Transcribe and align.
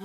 Du 0.00 0.04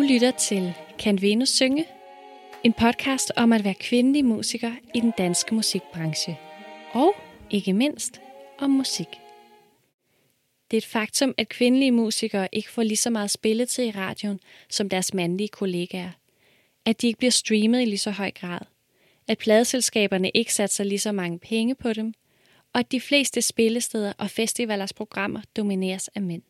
lytter 0.00 0.30
til 0.38 0.74
Kan 0.98 1.22
Venus 1.22 1.48
synge? 1.48 1.84
En 2.64 2.72
podcast 2.72 3.32
om 3.36 3.52
at 3.52 3.64
være 3.64 3.74
kvindelig 3.74 4.24
musiker 4.24 4.70
i 4.94 5.00
den 5.00 5.12
danske 5.18 5.54
musikbranche. 5.54 6.38
Og 6.92 7.14
ikke 7.50 7.72
mindst 7.72 8.20
om 8.58 8.70
musik. 8.70 9.23
Det 10.70 10.76
er 10.76 10.78
et 10.78 10.86
faktum, 10.86 11.34
at 11.36 11.48
kvindelige 11.48 11.92
musikere 11.92 12.48
ikke 12.52 12.70
får 12.70 12.82
lige 12.82 12.96
så 12.96 13.10
meget 13.10 13.30
spilletid 13.30 13.84
i 13.84 13.90
radioen 13.90 14.40
som 14.70 14.88
deres 14.88 15.14
mandlige 15.14 15.48
kollegaer. 15.48 16.10
At 16.84 17.00
de 17.00 17.06
ikke 17.06 17.18
bliver 17.18 17.30
streamet 17.30 17.82
i 17.82 17.84
lige 17.84 17.98
så 17.98 18.10
høj 18.10 18.30
grad. 18.30 18.60
At 19.28 19.38
pladeselskaberne 19.38 20.30
ikke 20.34 20.54
satser 20.54 20.84
lige 20.84 20.98
så 20.98 21.12
mange 21.12 21.38
penge 21.38 21.74
på 21.74 21.92
dem. 21.92 22.14
Og 22.72 22.80
at 22.80 22.92
de 22.92 23.00
fleste 23.00 23.42
spillesteder 23.42 24.12
og 24.18 24.30
festivalers 24.30 24.92
programmer 24.92 25.40
domineres 25.56 26.08
af 26.08 26.22
mænd. 26.22 26.42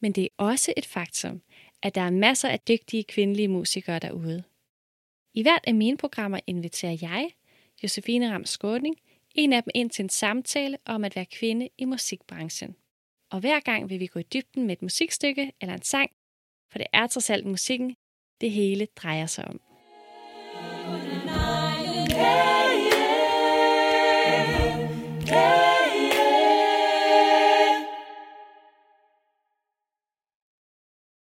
Men 0.00 0.12
det 0.12 0.24
er 0.24 0.28
også 0.36 0.72
et 0.76 0.86
faktum, 0.86 1.42
at 1.82 1.94
der 1.94 2.00
er 2.00 2.10
masser 2.10 2.48
af 2.48 2.60
dygtige 2.60 3.04
kvindelige 3.04 3.48
musikere 3.48 3.98
derude. 3.98 4.42
I 5.34 5.42
hvert 5.42 5.64
af 5.66 5.74
mine 5.74 5.96
programmer 5.96 6.40
inviterer 6.46 6.96
jeg, 7.00 7.30
Josefine 7.82 8.32
Ram 8.32 8.44
Skåning, 8.44 8.96
en 9.34 9.52
af 9.52 9.62
dem 9.62 9.70
ind 9.74 9.90
til 9.90 10.02
en 10.02 10.08
samtale 10.08 10.78
om 10.84 11.04
at 11.04 11.16
være 11.16 11.26
kvinde 11.26 11.68
i 11.78 11.84
musikbranchen. 11.84 12.76
Og 13.30 13.40
hver 13.40 13.60
gang 13.60 13.90
vil 13.90 14.00
vi 14.00 14.06
gå 14.06 14.18
i 14.18 14.22
dybden 14.22 14.66
med 14.66 14.76
et 14.76 14.82
musikstykke 14.82 15.52
eller 15.60 15.74
en 15.74 15.82
sang, 15.82 16.10
for 16.70 16.78
det 16.78 16.86
er 16.92 17.06
trods 17.06 17.30
alt 17.30 17.46
musikken, 17.46 17.96
det 18.40 18.50
hele 18.50 18.86
drejer 18.96 19.26
sig 19.26 19.44
om. 19.44 19.60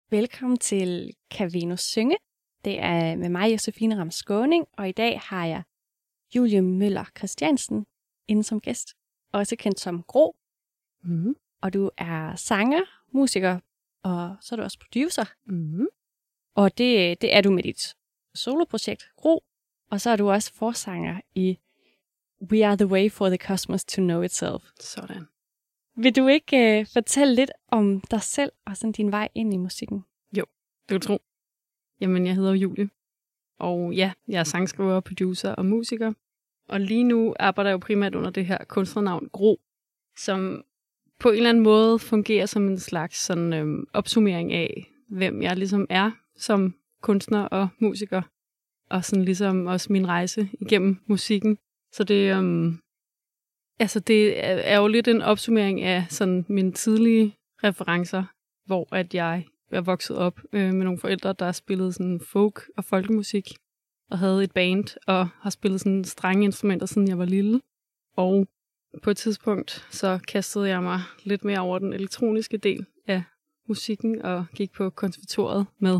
Velkommen 0.10 0.58
til 0.58 1.14
Cavino 1.34 1.76
Synge. 1.76 2.18
Det 2.66 2.80
er 2.80 3.16
med 3.16 3.30
mig, 3.30 3.52
Josefine 3.52 4.00
Ram 4.00 4.12
Skåning, 4.12 4.66
og 4.78 4.90
i 4.90 4.92
dag 4.92 5.20
har 5.20 5.46
jeg 5.46 5.64
Julie 6.36 6.62
Møller 6.62 7.06
Christiansen 7.18 7.86
inde 8.28 8.44
som 8.44 8.62
gæst, 8.62 8.94
også 9.34 9.56
kendt 9.56 9.80
som 9.80 10.04
Gro. 10.04 10.36
Mm. 11.04 11.36
Og 11.62 11.74
du 11.74 11.90
er 11.98 12.36
sanger, 12.36 12.82
musiker, 13.12 13.60
og 14.04 14.36
så 14.42 14.56
er 14.56 14.58
du 14.58 14.64
også 14.64 14.80
producer. 14.80 15.26
Mm. 15.46 15.88
Og 16.56 16.78
det, 16.78 17.22
det 17.22 17.36
er 17.36 17.42
du 17.42 17.52
med 17.52 17.64
dit 17.64 17.96
soloprojekt, 18.36 19.10
Gro. 19.16 19.44
Og 19.92 20.02
så 20.02 20.10
er 20.10 20.16
du 20.16 20.32
også 20.32 20.54
forsanger 20.54 21.22
i 21.36 21.58
We 22.52 22.66
Are 22.66 22.78
The 22.78 22.88
Way 22.88 23.12
For 23.12 23.28
The 23.28 23.38
Cosmos 23.38 23.86
To 23.86 24.02
Know 24.02 24.22
Itself. 24.22 24.64
Sådan. 24.80 25.28
Vil 25.96 26.16
du 26.16 26.28
ikke 26.28 26.80
uh, 26.80 26.88
fortælle 26.94 27.36
lidt 27.36 27.52
om 27.68 28.02
dig 28.02 28.22
selv 28.22 28.52
og 28.66 28.78
sådan 28.78 28.92
din 28.92 29.12
vej 29.12 29.30
ind 29.36 29.54
i 29.54 29.58
musikken? 29.58 30.06
Du 30.90 31.00
tro. 31.00 31.22
Jamen, 32.02 32.26
jeg 32.26 32.36
hedder 32.36 32.54
Julie. 32.54 32.90
Og 33.60 33.94
ja, 33.94 34.14
jeg 34.28 34.40
er 34.40 34.44
sangskriver, 34.44 35.00
producer 35.00 35.52
og 35.52 35.66
musiker. 35.66 36.14
Og 36.68 36.80
lige 36.80 37.04
nu 37.04 37.36
arbejder 37.40 37.70
jeg 37.70 37.74
jo 37.74 37.78
primært 37.78 38.16
under 38.16 38.30
det 38.30 38.46
her 38.46 38.58
kunstnernavn 38.64 39.30
Gro, 39.30 39.60
som 40.18 40.64
på 41.22 41.30
en 41.30 41.36
eller 41.36 41.50
anden 41.50 41.64
måde 41.64 42.00
fungerer 42.00 42.46
som 42.46 42.68
en 42.68 42.80
slags 42.80 43.18
sådan, 43.18 43.54
øhm, 43.54 43.88
opsummering 43.94 44.54
af, 44.54 44.92
hvem 45.10 45.42
jeg 45.42 45.58
ligesom 45.58 45.88
er 45.90 46.12
som 46.36 46.76
kunstner 47.02 47.44
og 47.44 47.68
musiker. 47.80 48.22
Og 48.90 49.06
sådan 49.06 49.26
ligesom 49.26 49.66
også 49.66 49.94
min 49.94 50.08
rejse 50.08 50.50
igennem 50.62 50.98
musikken. 51.06 51.58
Så 51.94 52.04
det, 52.04 52.36
øhm, 52.36 52.80
altså 53.80 54.00
det 54.00 54.46
er 54.46 54.80
jo 54.80 54.88
lidt 54.88 55.08
en 55.08 55.22
opsummering 55.22 55.82
af 55.82 56.06
sådan 56.10 56.46
mine 56.50 56.72
tidlige 56.72 57.36
referencer, 57.64 58.24
hvor 58.66 58.96
at 58.96 59.14
jeg 59.14 59.46
er 59.72 59.82
vokset 59.82 60.18
op 60.18 60.40
øh, 60.54 60.74
med 60.74 60.84
nogle 60.84 61.00
forældre, 61.00 61.34
der 61.34 61.52
spillede 61.52 61.94
sådan 61.94 62.20
folk 62.20 62.70
og 62.78 62.86
folkemusik, 62.86 63.50
og 64.12 64.20
havde 64.20 64.44
et 64.44 64.52
band, 64.52 64.98
og 65.08 65.28
har 65.28 65.50
spillet 65.50 65.82
sådan 65.82 66.04
strenge 66.04 66.44
instrumenter, 66.44 66.86
siden 66.86 67.08
jeg 67.08 67.18
var 67.18 67.26
lille. 67.26 67.62
Og 68.16 68.48
på 69.04 69.10
et 69.10 69.18
tidspunkt, 69.18 69.88
så 69.92 70.20
kastede 70.28 70.68
jeg 70.68 70.84
mig 70.84 71.02
lidt 71.24 71.44
mere 71.44 71.60
over 71.60 71.80
den 71.80 71.94
elektroniske 71.94 72.58
del 72.58 72.86
af 73.08 73.24
musikken, 73.68 74.22
og 74.22 74.46
gik 74.56 74.72
på 74.72 74.90
konservatoriet 74.90 75.68
med 75.80 76.00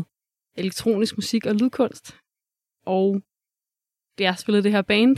elektronisk 0.56 1.16
musik 1.16 1.46
og 1.46 1.54
lydkunst. 1.54 2.16
Og 2.86 3.22
jeg 4.18 4.38
spillede 4.38 4.62
det 4.62 4.72
her 4.72 4.82
band, 4.82 5.16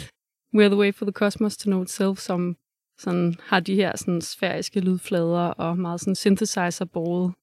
We're 0.57 0.69
the 0.69 0.77
Way 0.77 0.95
for 0.95 1.05
the 1.05 1.13
Cosmos 1.13 1.57
to 1.57 1.71
Know 1.71 1.83
Itself, 1.83 2.19
som 2.19 2.57
sådan 2.99 3.35
har 3.41 3.61
de 3.61 3.75
her 3.75 3.97
sådan 3.97 4.21
sfæriske 4.21 4.81
lydflader 4.81 5.49
og 5.49 5.79
meget 5.79 6.01
sådan 6.01 6.15
synthesizer-båret 6.15 7.35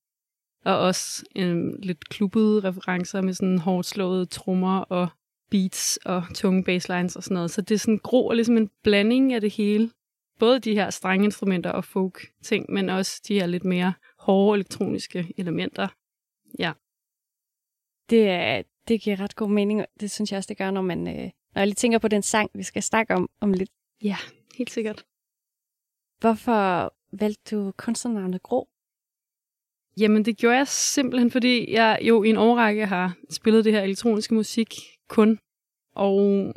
og 0.66 0.80
også 0.80 1.26
en 1.36 1.80
lidt 1.82 2.10
klubbede 2.10 2.60
referencer 2.60 3.22
med 3.22 3.34
sådan 3.34 3.58
hårdt 3.58 3.88
slåede 3.88 4.26
trommer 4.26 4.80
og 4.80 5.08
beats 5.50 6.00
og 6.06 6.24
tunge 6.36 6.64
basslines 6.64 7.16
og 7.16 7.24
sådan 7.24 7.36
noget. 7.36 7.52
Så 7.52 7.62
det 7.62 7.76
er 7.76 7.80
sådan 7.80 7.98
grå 7.98 8.30
og 8.30 8.36
ligesom 8.36 8.58
en 8.58 8.70
blanding 8.84 9.34
af 9.34 9.42
det 9.42 9.54
hele. 9.54 9.92
Både 10.42 10.60
de 10.60 10.74
her 10.74 10.90
strenge 10.90 11.26
instrumenter 11.26 11.72
og 11.72 11.86
folk 11.86 12.32
ting, 12.44 12.66
men 12.70 12.90
også 12.90 13.22
de 13.28 13.34
her 13.34 13.46
lidt 13.46 13.64
mere 13.64 13.94
hårde 14.20 14.58
elektroniske 14.58 15.34
elementer. 15.38 15.88
Ja. 16.60 16.74
Det, 18.10 18.30
er, 18.30 18.64
det 18.88 19.02
giver 19.02 19.20
ret 19.20 19.36
god 19.36 19.50
mening, 19.50 19.82
og 19.82 19.88
det 20.00 20.12
synes 20.12 20.32
jeg 20.32 20.38
også, 20.38 20.48
det 20.48 20.58
gør, 20.58 20.72
når 20.72 20.82
man 20.82 21.08
øh, 21.08 21.30
når 21.54 21.62
jeg 21.62 21.68
lige 21.68 21.76
tænker 21.76 22.00
på 22.00 22.08
den 22.08 22.22
sang, 22.22 22.52
vi 22.54 22.64
skal 22.64 22.84
snakke 22.84 23.16
om 23.16 23.30
om 23.40 23.54
lidt. 23.54 23.70
Ja, 24.04 24.18
helt 24.58 24.70
sikkert. 24.70 25.06
Hvorfor 26.20 26.94
valgte 27.12 27.56
du 27.56 27.72
kunstnernavnet 27.78 28.44
Grå? 28.44 28.70
Jamen, 29.98 30.26
det 30.26 30.38
gjorde 30.38 30.58
jeg 30.58 30.68
simpelthen, 30.68 31.32
fordi 31.32 31.74
jeg 31.74 32.00
jo 32.02 32.24
i 32.24 32.30
en 32.30 32.38
årrække 32.38 32.86
har 32.86 33.18
spillet 33.30 33.66
det 33.66 33.74
her 33.74 33.82
elektroniske 33.82 34.34
musik 34.34 34.74
kun. 35.08 35.40
Og 35.96 36.54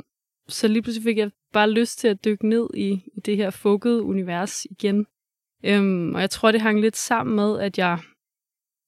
så 0.49 0.69
lige 0.69 0.83
pludselig 0.83 1.05
fik 1.05 1.19
jeg 1.19 1.31
bare 1.55 1.71
lyst 1.71 1.99
til 1.99 2.09
at 2.09 2.25
dykke 2.25 2.49
ned 2.49 2.69
i, 2.75 2.91
i 2.91 3.21
det 3.21 3.37
her 3.37 3.51
fukkede 3.51 4.03
univers 4.03 4.65
igen. 4.65 5.07
Øhm, 5.65 6.15
og 6.15 6.21
jeg 6.21 6.31
tror, 6.31 6.53
det 6.53 6.61
hang 6.61 6.81
lidt 6.81 6.97
sammen 6.97 7.37
med, 7.37 7.61
at 7.61 7.79
jeg 7.79 7.99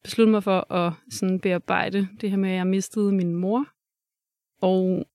besluttede 0.05 0.33
mig 0.33 0.43
for 0.43 0.73
at 0.73 0.93
sådan 1.11 1.41
bearbejde 1.41 2.09
det 2.21 2.31
her 2.31 2.37
med, 2.37 2.51
at 2.51 2.57
jeg 2.57 2.67
mistede 2.67 3.13
min 3.13 3.35
mor. 3.35 3.67
Og 4.63 5.07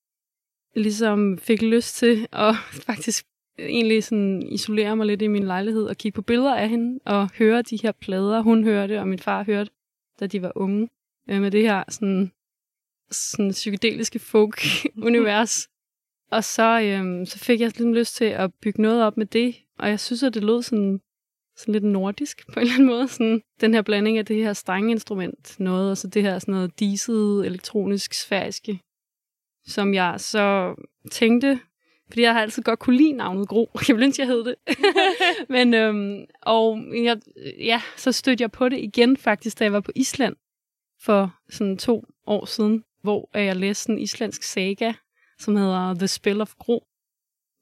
ligesom 0.76 1.38
fik 1.38 1.62
lyst 1.62 1.96
til 1.96 2.28
at 2.32 2.56
faktisk 2.88 3.26
egentlig 3.60 4.04
sådan 4.04 4.42
isolere 4.42 4.96
mig 4.96 5.06
lidt 5.08 5.22
i 5.22 5.28
min 5.28 5.44
lejlighed 5.44 5.84
og 5.84 5.98
kigge 5.98 6.16
på 6.16 6.22
billeder 6.22 6.56
af 6.56 6.70
hende 6.70 7.00
og 7.06 7.30
høre 7.38 7.62
de 7.62 7.80
her 7.84 7.92
plader, 7.92 8.42
hun 8.42 8.64
hørte 8.64 9.00
og 9.00 9.08
min 9.08 9.20
far 9.20 9.44
hørte, 9.44 9.72
da 10.20 10.28
de 10.28 10.42
var 10.42 10.52
unge. 10.56 10.90
Øh, 11.30 11.42
med 11.42 11.52
det 11.52 11.62
her 11.62 11.84
sådan, 11.90 12.32
sådan 13.12 13.52
psykedeliske 13.52 14.20
folk-univers. 14.20 15.68
og 16.32 16.44
så, 16.44 16.82
øhm, 16.82 17.26
så 17.26 17.40
fik 17.40 17.60
jeg 17.60 17.80
lidt 17.80 17.96
lyst 17.96 18.16
til 18.16 18.26
at 18.26 18.54
bygge 18.62 18.82
noget 18.82 19.04
op 19.04 19.18
med 19.18 19.26
det, 19.26 19.56
og 19.80 19.90
jeg 19.90 20.00
synes, 20.00 20.24
at 20.24 20.34
det 20.34 20.44
lød 20.44 20.62
sådan, 20.62 21.02
sådan 21.58 21.72
lidt 21.72 21.84
nordisk 21.84 22.48
på 22.54 22.60
en 22.60 22.62
eller 22.62 22.74
anden 22.74 22.88
måde. 22.88 23.08
Sådan, 23.08 23.42
den 23.62 23.74
her 23.74 23.82
blanding 23.82 24.18
af 24.18 24.26
det 24.26 24.44
her 24.44 24.54
strenge 24.54 24.92
instrument 24.92 25.60
noget, 25.60 25.92
og 25.92 25.98
så 25.98 26.08
det 26.08 26.22
her 26.22 26.40
sådan 26.40 26.54
noget 26.54 26.80
diset, 26.80 27.46
elektronisk, 27.46 28.14
sfæriske, 28.14 28.80
som 29.66 29.94
jeg 29.94 30.16
så 30.18 30.76
tænkte, 31.12 31.60
fordi 32.08 32.22
jeg 32.22 32.34
har 32.34 32.42
altid 32.42 32.64
godt 32.64 32.80
kunne 32.80 32.98
lide 32.98 33.12
navnet 33.12 33.48
Gro. 33.48 33.70
Jeg 33.88 33.96
ville 33.96 34.06
ønske, 34.06 34.22
jeg 34.22 34.28
hed 34.28 34.44
det. 34.44 34.56
Men, 35.56 35.74
øhm, 35.74 36.26
og 36.42 36.84
jeg, 36.94 37.18
ja, 37.60 37.82
så 37.98 38.12
stødte 38.12 38.42
jeg 38.42 38.52
på 38.52 38.70
det 38.70 38.80
igen 38.80 39.18
faktisk, 39.18 39.60
da 39.60 39.64
jeg 39.64 39.74
var 39.74 39.80
på 39.80 39.92
Island 39.96 40.36
for 41.02 41.36
sådan 41.50 41.78
to 41.78 42.06
år 42.28 42.46
siden, 42.46 42.84
hvor 43.02 43.38
jeg 43.38 43.56
læste 43.56 43.92
en 43.92 44.00
islandsk 44.00 44.44
saga, 44.44 44.94
som 45.42 45.56
hedder 45.56 45.94
The 45.94 46.08
Spell 46.08 46.42
of 46.42 46.56
Gro. 46.56 46.84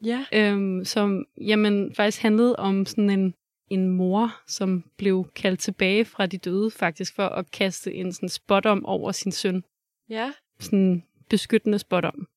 Ja. 0.04 0.26
Øhm, 0.34 0.86
som 0.86 1.26
jamen, 1.38 1.96
faktisk 1.96 2.22
handlede 2.22 2.56
om 2.56 2.86
sådan 2.86 3.10
en, 3.10 3.34
en 3.70 3.90
mor, 3.90 4.42
som 4.48 4.84
blev 4.98 5.32
kaldt 5.36 5.60
tilbage 5.60 6.06
fra 6.06 6.26
de 6.26 6.38
døde 6.38 6.72
faktisk, 6.72 7.16
for 7.16 7.26
at 7.26 7.52
kaste 7.52 7.94
en 7.94 8.14
sådan 8.14 8.30
spot 8.30 8.66
om 8.66 8.86
over 8.86 9.12
sin 9.12 9.32
søn. 9.32 9.64
Ja. 10.10 10.34
Sådan 10.60 11.04
beskyttende 11.30 11.80
spot 11.80 12.06
om. 12.06 12.28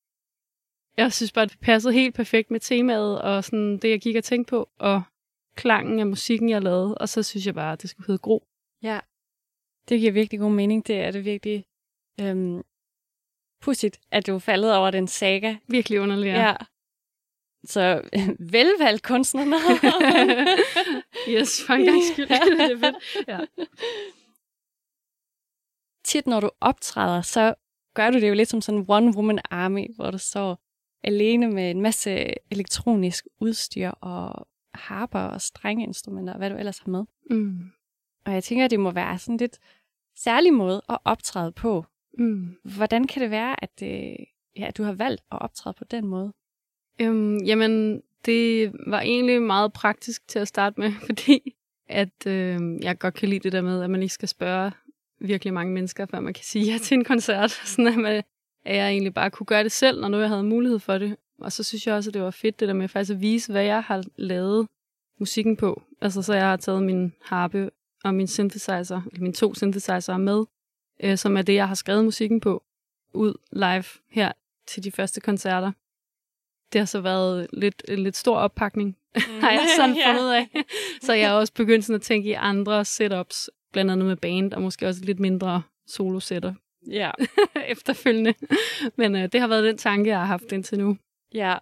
Jeg 0.96 1.12
synes 1.12 1.32
bare, 1.32 1.46
det 1.46 1.58
passede 1.60 1.94
helt 1.94 2.14
perfekt 2.14 2.50
med 2.50 2.60
temaet, 2.60 3.22
og 3.22 3.44
sådan 3.44 3.78
det, 3.78 3.90
jeg 3.90 4.00
gik 4.00 4.16
og 4.16 4.24
tænkte 4.24 4.50
på, 4.50 4.68
og 4.78 5.02
klangen 5.54 5.98
af 5.98 6.06
musikken, 6.06 6.48
jeg 6.48 6.62
lavede, 6.62 6.94
og 6.94 7.08
så 7.08 7.22
synes 7.22 7.46
jeg 7.46 7.54
bare, 7.54 7.72
at 7.72 7.82
det 7.82 7.90
skulle 7.90 8.06
hedde 8.06 8.18
Gro. 8.18 8.46
Ja. 8.82 9.00
Det 9.88 10.00
giver 10.00 10.12
virkelig 10.12 10.40
god 10.40 10.52
mening. 10.52 10.86
Det 10.86 10.96
er 10.96 11.10
det 11.10 11.24
virkelig 11.24 11.64
øhm, 12.20 12.62
pudsigt, 13.62 14.00
at 14.10 14.26
du 14.26 14.38
faldet 14.38 14.76
over 14.76 14.90
den 14.90 15.08
saga. 15.08 15.56
Virkelig 15.68 16.00
underligt. 16.00 16.34
Ja. 16.34 16.54
Så 17.64 18.02
velvalgt 18.52 19.02
kunstnerne. 19.02 19.56
yes, 21.34 21.64
for 21.66 21.72
en 21.72 21.84
gang 21.84 22.02
skyld. 22.12 22.26
Ja. 22.30 22.38
det 22.68 22.72
er 22.72 22.78
fedt. 22.78 23.28
Ja. 23.28 23.38
tit, 26.04 26.26
når 26.26 26.40
du 26.40 26.50
optræder, 26.60 27.22
så 27.22 27.54
gør 27.94 28.10
du 28.10 28.20
det 28.20 28.28
jo 28.28 28.34
lidt 28.34 28.48
som 28.48 28.60
sådan 28.60 28.80
en 28.80 28.86
one-woman 28.90 29.38
army, 29.50 29.94
hvor 29.96 30.10
du 30.10 30.18
står 30.18 30.58
alene 31.04 31.50
med 31.50 31.70
en 31.70 31.80
masse 31.80 32.26
elektronisk 32.50 33.26
udstyr 33.40 33.90
og 33.90 34.46
harper 34.74 35.20
og 35.20 35.40
strengeinstrumenter 35.40 36.32
og 36.32 36.38
hvad 36.38 36.50
du 36.50 36.56
ellers 36.56 36.78
har 36.78 36.90
med. 36.90 37.04
Mm. 37.30 37.58
Og 38.24 38.32
jeg 38.32 38.44
tænker, 38.44 38.64
at 38.64 38.70
det 38.70 38.80
må 38.80 38.90
være 38.90 39.18
sådan 39.18 39.36
lidt 39.36 39.58
særlig 40.16 40.54
måde 40.54 40.82
at 40.88 40.98
optræde 41.04 41.52
på. 41.52 41.86
Mm. 42.18 42.56
Hvordan 42.76 43.06
kan 43.06 43.22
det 43.22 43.30
være, 43.30 43.64
at, 43.64 43.82
øh, 43.82 44.26
ja, 44.56 44.66
at 44.66 44.76
du 44.76 44.82
har 44.82 44.92
valgt 44.92 45.22
at 45.32 45.42
optræde 45.42 45.74
på 45.78 45.84
den 45.84 46.06
måde? 46.06 46.32
Øhm, 47.00 47.36
jamen, 47.36 48.02
det 48.26 48.72
var 48.86 49.00
egentlig 49.00 49.42
meget 49.42 49.72
praktisk 49.72 50.28
til 50.28 50.38
at 50.38 50.48
starte 50.48 50.80
med, 50.80 50.92
fordi 51.06 51.54
at 51.88 52.26
øh, 52.26 52.60
jeg 52.82 52.98
godt 52.98 53.14
kan 53.14 53.28
lide 53.28 53.40
det 53.40 53.52
der 53.52 53.60
med, 53.60 53.82
at 53.82 53.90
man 53.90 54.02
ikke 54.02 54.14
skal 54.14 54.28
spørge 54.28 54.72
virkelig 55.20 55.54
mange 55.54 55.72
mennesker, 55.72 56.06
før 56.06 56.20
man 56.20 56.34
kan 56.34 56.44
sige 56.44 56.72
ja 56.72 56.78
til 56.78 56.94
en 56.94 57.04
koncert. 57.04 57.50
Sådan 57.76 57.86
at, 57.86 57.98
man, 57.98 58.22
at 58.64 58.76
jeg 58.76 58.90
egentlig 58.90 59.14
bare 59.14 59.30
kunne 59.30 59.46
gøre 59.46 59.64
det 59.64 59.72
selv, 59.72 60.00
når 60.00 60.08
nu 60.08 60.18
jeg 60.18 60.28
havde 60.28 60.42
mulighed 60.42 60.78
for 60.78 60.98
det. 60.98 61.16
Og 61.40 61.52
så 61.52 61.62
synes 61.62 61.86
jeg 61.86 61.94
også, 61.94 62.10
at 62.10 62.14
det 62.14 62.22
var 62.22 62.30
fedt, 62.30 62.60
det 62.60 62.68
der 62.68 62.74
med 62.74 62.88
faktisk 62.88 63.14
at 63.14 63.20
vise, 63.20 63.52
hvad 63.52 63.64
jeg 63.64 63.82
har 63.82 64.04
lavet 64.16 64.68
musikken 65.20 65.56
på. 65.56 65.82
Altså, 66.00 66.22
så 66.22 66.34
jeg 66.34 66.42
har 66.44 66.56
taget 66.56 66.82
min 66.82 67.12
harpe 67.22 67.70
og 68.04 68.14
min 68.14 68.26
synthesizer, 68.26 69.02
eller 69.12 69.20
mine 69.20 69.32
to 69.32 69.54
synthesizer 69.54 70.16
med, 70.16 70.44
øh, 71.02 71.18
som 71.18 71.36
er 71.36 71.42
det, 71.42 71.54
jeg 71.54 71.68
har 71.68 71.74
skrevet 71.74 72.04
musikken 72.04 72.40
på, 72.40 72.62
ud 73.14 73.34
live 73.52 73.84
her 74.10 74.32
til 74.66 74.84
de 74.84 74.90
første 74.92 75.20
koncerter. 75.20 75.72
Det 76.72 76.78
har 76.80 76.86
så 76.86 77.00
været 77.00 77.46
lidt, 77.52 77.82
en 77.88 77.98
lidt 77.98 78.16
stor 78.16 78.36
oppakning, 78.36 78.96
mm. 79.14 79.20
har 79.42 79.50
jeg 79.50 79.66
sådan 79.76 79.96
Ja. 80.06 80.12
fundet 80.12 80.32
af. 80.32 80.48
Så 81.02 81.12
jeg 81.12 81.28
har 81.28 81.36
også 81.36 81.52
begyndt 81.52 81.84
sådan 81.84 81.96
at 81.96 82.02
tænke 82.02 82.28
i 82.28 82.32
andre 82.32 82.84
setups, 82.84 83.50
blandt 83.72 83.90
andet 83.90 84.06
med 84.06 84.16
band, 84.16 84.52
og 84.52 84.62
måske 84.62 84.88
også 84.88 85.04
lidt 85.04 85.20
mindre 85.20 85.62
solo-setter 85.86 86.54
Ja. 86.90 87.10
efterfølgende. 87.68 88.34
Men 88.96 89.16
øh, 89.16 89.28
det 89.32 89.40
har 89.40 89.48
været 89.48 89.64
den 89.64 89.78
tanke, 89.78 90.10
jeg 90.10 90.18
har 90.18 90.26
haft 90.26 90.52
indtil 90.52 90.78
nu. 90.78 90.96
ja. 91.34 91.58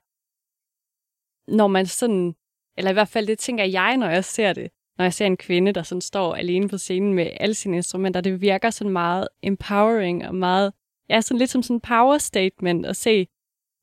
Når 1.48 1.66
man 1.66 1.86
sådan, 1.86 2.34
eller 2.78 2.90
i 2.90 2.94
hvert 2.94 3.08
fald 3.08 3.26
det 3.26 3.38
tænker 3.38 3.64
jeg, 3.64 3.96
når 3.96 4.08
jeg 4.08 4.24
ser 4.24 4.52
det, 4.52 4.70
når 5.00 5.04
jeg 5.04 5.14
ser 5.14 5.26
en 5.26 5.36
kvinde, 5.36 5.72
der 5.72 5.82
sådan 5.82 6.00
står 6.00 6.34
alene 6.34 6.68
på 6.68 6.78
scenen 6.78 7.14
med 7.14 7.30
alle 7.40 7.54
sine 7.54 7.76
instrumenter, 7.76 8.20
det 8.20 8.40
virker 8.40 8.70
sådan 8.70 8.92
meget 8.92 9.28
empowering 9.42 10.26
og 10.26 10.34
meget, 10.34 10.72
ja, 11.08 11.20
sådan 11.20 11.38
lidt 11.38 11.50
som 11.50 11.62
sådan 11.62 11.76
en 11.76 11.80
power 11.80 12.18
statement 12.18 12.86
at 12.86 12.96
se. 12.96 13.28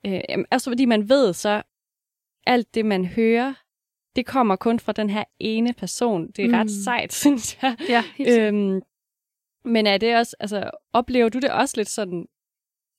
Øh, 0.06 0.22
altså 0.52 0.70
fordi 0.70 0.86
man 0.86 1.10
ved 1.10 1.34
så, 1.34 1.62
alt 2.48 2.76
det 2.76 2.86
man 2.86 3.06
hører, 3.06 3.54
det 4.16 4.26
kommer 4.26 4.56
kun 4.56 4.80
fra 4.80 4.92
den 4.92 5.10
her 5.10 5.24
ene 5.40 5.74
person. 5.74 6.32
Det 6.32 6.46
er 6.46 6.48
mm. 6.48 6.54
ret 6.54 6.72
sejt, 6.72 7.14
synes 7.24 7.58
jeg. 7.62 7.76
Ja, 7.90 8.04
helt 8.16 8.40
Øhm, 8.40 8.82
men 9.66 9.88
er 9.88 9.98
det 9.98 10.18
også, 10.18 10.36
altså, 10.40 10.72
oplever 10.94 11.30
du 11.30 11.40
det 11.40 11.52
også 11.52 11.74
lidt 11.78 11.90
sådan, 11.90 12.28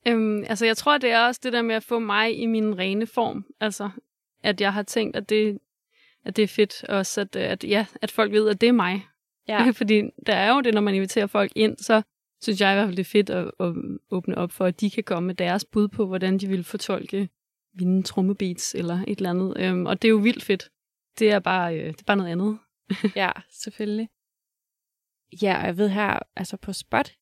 Øhm, 0.09 0.45
altså, 0.49 0.67
jeg 0.67 0.77
tror, 0.77 0.99
det 0.99 1.11
er 1.11 1.21
også 1.27 1.41
det 1.43 1.53
der 1.53 1.63
med 1.63 1.75
at 1.75 1.83
få 1.83 1.99
mig 1.99 2.39
i 2.39 2.47
min 2.47 2.79
rene 2.79 3.07
form. 3.07 3.47
Altså, 3.61 3.91
at 4.43 4.61
jeg 4.61 4.73
har 4.73 4.83
tænkt, 4.83 5.17
at 5.17 5.29
det, 5.29 5.59
at 6.29 6.37
det 6.37 6.43
er 6.43 6.49
fedt 6.49 6.85
også, 6.85 7.21
at, 7.21 7.37
at, 7.37 7.65
ja, 7.65 7.87
at 8.03 8.11
folk 8.11 8.33
ved, 8.33 8.49
at 8.49 8.61
det 8.61 8.69
er 8.69 8.73
mig. 8.73 9.07
ja, 9.49 9.71
Fordi 9.81 10.03
der 10.27 10.35
er 10.35 10.55
jo 10.55 10.61
det, 10.61 10.75
når 10.75 10.81
man 10.81 10.95
inviterer 10.95 11.27
folk 11.27 11.53
ind, 11.57 11.77
så 11.79 12.03
synes 12.43 12.61
jeg 12.61 12.73
i 12.73 12.75
hvert 12.75 12.87
fald, 12.87 12.97
det 12.97 13.03
er 13.07 13.11
fedt 13.11 13.31
at, 13.31 13.51
at 13.61 13.73
åbne 14.11 14.39
op 14.39 14.53
for, 14.53 14.65
at 14.65 14.81
de 14.81 14.91
kan 14.91 15.05
komme 15.05 15.27
med 15.27 15.35
deres 15.35 15.65
bud 15.65 15.89
på, 15.89 16.07
hvordan 16.07 16.39
de 16.39 16.49
vil 16.49 16.65
fortolke 16.65 17.29
mine 17.75 18.03
trommebeats 18.03 18.75
eller 18.75 18.99
et 19.09 19.19
eller 19.19 19.31
andet. 19.31 19.55
Øhm, 19.59 19.87
og 19.87 20.03
det 20.03 20.09
er 20.09 20.11
jo 20.11 20.17
vildt 20.17 20.43
fedt. 20.43 20.71
Det 21.19 21.31
er 21.31 21.39
bare, 21.39 21.79
øh, 21.79 21.87
det 21.87 22.01
er 22.01 22.05
bare 22.07 22.17
noget 22.17 22.31
andet. 22.31 22.59
ja, 23.23 23.31
selvfølgelig. 23.51 24.09
Ja, 25.43 25.61
og 25.61 25.67
jeg 25.67 25.77
ved 25.77 25.89
her, 25.89 26.19
altså 26.37 26.57
på 26.57 26.73
Spot, 26.73 27.13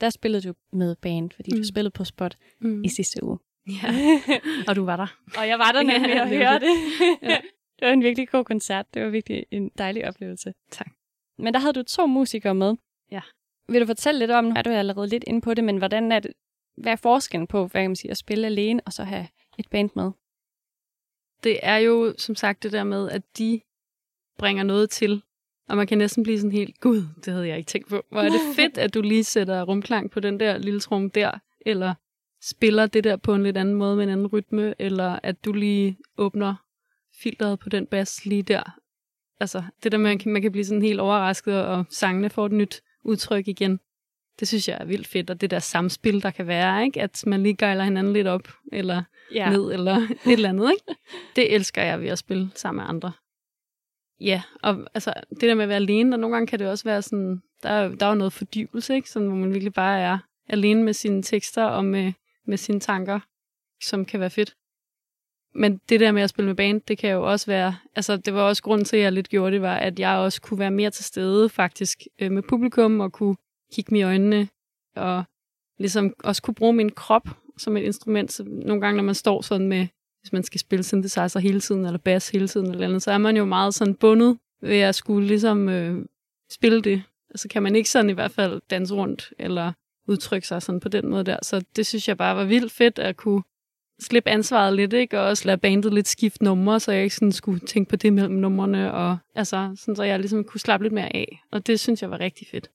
der 0.00 0.10
spillede 0.10 0.48
du 0.48 0.54
med 0.72 0.96
band, 0.96 1.30
fordi 1.30 1.50
mm. 1.52 1.56
Du 1.58 1.64
spillede 1.68 1.90
på 1.90 2.04
Spot 2.04 2.36
Mm. 2.60 2.84
i 2.84 2.88
sidste 2.88 3.22
uge. 3.24 3.38
Ja. 3.82 3.94
Og 4.68 4.76
du 4.76 4.84
var 4.84 4.96
der. 4.96 5.06
og 5.38 5.48
jeg 5.48 5.58
var 5.58 5.72
der 5.72 5.82
nemlig 5.82 6.28
høre 6.28 6.54
det. 6.54 6.60
det. 6.62 7.28
Ja. 7.28 7.38
Det 7.78 7.86
var 7.86 7.92
en 7.92 8.02
virkelig 8.02 8.28
god 8.28 8.44
koncert. 8.44 8.94
Det 8.94 9.02
var 9.02 9.08
virkelig 9.08 9.46
en 9.50 9.70
dejlig 9.78 10.08
oplevelse. 10.08 10.54
Tak. 10.70 10.90
Men 11.38 11.54
der 11.54 11.60
havde 11.60 11.72
du 11.72 11.82
to 11.82 12.06
musikere 12.06 12.54
med. 12.54 12.74
Ja. 13.10 13.20
Vil 13.68 13.80
du 13.80 13.86
fortælle 13.86 14.18
lidt 14.18 14.30
om, 14.30 14.44
nu 14.44 14.54
er 14.56 14.62
du 14.62 14.70
allerede 14.70 15.08
lidt 15.08 15.24
inde 15.26 15.40
på 15.40 15.54
det, 15.54 15.64
men 15.64 15.76
hvordan 15.76 16.12
er 16.12 16.20
det, 16.20 16.32
hvad 16.76 16.92
er 16.92 16.96
forskellen 16.96 17.46
på, 17.46 17.66
hvad 17.66 17.82
kan 17.82 17.90
man 17.90 17.96
sige, 17.96 18.10
at 18.10 18.16
spille 18.16 18.46
alene 18.46 18.80
og 18.86 18.92
så 18.92 19.04
have 19.04 19.28
et 19.58 19.68
band 19.70 19.90
med? 19.94 20.12
det 21.44 21.58
er 21.62 21.76
jo 21.76 22.14
som 22.18 22.34
sagt 22.34 22.62
det 22.62 22.72
der 22.72 22.84
med, 22.84 23.10
at 23.10 23.22
de 23.38 23.60
bringer 24.38 24.62
noget 24.62 24.90
til, 24.90 25.22
og 25.68 25.76
man 25.76 25.86
kan 25.86 25.98
næsten 25.98 26.22
blive 26.22 26.38
sådan 26.38 26.52
helt, 26.52 26.80
gud, 26.80 27.02
det 27.24 27.32
havde 27.32 27.48
jeg 27.48 27.58
ikke 27.58 27.68
tænkt 27.68 27.88
på. 27.88 28.02
Hvor 28.10 28.20
er 28.20 28.28
det 28.28 28.40
fedt, 28.56 28.78
at 28.78 28.94
du 28.94 29.02
lige 29.02 29.24
sætter 29.24 29.62
rumklang 29.62 30.10
på 30.10 30.20
den 30.20 30.40
der 30.40 30.58
lille 30.58 30.80
trum 30.80 31.10
der, 31.10 31.30
eller 31.66 31.94
spiller 32.42 32.86
det 32.86 33.04
der 33.04 33.16
på 33.16 33.34
en 33.34 33.42
lidt 33.42 33.56
anden 33.56 33.74
måde 33.74 33.96
med 33.96 34.04
en 34.04 34.10
anden 34.10 34.26
rytme, 34.26 34.74
eller 34.78 35.18
at 35.22 35.44
du 35.44 35.52
lige 35.52 35.98
åbner 36.18 36.54
filteret 37.22 37.58
på 37.58 37.68
den 37.68 37.86
bas 37.86 38.26
lige 38.26 38.42
der. 38.42 38.78
Altså, 39.40 39.62
det 39.82 39.92
der 39.92 39.98
med, 39.98 40.10
at 40.10 40.26
man 40.26 40.42
kan 40.42 40.52
blive 40.52 40.64
sådan 40.64 40.82
helt 40.82 41.00
overrasket, 41.00 41.66
og 41.66 41.84
sangene 41.90 42.30
får 42.30 42.46
et 42.46 42.52
nyt 42.52 42.82
udtryk 43.04 43.48
igen. 43.48 43.80
Det 44.40 44.48
synes 44.48 44.68
jeg 44.68 44.76
er 44.80 44.84
vildt 44.84 45.06
fedt, 45.06 45.30
og 45.30 45.40
det 45.40 45.50
der 45.50 45.58
samspil, 45.58 46.22
der 46.22 46.30
kan 46.30 46.46
være, 46.46 46.84
ikke? 46.84 47.02
at 47.02 47.22
man 47.26 47.42
lige 47.42 47.56
gejler 47.56 47.84
hinanden 47.84 48.12
lidt 48.12 48.26
op, 48.26 48.48
eller 48.72 49.02
ja. 49.34 49.50
ned, 49.50 49.72
eller 49.72 49.96
et 49.96 50.32
eller 50.32 50.48
andet. 50.48 50.70
Ikke? 50.70 51.00
Det 51.36 51.54
elsker 51.54 51.82
jeg 51.82 52.00
ved 52.00 52.08
at 52.08 52.18
spille 52.18 52.50
sammen 52.54 52.82
med 52.82 52.88
andre. 52.88 53.12
Ja, 54.20 54.42
og 54.62 54.86
altså, 54.94 55.12
det 55.30 55.42
der 55.42 55.54
med 55.54 55.62
at 55.62 55.68
være 55.68 55.76
alene, 55.76 56.16
og 56.16 56.20
nogle 56.20 56.36
gange 56.36 56.46
kan 56.46 56.58
det 56.58 56.68
også 56.68 56.84
være 56.84 57.02
sådan, 57.02 57.42
der 57.62 57.68
er, 57.68 57.88
der 57.88 58.06
er 58.06 58.10
jo 58.10 58.16
noget 58.16 58.32
fordybelse, 58.32 58.94
ikke? 58.94 59.10
Sådan, 59.10 59.28
hvor 59.28 59.36
man 59.36 59.52
virkelig 59.52 59.72
bare 59.72 60.00
er 60.00 60.18
alene 60.48 60.82
med 60.82 60.92
sine 60.92 61.22
tekster 61.22 61.64
og 61.64 61.84
med, 61.84 62.12
med 62.46 62.56
sine 62.56 62.80
tanker, 62.80 63.20
som 63.82 64.04
kan 64.04 64.20
være 64.20 64.30
fedt. 64.30 64.54
Men 65.56 65.80
det 65.88 66.00
der 66.00 66.12
med 66.12 66.22
at 66.22 66.30
spille 66.30 66.46
med 66.46 66.56
band, 66.56 66.80
det 66.80 66.98
kan 66.98 67.10
jo 67.10 67.30
også 67.30 67.46
være, 67.46 67.76
altså 67.94 68.16
det 68.16 68.34
var 68.34 68.42
også 68.42 68.62
grunden 68.62 68.84
til, 68.84 68.96
at 68.96 69.02
jeg 69.02 69.12
lidt 69.12 69.28
gjorde 69.28 69.52
det, 69.52 69.62
var, 69.62 69.76
at 69.76 69.98
jeg 69.98 70.16
også 70.16 70.40
kunne 70.40 70.58
være 70.58 70.70
mere 70.70 70.90
til 70.90 71.04
stede 71.04 71.48
faktisk 71.48 72.02
øh, 72.18 72.32
med 72.32 72.42
publikum, 72.42 73.00
og 73.00 73.12
kunne 73.12 73.36
kigge 73.72 73.94
mig 73.94 74.00
i 74.00 74.02
øjnene, 74.02 74.48
og 74.96 75.24
ligesom 75.78 76.14
også 76.24 76.42
kunne 76.42 76.54
bruge 76.54 76.72
min 76.72 76.90
krop 76.90 77.28
som 77.58 77.76
et 77.76 77.82
instrument. 77.82 78.32
Så 78.32 78.44
nogle 78.44 78.80
gange, 78.80 78.96
når 78.96 79.04
man 79.04 79.14
står 79.14 79.42
sådan 79.42 79.68
med, 79.68 79.86
hvis 80.20 80.32
man 80.32 80.42
skal 80.42 80.60
spille 80.60 80.82
synthesizer 80.82 81.40
hele 81.40 81.60
tiden, 81.60 81.86
eller 81.86 81.98
bass 81.98 82.28
hele 82.28 82.48
tiden, 82.48 82.70
eller 82.70 82.86
andet, 82.88 83.02
så 83.02 83.10
er 83.10 83.18
man 83.18 83.36
jo 83.36 83.44
meget 83.44 83.74
sådan 83.74 83.94
bundet 83.94 84.38
ved 84.62 84.78
at 84.78 84.94
skulle 84.94 85.26
ligesom 85.26 85.68
øh, 85.68 86.04
spille 86.52 86.82
det. 86.82 87.02
Og 87.30 87.38
så 87.38 87.48
kan 87.48 87.62
man 87.62 87.76
ikke 87.76 87.90
sådan 87.90 88.10
i 88.10 88.12
hvert 88.12 88.30
fald 88.30 88.60
danse 88.70 88.94
rundt, 88.94 89.32
eller 89.38 89.72
udtrykke 90.08 90.46
sig 90.46 90.62
sådan 90.62 90.80
på 90.80 90.88
den 90.88 91.08
måde 91.08 91.24
der. 91.24 91.38
Så 91.42 91.64
det 91.76 91.86
synes 91.86 92.08
jeg 92.08 92.16
bare 92.16 92.36
var 92.36 92.44
vildt 92.44 92.72
fedt 92.72 92.98
at 92.98 93.16
kunne 93.16 93.42
slippe 94.00 94.30
ansvaret 94.30 94.76
lidt, 94.76 94.92
ikke? 94.92 95.20
og 95.20 95.26
også 95.26 95.46
lade 95.46 95.58
bandet 95.58 95.94
lidt 95.94 96.08
skifte 96.08 96.44
numre, 96.44 96.80
så 96.80 96.92
jeg 96.92 97.02
ikke 97.02 97.14
sådan 97.14 97.32
skulle 97.32 97.60
tænke 97.60 97.88
på 97.88 97.96
det 97.96 98.12
mellem 98.12 98.34
numrene, 98.34 98.92
og 98.92 99.18
altså, 99.34 99.74
sådan, 99.76 99.96
så 99.96 100.02
jeg 100.02 100.18
ligesom 100.18 100.44
kunne 100.44 100.60
slappe 100.60 100.84
lidt 100.84 100.94
mere 100.94 101.16
af. 101.16 101.42
Og 101.52 101.66
det 101.66 101.80
synes 101.80 102.02
jeg 102.02 102.10
var 102.10 102.20
rigtig 102.20 102.46
fedt. 102.50 102.70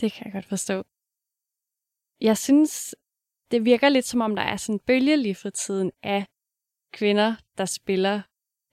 Det 0.00 0.12
kan 0.12 0.24
jeg 0.24 0.32
godt 0.32 0.46
forstå. 0.46 0.84
Jeg 2.20 2.38
synes, 2.38 2.94
det 3.50 3.64
virker 3.64 3.88
lidt 3.88 4.04
som 4.04 4.20
om, 4.20 4.36
der 4.36 4.42
er 4.42 4.56
sådan 4.56 4.74
en 4.74 4.80
bølge 4.86 5.16
lige 5.16 5.34
for 5.34 5.50
tiden 5.50 5.92
af 6.02 6.26
kvinder, 6.92 7.34
der 7.58 7.64
spiller 7.64 8.22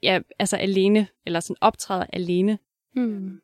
ja, 0.04 0.20
altså 0.40 0.58
alene, 0.58 1.08
eller 1.26 1.40
sådan 1.40 1.56
optræder 1.62 2.06
alene. 2.14 2.60
Mm. 2.96 3.42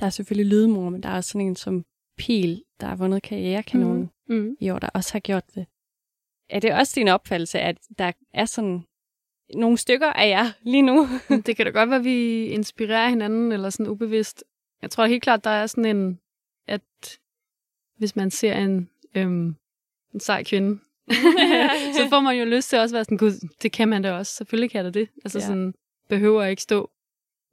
Der 0.00 0.06
er 0.06 0.10
selvfølgelig 0.10 0.50
lydmor, 0.50 0.90
men 0.90 1.02
der 1.02 1.08
er 1.08 1.16
også 1.16 1.30
sådan 1.30 1.46
en 1.46 1.56
som 1.56 1.84
Pil, 2.18 2.64
der 2.80 2.86
har 2.86 2.96
vundet 2.96 3.22
karrierekanonen 3.22 4.10
mm. 4.28 4.36
Mm. 4.36 4.56
i 4.60 4.70
år, 4.70 4.78
der 4.78 4.88
også 4.94 5.12
har 5.12 5.20
gjort 5.20 5.54
det. 5.54 5.66
Er 6.48 6.60
det 6.60 6.72
også 6.74 6.92
din 6.96 7.08
opfattelse, 7.08 7.60
at 7.60 7.76
der 7.98 8.12
er 8.34 8.44
sådan 8.44 8.84
nogle 9.54 9.78
stykker 9.78 10.12
af 10.12 10.28
jer 10.28 10.46
lige 10.62 10.82
nu? 10.82 11.08
Det 11.46 11.56
kan 11.56 11.66
da 11.66 11.70
godt 11.72 11.90
være, 11.90 11.98
at 11.98 12.04
vi 12.04 12.44
inspirerer 12.46 13.08
hinanden, 13.08 13.52
eller 13.52 13.70
sådan 13.70 13.88
ubevidst. 13.88 14.44
Jeg 14.82 14.90
tror 14.90 15.06
helt 15.06 15.22
klart, 15.22 15.44
der 15.44 15.50
er 15.50 15.66
sådan 15.66 15.96
en, 15.96 16.20
at 16.66 17.18
hvis 17.98 18.16
man 18.16 18.30
ser 18.30 18.54
en, 18.54 18.90
øhm, 19.14 19.56
en 20.14 20.20
sej 20.20 20.44
kvinde, 20.44 20.78
så 21.96 22.06
får 22.10 22.20
man 22.20 22.36
jo 22.38 22.44
lyst 22.44 22.68
til 22.68 22.78
også 22.78 22.94
at 22.94 22.96
være 22.96 23.04
sådan, 23.04 23.18
gud, 23.18 23.48
det 23.62 23.72
kan 23.72 23.88
man 23.88 24.02
da 24.02 24.12
også. 24.12 24.32
Selvfølgelig 24.32 24.70
kan 24.70 24.84
da 24.84 24.90
det. 24.90 25.08
Altså 25.24 25.38
Ja. 25.38 25.44
sådan, 25.46 25.74
behøver 26.08 26.44
ikke 26.44 26.62
stå 26.62 26.90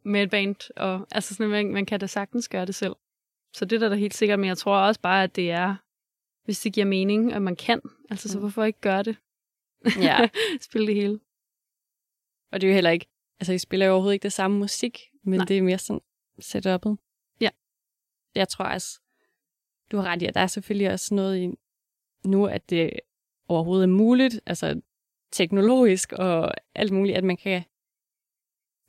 med 0.05 0.23
et 0.23 0.29
band, 0.29 0.71
og 0.77 1.07
altså 1.12 1.35
sådan, 1.35 1.50
man, 1.50 1.73
man 1.73 1.85
kan 1.85 2.00
da 2.00 2.07
sagtens 2.07 2.50
gøre 2.50 2.65
det 2.65 2.75
selv. 2.75 2.93
Så 3.53 3.65
det 3.65 3.75
er 3.75 3.79
der 3.79 3.89
da 3.89 3.95
helt 3.95 4.13
sikkert, 4.13 4.39
men 4.39 4.47
jeg 4.47 4.57
tror 4.57 4.77
også 4.77 5.01
bare, 5.01 5.23
at 5.23 5.35
det 5.35 5.51
er, 5.51 5.75
hvis 6.43 6.59
det 6.59 6.73
giver 6.73 6.85
mening, 6.85 7.33
at 7.33 7.41
man 7.41 7.55
kan. 7.55 7.81
Altså, 8.09 8.29
så 8.29 8.38
Mm. 8.38 8.41
hvorfor 8.41 8.63
ikke 8.63 8.79
gøre 8.81 9.03
det? 9.03 9.17
ja, 9.97 10.29
Spille 10.62 10.88
det 10.88 10.95
hele. 10.95 11.19
og 12.51 12.62
det 12.62 12.67
er 12.67 12.71
jo 12.71 12.73
heller 12.75 12.89
ikke, 12.91 13.05
altså 13.39 13.53
I 13.53 13.57
spiller 13.57 13.85
jo 13.85 13.91
overhovedet 13.91 14.13
ikke 14.13 14.23
det 14.23 14.33
samme 14.33 14.57
musik, 14.57 15.00
men 15.23 15.39
Nej. 15.39 15.45
det 15.45 15.57
er 15.57 15.62
mere 15.62 15.77
sådan 15.77 16.01
setup'et. 16.41 16.95
Ja. 17.41 17.50
Jeg 18.35 18.47
tror 18.50 18.65
også, 18.65 19.00
du 19.91 19.97
har 19.97 20.03
ret 20.03 20.21
i, 20.21 20.25
at 20.25 20.33
der 20.33 20.39
er 20.41 20.47
selvfølgelig 20.47 20.91
også 20.91 21.15
noget 21.15 21.38
i 21.38 21.50
nu, 22.25 22.45
at 22.47 22.69
det 22.69 22.89
overhovedet 23.47 23.83
er 23.83 23.88
muligt, 23.93 24.39
altså 24.45 24.81
teknologisk 25.31 26.12
og 26.13 26.51
alt 26.75 26.91
muligt, 26.93 27.17
at 27.17 27.23
man 27.23 27.38
kan 27.38 27.63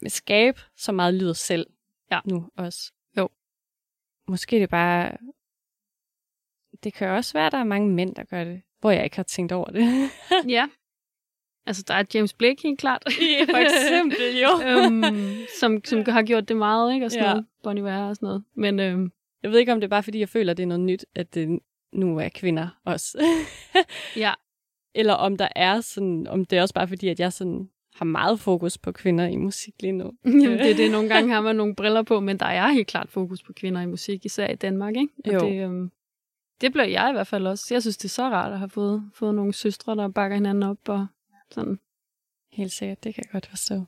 skabe 0.07 0.61
så 0.77 0.93
meget 0.93 1.15
lyd 1.15 1.35
selv 1.35 1.67
Ja. 2.11 2.21
nu 2.25 2.51
også. 2.57 2.93
Jo. 3.19 3.29
Måske 4.29 4.61
det 4.61 4.69
bare 4.71 5.17
det 6.85 6.95
kan 6.95 7.09
også 7.09 7.33
være, 7.33 7.47
at 7.47 7.53
der 7.53 7.59
er 7.59 7.65
mange 7.65 7.89
mænd, 7.91 8.15
der 8.15 8.25
gør 8.25 8.45
det, 8.45 8.63
hvor 8.81 8.91
jeg 8.91 9.05
ikke 9.05 9.17
har 9.17 9.23
tænkt 9.23 9.53
over 9.53 9.71
det. 9.71 9.85
ja. 10.57 10.69
Altså, 11.67 11.85
der 11.89 11.95
er 11.95 12.05
James 12.15 12.33
Blake 12.35 12.63
helt 12.63 12.79
klart. 12.79 13.03
For 13.51 13.57
eksempel, 13.57 14.19
jo. 14.43 14.49
øhm, 14.69 15.05
som, 15.61 15.85
som 15.85 16.03
har 16.09 16.23
gjort 16.23 16.49
det 16.49 16.57
meget, 16.57 16.95
ikke? 16.95 17.07
Og 17.07 17.11
sådan 17.13 17.25
Ja. 17.27 17.31
noget. 17.31 17.47
Bon 17.63 17.79
Iver 17.79 17.99
og 18.09 18.17
sådan 18.17 18.27
noget. 18.27 18.45
Men 18.57 18.81
øhm, 18.81 19.11
Jeg 19.43 19.51
ved 19.51 19.59
ikke, 19.59 19.73
om 19.73 19.81
det 19.81 19.85
er 19.87 19.91
bare, 19.91 20.03
fordi 20.03 20.19
jeg 20.21 20.29
føler, 20.29 20.51
at 20.51 20.57
det 20.57 20.63
er 20.63 20.67
noget 20.67 20.81
nyt, 20.81 21.05
at 21.15 21.35
det 21.35 21.59
nu 21.93 22.19
er 22.19 22.29
kvinder 22.35 22.69
også. 22.85 23.19
ja, 24.17 24.33
Eller 24.95 25.15
om 25.15 25.37
der 25.37 25.49
er 25.57 25.81
sådan, 25.81 26.27
om 26.27 26.45
det 26.45 26.59
er 26.59 26.63
også 26.63 26.75
bare 26.75 26.89
fordi, 26.89 27.09
at 27.09 27.21
jeg 27.21 27.33
sådan 27.33 27.69
har 27.95 28.05
meget 28.05 28.41
fokus 28.41 28.79
på 28.79 28.93
kvinder 28.93 29.27
i 29.27 29.37
musik 29.37 29.75
lige 29.81 29.93
nu. 29.93 30.13
Jamen, 30.25 30.59
det 30.59 30.71
er 30.71 30.77
det. 30.77 30.91
Nogle 30.91 31.09
gange 31.09 31.33
har 31.35 31.41
man 31.41 31.57
nogle 31.57 31.75
briller 31.75 32.03
på, 32.03 32.21
men 32.21 32.39
der 32.39 32.47
er 32.47 32.69
helt 32.69 32.87
klart 32.87 33.09
fokus 33.11 33.43
på 33.43 33.53
kvinder 33.53 33.81
i 33.81 33.87
musik, 33.87 34.25
især 34.25 34.49
i 34.49 34.55
Danmark, 34.55 34.97
ikke? 34.97 35.13
Og 35.25 35.33
Jo. 35.33 35.41
Det, 35.41 35.65
øhm, 35.65 35.91
det 36.61 36.73
bliver 36.73 36.87
jeg 36.87 37.11
i 37.11 37.13
hvert 37.13 37.27
fald 37.27 37.47
også. 37.47 37.65
Jeg 37.71 37.83
synes, 37.83 37.97
det 37.97 38.05
er 38.05 38.09
så 38.09 38.23
rart 38.23 38.53
at 38.53 38.59
have 38.59 38.71
fået, 38.71 39.11
fået 39.15 39.35
nogle 39.35 39.53
søstre, 39.53 39.97
der 39.97 40.09
bakker 40.09 40.37
hinanden 40.37 40.63
op 40.63 40.89
og 40.89 41.07
sådan. 41.51 41.79
Helt 42.53 42.73
sikkert, 42.73 43.05
det 43.05 43.15
kan 43.15 43.25
jeg 43.25 43.33
godt 43.33 43.47
forstå. 43.47 43.85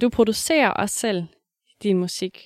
Du 0.00 0.08
producerer 0.08 0.70
også 0.70 0.98
selv 0.98 1.24
din 1.82 1.98
musik. 1.98 2.38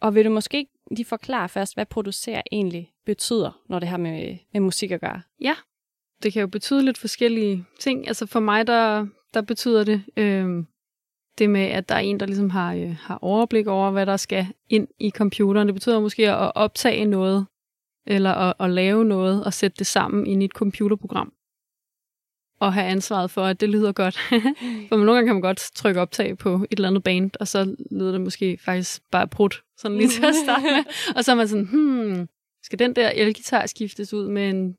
Og 0.00 0.14
vil 0.14 0.24
du 0.24 0.30
måske 0.30 0.58
ikke 0.58 0.72
lige 0.90 1.06
forklare 1.06 1.48
først, 1.48 1.74
hvad 1.74 1.86
producere 1.86 2.42
egentlig 2.52 2.92
betyder, 3.06 3.62
når 3.68 3.78
det 3.78 3.88
har 3.88 3.96
med, 3.96 4.38
med 4.52 4.60
musik 4.60 4.90
at 4.90 5.00
gøre? 5.00 5.22
Det 6.22 6.32
kan 6.32 6.40
jo 6.40 6.46
betyde 6.46 6.84
lidt 6.84 6.98
forskellige 6.98 7.64
ting. 7.80 8.08
Altså 8.08 8.26
for 8.26 8.40
mig, 8.40 8.66
der, 8.66 9.06
der 9.34 9.42
betyder 9.42 9.84
det 9.84 10.04
øhm, 10.16 10.66
det 11.38 11.50
med, 11.50 11.60
at 11.60 11.88
der 11.88 11.94
er 11.94 11.98
en, 11.98 12.20
der 12.20 12.26
ligesom 12.26 12.50
har, 12.50 12.74
øh, 12.74 12.96
har 12.96 13.18
overblik 13.22 13.66
over, 13.66 13.90
hvad 13.90 14.06
der 14.06 14.16
skal 14.16 14.46
ind 14.68 14.88
i 14.98 15.10
computeren. 15.10 15.68
Det 15.68 15.74
betyder 15.74 16.00
måske 16.00 16.30
at 16.30 16.52
optage 16.54 17.04
noget, 17.04 17.46
eller 18.06 18.30
at, 18.30 18.54
at 18.60 18.70
lave 18.70 19.04
noget, 19.04 19.44
og 19.44 19.52
sætte 19.52 19.76
det 19.78 19.86
sammen 19.86 20.26
ind 20.26 20.42
i 20.42 20.44
et 20.44 20.50
computerprogram. 20.50 21.32
Og 22.60 22.72
have 22.72 22.86
ansvaret 22.86 23.30
for, 23.30 23.44
at 23.44 23.60
det 23.60 23.68
lyder 23.68 23.92
godt. 23.92 24.18
for 24.88 24.96
nogle 24.96 25.12
gange 25.12 25.26
kan 25.26 25.34
man 25.34 25.42
godt 25.42 25.70
trykke 25.74 26.00
optag 26.00 26.38
på 26.38 26.54
et 26.54 26.76
eller 26.76 26.88
andet 26.88 27.02
band, 27.02 27.30
og 27.40 27.48
så 27.48 27.76
lyder 27.90 28.12
det 28.12 28.20
måske 28.20 28.58
faktisk 28.64 29.02
bare 29.10 29.28
prut, 29.28 29.62
sådan 29.76 29.98
lige 29.98 30.08
til 30.08 30.24
at 30.24 30.34
starte 30.44 30.62
med. 30.62 30.84
Og 31.16 31.24
så 31.24 31.30
er 31.30 31.36
man 31.36 31.48
sådan, 31.48 31.66
hmm, 31.66 32.28
skal 32.62 32.78
den 32.78 32.96
der 32.96 33.10
elgitar 33.10 33.66
skiftes 33.66 34.14
ud 34.14 34.28
med 34.28 34.50
en, 34.50 34.76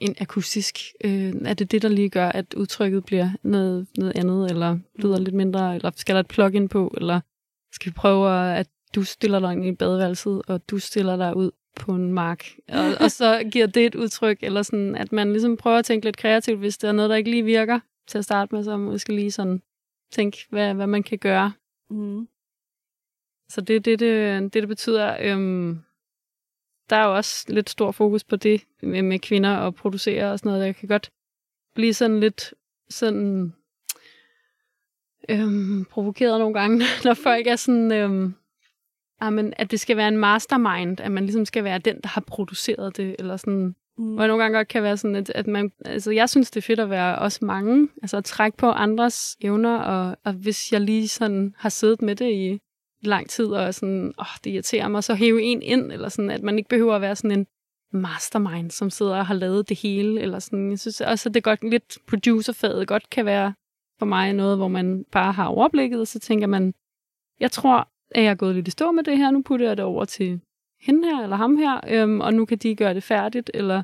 en 0.00 0.16
akustisk? 0.20 0.78
Øh, 1.04 1.34
er 1.44 1.54
det 1.54 1.70
det, 1.70 1.82
der 1.82 1.88
lige 1.88 2.10
gør, 2.10 2.28
at 2.28 2.54
udtrykket 2.54 3.04
bliver 3.04 3.30
noget, 3.42 3.86
noget 3.98 4.16
andet, 4.16 4.50
eller 4.50 4.78
lyder 4.94 5.18
lidt 5.18 5.34
mindre, 5.34 5.74
eller 5.74 5.90
skal 5.96 6.14
der 6.14 6.20
et 6.20 6.28
plugin 6.28 6.68
på, 6.68 6.94
eller 6.96 7.20
skal 7.72 7.90
vi 7.90 7.94
prøve, 7.94 8.54
at 8.56 8.68
du 8.94 9.02
stiller 9.02 9.40
dig 9.40 9.52
ind 9.52 9.66
i 9.66 9.72
badeværelset, 9.72 10.42
og 10.48 10.70
du 10.70 10.78
stiller 10.78 11.16
dig 11.16 11.36
ud 11.36 11.50
på 11.76 11.92
en 11.92 12.12
mark, 12.12 12.46
og, 12.68 12.94
og 13.00 13.10
så 13.10 13.48
giver 13.52 13.66
det 13.66 13.86
et 13.86 13.94
udtryk, 13.94 14.38
eller 14.42 14.62
sådan, 14.62 14.96
at 14.96 15.12
man 15.12 15.32
ligesom 15.32 15.56
prøver 15.56 15.78
at 15.78 15.84
tænke 15.84 16.06
lidt 16.06 16.16
kreativt, 16.16 16.58
hvis 16.58 16.78
der 16.78 16.88
er 16.88 16.92
noget, 16.92 17.10
der 17.10 17.16
ikke 17.16 17.30
lige 17.30 17.44
virker 17.44 17.80
til 18.06 18.18
at 18.18 18.24
starte 18.24 18.54
med, 18.54 18.64
så 18.64 18.76
måske 18.76 19.12
lige 19.14 19.30
sådan 19.30 19.62
tænke, 20.10 20.46
hvad, 20.50 20.74
hvad 20.74 20.86
man 20.86 21.02
kan 21.02 21.18
gøre. 21.18 21.52
Mm. 21.90 22.28
Så 23.48 23.60
det 23.60 23.76
er 23.76 23.80
det, 23.80 24.00
det, 24.00 24.42
det, 24.42 24.54
det 24.54 24.68
betyder. 24.68 25.16
Øhm, 25.20 25.78
der 26.90 26.96
er 26.96 27.06
jo 27.06 27.16
også 27.16 27.46
lidt 27.48 27.70
stor 27.70 27.90
fokus 27.90 28.24
på 28.24 28.36
det 28.36 28.64
med, 28.82 29.02
med 29.02 29.18
kvinder 29.18 29.56
og 29.56 29.74
producere 29.74 30.32
og 30.32 30.38
sådan 30.38 30.52
noget. 30.52 30.66
Jeg 30.66 30.76
kan 30.76 30.88
godt 30.88 31.10
blive 31.74 31.94
sådan 31.94 32.20
lidt 32.20 32.54
sådan 32.88 33.54
øhm, 35.28 35.84
provokeret 35.84 36.38
nogle 36.38 36.60
gange, 36.60 36.78
når 37.04 37.14
folk 37.14 37.46
er 37.46 37.56
sådan, 37.56 37.92
øhm, 37.92 38.34
amen, 39.26 39.54
at 39.56 39.70
det 39.70 39.80
skal 39.80 39.96
være 39.96 40.08
en 40.08 40.16
mastermind, 40.18 41.00
at 41.00 41.12
man 41.12 41.24
ligesom 41.24 41.44
skal 41.44 41.64
være 41.64 41.78
den, 41.78 41.96
der 42.02 42.08
har 42.08 42.20
produceret 42.20 42.96
det, 42.96 43.16
eller 43.18 43.36
sådan, 43.36 43.74
Mm. 43.98 44.12
hvor 44.14 44.22
jeg 44.22 44.28
nogle 44.28 44.42
gange 44.42 44.58
godt 44.58 44.68
kan 44.68 44.82
være 44.82 44.96
sådan, 44.96 45.16
at, 45.16 45.32
at 45.34 45.46
man, 45.46 45.72
altså 45.84 46.10
jeg 46.10 46.28
synes, 46.30 46.50
det 46.50 46.60
er 46.60 46.66
fedt 46.66 46.80
at 46.80 46.90
være 46.90 47.18
også 47.18 47.44
mange, 47.44 47.88
altså 48.02 48.16
at 48.16 48.24
trække 48.24 48.58
på 48.58 48.66
andres 48.66 49.36
evner, 49.40 49.78
og, 49.78 50.16
og 50.24 50.32
hvis 50.32 50.72
jeg 50.72 50.80
lige 50.80 51.08
sådan 51.08 51.54
har 51.58 51.68
siddet 51.68 52.02
med 52.02 52.16
det 52.16 52.32
i 52.32 52.60
lang 53.02 53.28
tid, 53.28 53.46
og 53.46 53.74
sådan, 53.74 54.14
åh, 54.18 54.26
det 54.44 54.50
irriterer 54.50 54.88
mig, 54.88 55.04
så 55.04 55.14
hæve 55.14 55.42
en 55.42 55.62
ind, 55.62 55.92
eller 55.92 56.08
sådan, 56.08 56.30
at 56.30 56.42
man 56.42 56.58
ikke 56.58 56.68
behøver 56.68 56.94
at 56.94 57.00
være 57.00 57.16
sådan 57.16 57.38
en 57.38 57.46
mastermind, 57.92 58.70
som 58.70 58.90
sidder 58.90 59.16
og 59.16 59.26
har 59.26 59.34
lavet 59.34 59.68
det 59.68 59.78
hele, 59.78 60.20
eller 60.20 60.38
sådan. 60.38 60.70
Jeg 60.70 60.78
synes 60.78 61.00
også, 61.00 61.28
at 61.28 61.34
det 61.34 61.44
godt 61.44 61.70
lidt 61.70 61.98
producerfaget 62.08 62.88
godt 62.88 63.10
kan 63.10 63.26
være 63.26 63.54
for 63.98 64.06
mig 64.06 64.32
noget, 64.32 64.56
hvor 64.56 64.68
man 64.68 65.04
bare 65.12 65.32
har 65.32 65.46
overblikket, 65.46 66.00
og 66.00 66.06
så 66.06 66.18
tænker 66.18 66.46
man, 66.46 66.74
jeg 67.40 67.50
tror, 67.52 67.88
at 68.14 68.22
jeg 68.22 68.30
er 68.30 68.34
gået 68.34 68.54
lidt 68.54 68.68
i 68.68 68.70
stå 68.70 68.92
med 68.92 69.04
det 69.04 69.18
her, 69.18 69.30
nu 69.30 69.42
putter 69.42 69.66
jeg 69.66 69.76
det 69.76 69.84
over 69.84 70.04
til 70.04 70.40
hende 70.80 71.08
her, 71.08 71.22
eller 71.22 71.36
ham 71.36 71.56
her, 71.56 71.80
øhm, 71.88 72.20
og 72.20 72.34
nu 72.34 72.44
kan 72.44 72.58
de 72.58 72.76
gøre 72.76 72.94
det 72.94 73.02
færdigt, 73.02 73.50
eller 73.54 73.82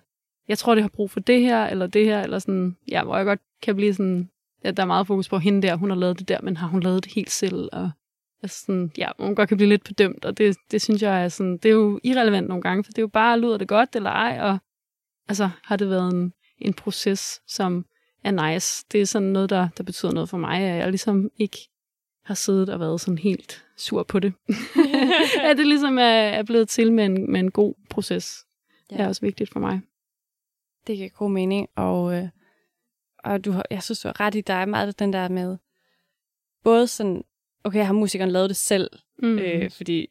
jeg 0.49 0.59
tror, 0.59 0.75
det 0.75 0.85
har 0.85 0.89
brug 0.89 1.11
for 1.11 1.21
det 1.21 1.41
her, 1.41 1.67
eller 1.67 1.87
det 1.87 2.05
her, 2.05 2.23
eller 2.23 2.39
sådan, 2.39 2.77
ja, 2.89 3.05
hvor 3.05 3.17
jeg 3.17 3.27
godt 3.27 3.41
kan 3.63 3.77
blive 3.77 3.95
sådan, 3.95 4.31
at 4.63 4.77
der 4.77 4.83
er 4.83 4.87
meget 4.87 5.07
fokus 5.07 5.29
på 5.29 5.39
hende 5.39 5.67
der, 5.67 5.77
hun 5.77 5.91
har 5.91 5.97
lavet 5.97 6.19
det 6.19 6.29
der, 6.29 6.39
men 6.43 6.57
har 6.57 6.69
hun 6.69 6.83
lavet 6.83 7.05
det 7.05 7.13
helt 7.13 7.31
selv, 7.31 7.69
og 7.73 7.91
altså 8.43 8.61
sådan, 8.61 8.93
ja, 8.99 9.09
hun 9.19 9.35
godt 9.35 9.49
kan 9.49 9.57
blive 9.57 9.69
lidt 9.69 9.85
bedømt, 9.85 10.25
og 10.25 10.39
det, 10.39 10.57
det 10.71 10.83
synes 10.83 11.03
jeg 11.03 11.25
er 11.25 11.29
sådan, 11.29 11.57
det 11.57 11.69
er 11.69 11.73
jo 11.73 12.01
irrelevant 12.05 12.49
nogle 12.49 12.63
gange, 12.63 12.85
for 12.85 12.93
det 12.93 12.99
er 12.99 13.03
jo 13.03 13.09
bare, 13.09 13.41
lyder 13.41 13.57
det 13.57 13.69
godt 13.69 13.97
eller 13.97 14.11
ej, 14.11 14.39
og 14.41 14.59
altså, 15.29 15.51
har 15.65 15.77
det 15.77 15.91
været 15.91 16.13
en, 16.13 16.33
en 16.59 16.75
proces, 16.75 17.41
som 17.47 17.85
er 18.25 18.53
nice. 18.53 18.85
Det 18.93 19.01
er 19.01 19.07
sådan 19.07 19.29
noget, 19.29 19.51
der, 19.51 19.69
der 19.79 19.85
betyder 19.85 20.13
noget 20.13 20.29
for 20.29 20.39
mig, 20.39 20.61
at 20.61 20.79
jeg 20.79 20.89
ligesom 20.89 21.31
ikke 21.39 21.69
har 22.29 22.35
siddet 22.35 22.69
og 22.69 22.81
været 22.81 23.01
sådan 23.01 23.19
helt 23.19 23.65
sur 23.77 24.03
på 24.03 24.19
det. 24.19 24.33
at 25.49 25.57
det 25.57 25.67
ligesom 25.67 25.99
er, 25.99 26.03
er 26.39 26.43
blevet 26.43 26.69
til 26.69 26.93
med 26.93 27.05
en, 27.05 27.33
med 27.33 27.41
en 27.41 27.51
god 27.51 27.75
proces. 27.91 28.47
Ja. 28.91 28.97
Det 28.97 29.03
er 29.03 29.09
også 29.09 29.21
vigtigt 29.21 29.51
for 29.53 29.61
mig. 29.61 29.81
Det 30.87 30.97
giver 30.97 31.09
god 31.09 31.31
mening, 31.31 31.69
og, 31.77 32.15
øh, 32.15 32.29
og 33.25 33.45
du 33.45 33.51
har, 33.51 33.65
jeg 33.71 33.83
synes, 33.83 34.01
du 34.01 34.09
har 34.09 34.21
ret 34.21 34.35
i, 34.35 34.43
er 34.47 34.65
meget 34.65 34.99
den 34.99 35.13
der 35.13 35.29
med, 35.29 35.57
både 36.65 36.87
sådan, 36.87 37.25
okay, 37.65 37.85
har 37.85 37.93
musikeren 37.93 38.31
lavet 38.31 38.49
det 38.49 38.57
selv, 38.57 38.91
mm. 39.19 39.39
øh, 39.39 39.71
fordi 39.71 40.07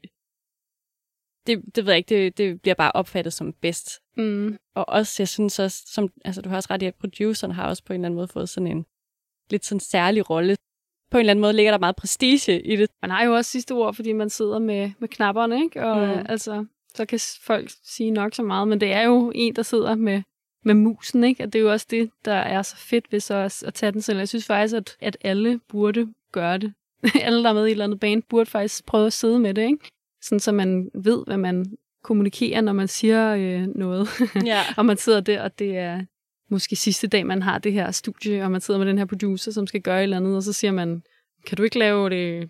det, 1.48 1.76
det 1.76 1.86
ved 1.86 1.94
jeg 1.94 1.98
ikke, 1.98 2.16
det, 2.16 2.38
det 2.38 2.62
bliver 2.62 2.76
bare 2.76 2.92
opfattet 2.92 3.34
som 3.34 3.54
bedst. 3.54 4.00
mm. 4.18 4.58
Og 4.76 4.90
også, 4.90 5.16
jeg 5.20 5.28
synes 5.28 5.60
også, 5.60 5.84
som, 5.86 6.10
altså 6.26 6.42
du 6.42 6.50
har 6.50 6.56
også 6.56 6.68
ret 6.72 6.82
i, 6.82 6.86
at 6.86 6.96
produceren 6.96 7.52
har 7.52 7.68
også 7.68 7.84
på 7.84 7.94
en 7.94 8.00
eller 8.00 8.06
anden 8.06 8.16
måde 8.16 8.28
fået 8.28 8.50
sådan 8.50 8.68
en 8.68 8.86
lidt 9.50 9.66
sådan 9.66 9.80
særlig 9.80 10.30
rolle. 10.30 10.56
På 11.12 11.18
en 11.18 11.20
eller 11.20 11.32
anden 11.32 11.42
måde 11.42 11.54
ligger 11.54 11.72
der 11.72 11.80
meget 11.80 11.96
prestige 11.96 12.62
i 12.62 12.76
det. 12.76 12.90
Man 13.02 13.12
har 13.12 13.24
jo 13.24 13.36
også 13.36 13.52
sidste 13.52 13.72
ord, 13.72 13.94
fordi 13.94 14.14
man 14.14 14.30
sidder 14.30 14.60
med, 14.60 14.92
med 15.00 15.10
knapperne, 15.10 15.64
ikke? 15.64 15.86
Og 15.86 16.08
Mm. 16.18 16.26
altså, 16.30 16.66
så 16.96 17.06
kan 17.06 17.20
folk 17.42 17.72
sige 17.84 18.12
nok 18.12 18.36
så 18.36 18.44
meget, 18.44 18.68
men 18.68 18.80
det 18.82 18.92
er 18.94 19.02
jo 19.02 19.32
en, 19.36 19.56
der 19.56 19.62
sidder 19.64 19.96
med, 19.96 20.22
med 20.66 20.74
musen, 20.74 21.24
ikke? 21.24 21.44
Og 21.44 21.54
det 21.54 21.60
er 21.60 21.64
jo 21.64 21.72
også 21.72 21.88
det, 21.90 22.10
der 22.26 22.34
er 22.34 22.62
så 22.62 22.76
fedt 22.78 23.06
ved 23.12 23.20
så 23.20 23.36
at, 23.36 23.64
at 23.64 23.74
tage 23.74 23.92
den 23.92 24.02
selv. 24.02 24.18
Jeg 24.18 24.28
synes 24.28 24.46
faktisk, 24.46 24.76
at, 24.76 24.98
at 25.02 25.18
alle 25.22 25.60
burde 25.70 26.08
gøre 26.32 26.58
det. 26.58 26.74
alle, 27.22 27.44
der 27.44 27.50
er 27.50 27.54
med 27.54 27.64
i 27.64 27.66
et 27.68 27.72
eller 27.72 27.86
andet 27.86 28.00
band, 28.00 28.24
burde 28.30 28.50
faktisk 28.50 28.86
prøve 28.86 29.06
at 29.06 29.14
sidde 29.14 29.40
med 29.40 29.54
det, 29.54 29.62
ikke? 29.62 29.90
Sådan, 30.22 30.40
så 30.40 30.52
man 30.52 30.90
ved, 30.94 31.24
hvad 31.28 31.38
man 31.38 31.66
kommunikerer, 32.04 32.62
når 32.62 32.74
man 32.74 32.88
siger 32.88 33.36
øh, 33.36 33.68
noget. 33.76 34.08
Ja. 34.46 34.62
og 34.78 34.86
man 34.86 34.98
sidder 34.98 35.20
der, 35.20 35.42
og 35.42 35.60
det 35.60 35.78
er 35.78 36.02
måske 36.50 36.76
sidste 36.76 37.08
dag, 37.08 37.26
man 37.26 37.42
har 37.42 37.58
det 37.58 37.74
her 37.74 37.92
studie, 37.92 38.44
og 38.44 38.52
man 38.52 38.62
sidder 38.62 38.78
med 38.78 38.88
den 38.88 38.98
her 38.98 39.06
producer, 39.06 39.52
som 39.52 39.68
skal 39.68 39.82
gøre 39.82 40.00
et 40.00 40.04
eller 40.04 40.18
andet, 40.18 40.36
og 40.36 40.44
så 40.44 40.54
siger 40.54 40.72
man, 40.72 41.04
kan 41.46 41.58
du 41.58 41.64
ikke 41.64 41.80
lave 41.80 42.10
det, 42.10 42.50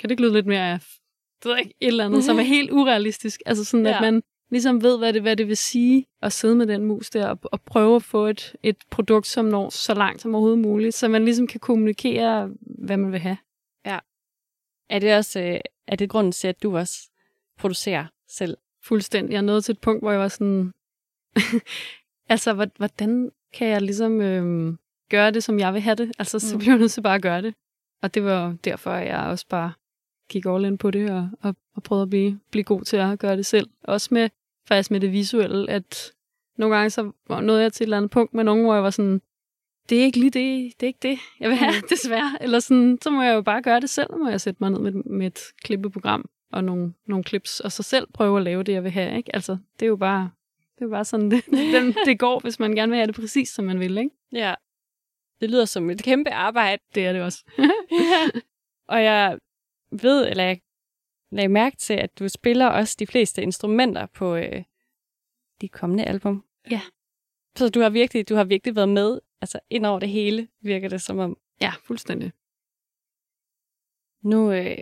kan 0.00 0.08
det 0.08 0.10
ikke 0.10 0.22
lyde 0.22 0.32
lidt 0.32 0.46
mere 0.46 0.72
af, 0.72 0.80
det 1.42 1.58
ikke, 1.58 1.74
et 1.80 1.86
eller 1.86 2.04
andet, 2.04 2.24
som 2.24 2.38
er 2.38 2.42
helt 2.42 2.70
urealistisk. 2.70 3.40
Altså 3.46 3.64
sådan, 3.64 3.86
ja. 3.86 3.90
Ja. 3.90 3.96
at 3.96 4.02
man 4.02 4.22
ligesom 4.50 4.82
ved, 4.82 4.98
hvad 4.98 5.12
det, 5.12 5.22
hvad 5.22 5.36
det 5.36 5.48
vil 5.48 5.56
sige 5.56 6.06
at 6.22 6.32
sidde 6.32 6.54
med 6.54 6.66
den 6.66 6.84
mus 6.84 7.10
der, 7.10 7.28
og, 7.28 7.38
og 7.42 7.60
prøve 7.60 7.96
at 7.96 8.02
få 8.02 8.26
et, 8.26 8.56
et 8.62 8.76
produkt, 8.90 9.26
som 9.26 9.44
når 9.44 9.70
så 9.70 9.94
langt 9.94 10.22
som 10.22 10.34
overhovedet 10.34 10.58
muligt, 10.58 10.94
så 10.94 11.08
man 11.08 11.24
ligesom 11.24 11.46
kan 11.46 11.60
kommunikere, 11.60 12.50
hvad 12.60 12.96
man 12.96 13.12
vil 13.12 13.20
have. 13.20 13.36
Er 14.90 14.98
det 14.98 15.16
også 15.16 15.40
øh, 15.40 15.60
er 15.86 15.96
det 15.96 16.10
grunden 16.10 16.32
til, 16.32 16.48
at 16.48 16.62
du 16.62 16.76
også 16.76 17.10
producerer 17.58 18.06
selv? 18.28 18.56
fuldstændig. 18.88 19.32
Jeg 19.32 19.42
nåede 19.42 19.60
til 19.60 19.72
et 19.72 19.80
punkt, 19.80 20.02
hvor 20.02 20.10
jeg 20.10 20.20
var 20.20 20.28
sådan, 20.28 20.72
altså, 22.28 22.52
hvor- 22.52 22.76
hvordan 22.76 23.30
kan 23.54 23.68
jeg 23.68 23.82
ligesom 23.82 24.20
øhm, 24.20 24.78
gøre 25.10 25.30
det, 25.30 25.44
som 25.44 25.58
jeg 25.58 25.72
vil 25.74 25.80
have 25.80 25.94
det? 25.94 26.12
Altså, 26.18 26.38
så 26.38 26.54
Mm. 26.54 26.58
bliver 26.58 26.72
jeg 26.72 26.78
nødt 26.80 26.92
til 26.92 27.00
bare 27.02 27.14
at 27.14 27.22
gøre 27.22 27.42
det. 27.42 27.54
Og 28.02 28.14
det 28.14 28.24
var 28.24 28.56
derfor, 28.64 28.90
at 28.90 29.06
jeg 29.06 29.18
også 29.18 29.46
bare 29.48 29.72
gik 30.30 30.46
all 30.46 30.64
in 30.64 30.78
på 30.78 30.90
det, 30.90 31.10
og, 31.10 31.28
og, 31.42 31.56
og 31.76 31.82
prøvede 31.82 32.02
at 32.02 32.10
blive, 32.10 32.40
blive 32.50 32.64
god 32.64 32.82
til 32.82 32.96
at 32.96 33.18
gøre 33.18 33.36
det 33.36 33.46
selv. 33.46 33.68
Også 33.84 34.08
med, 34.14 34.28
faktisk 34.68 34.90
med 34.90 35.00
det 35.00 35.12
visuelle, 35.12 35.70
at 35.70 36.12
nogle 36.58 36.76
gange 36.76 36.90
så 36.90 37.12
nåede 37.42 37.62
jeg 37.62 37.72
til 37.72 37.82
et 37.84 37.86
eller 37.86 37.96
andet 37.96 38.10
punkt 38.10 38.34
med 38.34 38.44
nogen, 38.44 38.64
hvor 38.64 38.74
jeg 38.74 38.82
var 38.82 38.90
sådan, 38.90 39.20
det 39.88 39.98
er 40.00 40.02
ikke 40.02 40.18
lige 40.18 40.30
det, 40.30 40.72
det 40.80 40.82
er 40.82 40.86
ikke 40.86 40.98
det, 41.02 41.18
jeg 41.40 41.48
vil 41.48 41.56
have, 41.58 41.72
desværre. 41.90 42.38
Eller 42.40 42.60
sådan, 42.60 42.98
så 43.02 43.10
må 43.10 43.22
jeg 43.22 43.34
jo 43.34 43.42
bare 43.42 43.62
gøre 43.62 43.80
det 43.80 43.90
selv, 43.90 44.16
må 44.18 44.28
jeg 44.28 44.40
sætte 44.40 44.56
mig 44.60 44.70
ned 44.70 44.78
med, 44.78 44.92
med 44.92 45.26
et 45.26 45.38
klippeprogram 45.64 46.28
og 46.52 46.64
nogle, 46.64 46.92
nogle 47.06 47.24
clips, 47.24 47.60
og 47.60 47.72
så 47.72 47.82
selv 47.82 48.06
prøve 48.14 48.38
at 48.38 48.44
lave 48.44 48.62
det, 48.62 48.72
jeg 48.72 48.82
vil 48.84 48.90
have. 48.90 49.16
Ikke? 49.16 49.34
Altså, 49.34 49.56
det 49.80 49.86
er 49.86 49.88
jo 49.88 49.96
bare, 49.96 50.30
det 50.78 50.84
er 50.84 50.88
bare 50.88 51.04
sådan, 51.04 51.30
det, 51.30 51.44
den, 51.46 51.94
det 52.06 52.18
går, 52.18 52.40
hvis 52.40 52.58
man 52.58 52.74
gerne 52.74 52.90
vil 52.90 52.96
have 52.96 53.06
det 53.06 53.14
præcis, 53.14 53.48
som 53.48 53.64
man 53.64 53.80
vil. 53.80 53.98
Ikke? 53.98 54.10
Ja. 54.32 54.54
Det 55.40 55.50
lyder 55.50 55.64
som 55.64 55.90
et 55.90 56.02
kæmpe 56.02 56.30
arbejde. 56.30 56.82
Det 56.94 57.06
er 57.06 57.12
det 57.12 57.22
også. 57.22 57.44
Og 58.88 59.04
jeg 59.04 59.38
ved, 59.90 60.28
eller 60.28 60.44
jeg 60.44 60.60
lagde 61.30 61.48
mærke 61.48 61.76
til, 61.76 61.94
at 61.94 62.18
du 62.18 62.28
spiller 62.28 62.66
også 62.66 62.96
de 62.98 63.06
fleste 63.06 63.42
instrumenter 63.42 64.06
på, 64.06 64.34
øh, 64.34 64.62
dit 65.60 65.72
kommende 65.72 66.04
album. 66.04 66.44
Ja. 66.70 66.80
Så 67.56 67.68
du 67.68 67.80
har 67.80 67.90
virkelig, 67.90 68.28
du 68.28 68.34
har 68.34 68.44
virkelig 68.44 68.76
været 68.76 68.88
med 68.88 69.20
altså 69.40 69.60
ind 69.70 69.86
over 69.86 69.98
det 69.98 70.08
hele, 70.08 70.48
virker 70.60 70.88
det 70.88 71.02
som 71.02 71.18
om. 71.18 71.38
Ja, 71.60 71.72
fuldstændig. 71.84 72.32
Nu 74.22 74.52
øh, 74.52 74.78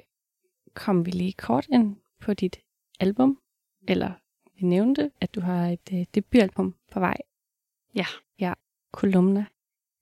kom 0.75 1.07
vi 1.07 1.11
lige 1.11 1.33
kort 1.33 1.67
ind 1.73 1.97
på 2.21 2.35
dit 2.35 2.61
album, 3.00 3.41
eller 3.88 4.12
nævnte, 4.64 5.10
at 5.20 5.34
du 5.34 5.40
har 5.40 5.66
et 5.66 5.88
øh, 5.92 6.06
debutalbum 6.14 6.75
på 6.92 7.00
vej. 7.00 7.16
Ja. 7.94 8.06
Ja, 8.40 8.52
Kolumna. 8.92 9.46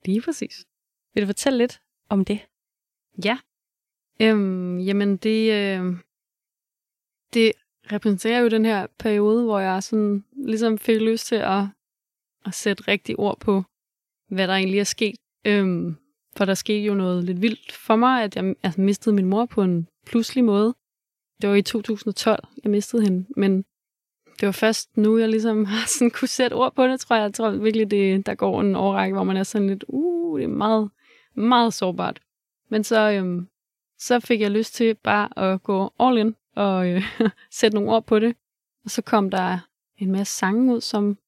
Lige 0.04 0.22
præcis. 0.22 0.66
Vil 1.14 1.22
du 1.22 1.26
fortælle 1.26 1.58
lidt 1.58 1.80
om 2.08 2.24
det? 2.24 2.46
Ja. 3.24 3.38
Øhm, 4.20 4.78
jamen, 4.78 5.16
det, 5.16 5.52
øh, 5.52 5.96
det 7.34 7.52
repræsenterer 7.92 8.40
jo 8.40 8.48
den 8.48 8.64
her 8.64 8.86
periode, 8.98 9.44
hvor 9.44 9.58
jeg 9.58 9.82
sådan 9.82 10.24
ligesom 10.32 10.78
fik 10.78 11.00
lyst 11.00 11.26
til 11.26 11.34
at, 11.34 11.64
at 12.46 12.54
sætte 12.54 12.88
rigtig 12.88 13.18
ord 13.18 13.40
på, 13.40 13.62
hvad 14.28 14.48
der 14.48 14.54
egentlig 14.54 14.80
er 14.80 14.84
sket. 14.84 15.16
Øhm, 15.44 15.96
for 16.36 16.44
der 16.44 16.54
skete 16.54 16.86
jo 16.86 16.94
noget 16.94 17.24
lidt 17.24 17.42
vildt 17.42 17.72
for 17.72 17.96
mig, 17.96 18.22
at 18.24 18.36
jeg 18.36 18.54
altså, 18.62 18.80
mistede 18.80 19.14
min 19.14 19.26
mor 19.26 19.46
på 19.46 19.62
en 19.62 19.88
pludselig 20.06 20.44
måde. 20.44 20.74
Det 21.42 21.50
var 21.50 21.56
i 21.56 21.62
2012, 21.62 22.44
jeg 22.64 22.70
mistede 22.70 23.02
hende, 23.02 23.26
men 23.36 23.64
det 24.40 24.46
var 24.46 24.52
først 24.52 24.96
nu, 24.96 25.18
jeg 25.18 25.28
ligesom 25.28 25.64
har 25.70 25.86
sådan 25.86 26.10
kunne 26.10 26.28
sætte 26.28 26.54
ord 26.54 26.74
på 26.74 26.86
det, 26.86 27.00
tror 27.00 27.16
jeg. 27.16 27.22
Jeg 27.22 27.34
tror 27.34 27.50
virkelig, 27.50 27.90
det, 27.90 28.26
der 28.26 28.34
går 28.34 28.60
en 28.60 28.76
overrække, 28.76 29.14
hvor 29.14 29.24
man 29.24 29.36
er 29.36 29.42
sådan 29.42 29.68
lidt, 29.68 29.84
uh, 29.88 30.38
det 30.38 30.44
er 30.44 30.48
meget, 30.48 30.90
meget 31.34 31.74
sårbart. 31.74 32.20
Men 32.68 32.84
så, 32.84 33.10
øhm, 33.10 33.48
så 33.98 34.20
fik 34.20 34.40
jeg 34.40 34.50
lyst 34.50 34.74
til 34.74 34.94
bare 34.94 35.52
at 35.52 35.62
gå 35.62 35.92
all 36.00 36.18
in 36.18 36.34
og 36.56 36.88
øh, 36.88 37.02
sætte 37.58 37.74
nogle 37.74 37.90
ord 37.90 38.06
på 38.06 38.18
det. 38.18 38.36
Og 38.84 38.90
så 38.90 39.02
kom 39.02 39.30
der 39.30 39.58
en 39.98 40.12
masse 40.12 40.38
sange 40.38 40.74
ud, 40.74 40.80
som, 40.80 41.18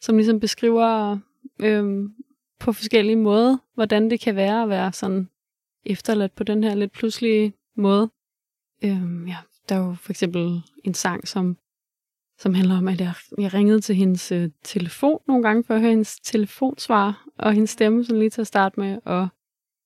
som 0.00 0.16
ligesom 0.16 0.40
beskriver 0.40 1.18
øhm, 1.58 2.14
på 2.60 2.72
forskellige 2.72 3.16
måder, 3.16 3.56
hvordan 3.74 4.10
det 4.10 4.20
kan 4.20 4.36
være 4.36 4.62
at 4.62 4.68
være 4.68 4.92
sådan 4.92 5.28
efterladt 5.84 6.34
på 6.34 6.44
den 6.44 6.64
her 6.64 6.74
lidt 6.74 6.92
pludselige 6.92 7.52
måde. 7.76 8.10
Øhm, 8.84 9.28
ja, 9.28 9.36
der 9.68 9.74
er 9.74 9.86
jo 9.86 9.94
for 9.94 10.12
eksempel 10.12 10.62
en 10.84 10.94
sang, 10.94 11.28
som, 11.28 11.56
som 12.38 12.54
handler 12.54 12.78
om, 12.78 12.88
at 12.88 13.00
jeg, 13.00 13.12
jeg 13.38 13.54
ringede 13.54 13.80
til 13.80 13.94
hendes 13.94 14.32
øh, 14.32 14.50
telefon 14.64 15.20
nogle 15.28 15.42
gange 15.42 15.64
for 15.64 15.74
at 15.74 15.80
høre 15.80 15.90
hendes 15.90 16.20
telefonsvar, 16.20 17.26
og 17.38 17.52
hendes 17.52 17.70
stemme 17.70 18.04
sådan 18.04 18.18
lige 18.18 18.30
til 18.30 18.40
at 18.40 18.46
starte 18.46 18.80
med. 18.80 18.98
Og 19.04 19.28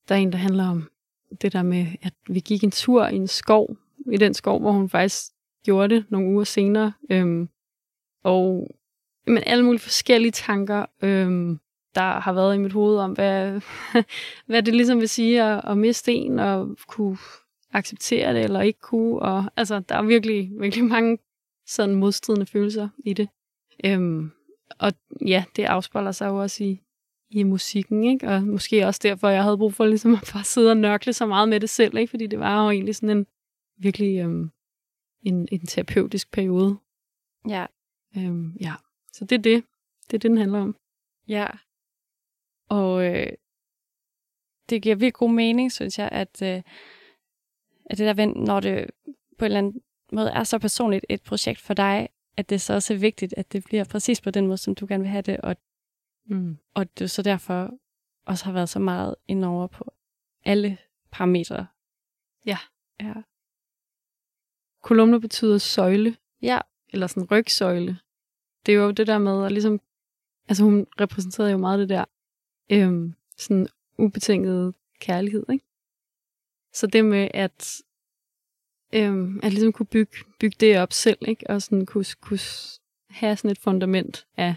der 0.09 0.15
er 0.15 0.19
en, 0.19 0.33
der 0.33 0.39
handler 0.39 0.69
om 0.69 0.91
det 1.43 1.53
der 1.53 1.63
med, 1.63 1.87
at 2.03 2.13
vi 2.29 2.41
gik 2.41 2.65
en 2.65 2.71
tur 2.71 3.07
i 3.07 3.17
en 3.17 3.29
skov, 3.29 3.77
i 4.13 4.17
den 4.17 4.35
skov, 4.35 4.61
hvor 4.61 4.73
hun 4.73 4.89
faktisk 4.89 5.23
gjorde 5.65 5.95
det 5.95 6.05
nogle 6.09 6.29
uger 6.29 6.45
senere. 6.45 6.93
Øhm, 7.11 7.49
og 8.25 8.71
men 9.27 9.43
alle 9.47 9.65
mulige 9.65 9.81
forskellige 9.81 10.33
tanker, 10.33 10.87
øhm, 11.03 11.59
der 11.95 12.21
har 12.21 12.33
været 12.33 12.55
i 12.55 12.59
mit 12.59 12.73
hoved 12.73 12.99
om, 12.99 13.13
hvad, 13.13 13.61
hvad 14.47 14.63
det 14.63 14.75
ligesom 14.75 15.01
vil 15.01 15.09
sige 15.09 15.43
at, 15.43 15.61
at 15.65 15.79
miste 15.79 16.13
en, 16.13 16.39
og 16.39 16.77
kunne 16.89 17.19
acceptere 17.73 18.35
det, 18.35 18.45
eller 18.45 18.61
ikke 18.61 18.81
kunne. 18.81 19.19
Og, 19.19 19.45
altså, 19.57 19.81
der 19.81 19.95
er 19.95 20.03
virkelig, 20.03 20.51
virkelig 20.61 20.85
mange 20.85 21.19
sådan 21.71 21.95
modstridende 21.95 22.47
følelser 22.47 22.89
i 23.05 23.13
det. 23.13 23.29
Øhm, 23.85 24.31
og 24.79 24.93
ja, 25.27 25.45
det 25.57 25.65
afspejler 25.65 26.13
sig 26.13 26.27
jo 26.27 26.41
også 26.41 26.65
i, 26.65 26.81
i 27.31 27.43
musikken, 27.43 28.05
ikke? 28.05 28.29
Og 28.29 28.43
måske 28.43 28.87
også 28.87 29.01
derfor, 29.03 29.29
jeg 29.29 29.43
havde 29.43 29.59
brug 29.59 29.75
for 29.75 29.87
ligesom 29.87 30.15
at 30.15 30.31
bare 30.33 30.45
sidde 30.45 30.71
og 30.71 30.77
nørkle 30.77 31.13
så 31.13 31.27
meget 31.27 31.49
med 31.49 31.61
det 31.61 31.71
selv, 31.71 31.97
ikke? 31.97 32.11
Fordi 32.11 32.27
det 32.27 32.39
var 32.39 32.65
jo 32.65 32.71
egentlig 32.71 32.97
sådan 32.97 33.17
en 33.17 33.27
virkelig 33.77 34.19
øhm, 34.19 34.51
en, 35.23 35.49
en 35.53 35.67
terapeutisk 35.67 36.31
periode. 36.33 36.79
Ja. 37.49 37.67
Øhm, 38.17 38.57
ja, 38.61 38.75
så 39.13 39.25
det 39.25 39.39
er 39.39 39.43
det. 39.43 39.65
Det 40.07 40.15
er 40.15 40.19
det, 40.19 40.23
den 40.23 40.39
handler 40.39 40.61
om. 40.61 40.77
Ja. 41.29 41.47
Og 42.69 43.05
øh, 43.05 43.33
det 44.71 44.83
giver 44.83 44.95
virkelig 44.95 45.15
god 45.15 45.31
mening, 45.31 45.73
synes 45.73 45.99
jeg, 45.99 46.09
at, 46.13 46.43
øh, 46.43 46.63
at 47.87 47.99
det 47.99 48.17
der, 48.17 48.27
når 48.27 48.61
det 48.61 48.91
på 49.39 49.45
en 49.45 49.47
eller 49.47 49.59
anden 49.59 49.83
måde 50.13 50.31
er 50.31 50.45
så 50.45 50.59
personligt 50.59 51.07
et 51.09 51.23
projekt 51.23 51.61
for 51.61 51.75
dig, 51.75 52.09
at 52.37 52.51
det 52.51 52.61
så 52.61 52.75
også 52.75 52.95
er 52.95 52.99
vigtigt, 52.99 53.35
at 53.37 53.53
det 53.53 53.65
bliver 53.65 53.85
præcis 53.85 54.21
på 54.21 54.31
den 54.31 54.47
måde, 54.47 54.59
som 54.59 54.75
du 54.75 54.87
gerne 54.89 55.03
vil 55.03 55.11
have 55.11 55.23
det, 55.23 55.37
og, 55.37 55.57
mm. 56.27 56.59
og 56.75 56.99
du 56.99 57.09
så 57.09 57.23
derfor 57.23 57.71
også 58.27 58.45
har 58.45 58.53
været 58.53 58.69
så 58.69 58.79
meget 58.79 59.15
indover 59.29 59.67
på 59.67 59.93
alle 60.45 60.79
parametre. 61.11 61.67
Ja. 62.47 62.59
Ja. 63.01 63.13
Kolumner 64.83 65.19
betyder 65.19 65.59
søjle. 65.59 66.17
Ja. 66.43 66.59
Eller 66.89 67.07
sådan 67.07 67.31
rygsøjle. 67.31 67.99
Det 68.67 68.75
er 68.75 68.79
jo 68.79 68.91
det 68.91 69.07
der 69.07 69.19
med 69.19 69.45
at 69.45 69.53
ligesom... 69.53 69.81
Altså 70.49 70.65
hun 70.65 70.87
repræsenterede 71.01 71.53
jo 71.53 71.59
meget 71.59 71.79
det 71.79 71.89
der 71.89 72.05
øhm, 72.71 73.15
sådan 73.37 73.69
ubetinget 73.99 74.75
kærlighed, 74.99 75.45
ikke? 75.53 75.65
Så 76.73 76.87
det 76.87 77.05
med 77.05 77.29
at, 77.35 77.83
øhm, 78.93 79.41
at 79.43 79.53
ligesom 79.53 79.73
kunne 79.73 79.87
bygge, 79.87 80.17
bygge 80.41 80.57
det 80.61 80.79
op 80.79 80.93
selv, 80.93 81.19
ikke? 81.29 81.51
Og 81.51 81.63
sådan 81.63 81.87
kunne, 81.87 82.05
kunne 82.21 82.39
have 83.11 83.37
sådan 83.37 83.51
et 83.51 83.59
fundament 83.59 84.27
af, 84.37 84.55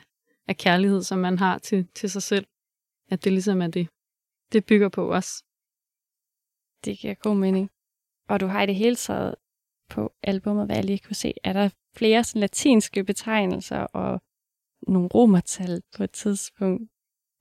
af 0.48 0.58
kærlighed, 0.58 1.04
som 1.04 1.20
man 1.20 1.38
har 1.38 1.58
til, 1.58 1.88
til 1.96 2.10
sig 2.10 2.24
selv. 2.24 2.46
At 3.12 3.24
det 3.24 3.32
ligesom 3.32 3.62
er 3.62 3.68
det, 3.68 3.88
det 4.54 4.66
bygger 4.66 4.90
på 4.90 5.14
os. 5.14 5.44
Det 6.86 6.98
giver 7.00 7.14
god 7.14 7.36
mening. 7.36 7.70
Og 8.30 8.40
du 8.40 8.48
har 8.48 8.64
i 8.64 8.66
det 8.66 8.76
hele 8.76 8.96
taget 8.96 9.36
på 9.90 10.14
albumet, 10.24 10.66
hvad 10.66 10.76
jeg 10.76 10.86
lige 10.86 11.00
kunne 11.00 11.16
se, 11.16 11.34
er 11.44 11.54
der 11.54 11.70
flere 11.96 12.24
sådan 12.24 12.40
latinske 12.40 13.04
betegnelser 13.04 13.80
og 13.80 14.22
nogle 14.88 15.08
romertal 15.08 15.82
på 15.98 16.04
et 16.04 16.12
tidspunkt. 16.12 16.92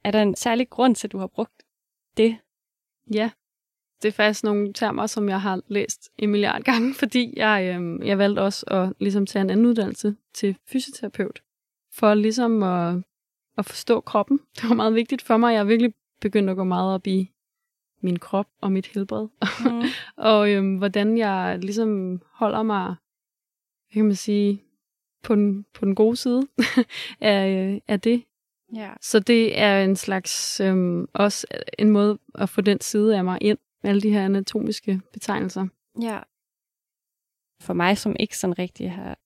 Er 0.05 0.11
der 0.11 0.23
en 0.23 0.37
særlig 0.37 0.71
grund 0.71 0.95
til, 0.95 1.07
at 1.07 1.13
du 1.13 1.19
har 1.19 1.27
brugt 1.27 1.63
det? 2.17 2.39
Ja, 3.15 3.31
det 4.03 4.09
er 4.09 4.13
faktisk 4.13 4.45
nogle 4.45 4.73
termer, 4.73 5.07
som 5.07 5.29
jeg 5.29 5.41
har 5.41 5.61
læst 5.69 6.11
en 6.19 6.31
milliard 6.31 6.63
gange, 6.63 6.95
fordi 7.03 7.35
jeg, 7.37 7.77
øh, 7.81 8.07
jeg 8.07 8.19
valgte 8.19 8.41
også 8.41 8.67
at 8.67 8.93
ligesom 8.99 9.27
tage 9.27 9.41
en 9.41 9.51
anden 9.51 9.67
uddannelse 9.67 10.17
til 10.35 10.57
fysioterapeut, 10.69 11.43
for 11.95 12.15
ligesom 12.15 12.63
at, 12.63 12.97
at 13.59 13.65
forstå 13.67 14.01
kroppen. 14.01 14.41
Det 14.57 14.69
var 14.69 14.75
meget 14.75 14.95
vigtigt 14.95 15.23
for 15.23 15.37
mig. 15.37 15.53
Jeg 15.53 15.61
er 15.61 15.65
virkelig 15.65 15.95
begyndt 16.21 16.51
at 16.51 16.57
gå 16.57 16.65
meget 16.65 16.95
op 16.95 17.07
i 17.07 17.31
min 18.03 18.19
krop 18.19 18.47
og 18.61 18.73
mit 18.73 18.87
helbred. 18.87 19.29
Mm. 19.65 19.83
og 20.31 20.51
øhm, 20.51 20.77
hvordan 20.77 21.19
jeg 21.19 21.59
ligesom 21.63 22.23
holder 22.33 22.63
mig, 22.63 22.95
kan 23.93 24.05
man 24.05 24.15
sige, 24.15 24.63
på 25.23 25.35
den, 25.35 25.67
på 25.75 25.85
den 25.85 25.95
gode 25.95 26.17
side 26.17 26.43
af, 27.21 27.83
af 27.89 28.01
det. 28.01 28.25
Ja. 28.75 28.91
Så 29.01 29.21
det 29.21 29.59
er 29.59 29.85
en 29.85 29.97
slags, 29.97 30.61
øhm, 30.61 31.09
også 31.13 31.47
en 31.79 31.91
måde 31.91 32.19
at 32.35 32.49
få 32.49 32.61
den 32.61 32.81
side 32.81 33.17
af 33.17 33.25
mig 33.25 33.39
ind, 33.41 33.59
med 33.83 33.91
alle 33.91 34.01
de 34.01 34.11
her 34.11 34.25
anatomiske 34.25 35.01
betegnelser. 35.13 35.67
Ja. 36.01 36.21
For 37.61 37.73
mig, 37.73 37.99
som 37.99 38.17
ikke 38.21 38.39
sådan 38.39 38.59
rigtig 38.59 38.93
har 38.93 39.19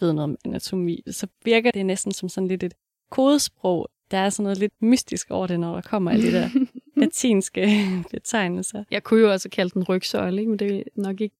ved 0.00 0.12
noget 0.12 0.30
om 0.30 0.36
anatomi, 0.44 1.02
så 1.10 1.26
virker 1.44 1.70
det 1.70 1.86
næsten 1.86 2.12
som 2.12 2.28
sådan 2.28 2.48
lidt 2.48 2.62
et 2.62 2.74
kodesprog. 3.10 3.88
Der 4.10 4.18
er 4.18 4.30
sådan 4.30 4.42
noget 4.42 4.58
lidt 4.58 4.82
mystisk 4.82 5.30
over 5.30 5.46
det, 5.46 5.60
når 5.60 5.74
der 5.74 5.80
kommer 5.80 6.10
alle 6.10 6.26
de 6.26 6.32
der 6.32 6.48
latinske 7.00 7.66
betegnelser. 8.10 8.84
Jeg 8.90 9.02
kunne 9.02 9.20
jo 9.20 9.32
også 9.32 9.48
kalde 9.48 9.70
den 9.70 9.84
rygsøjle, 9.84 10.40
ikke? 10.40 10.50
men 10.50 10.58
det 10.58 10.78
er 10.78 10.82
nok 10.96 11.20
ikke 11.20 11.36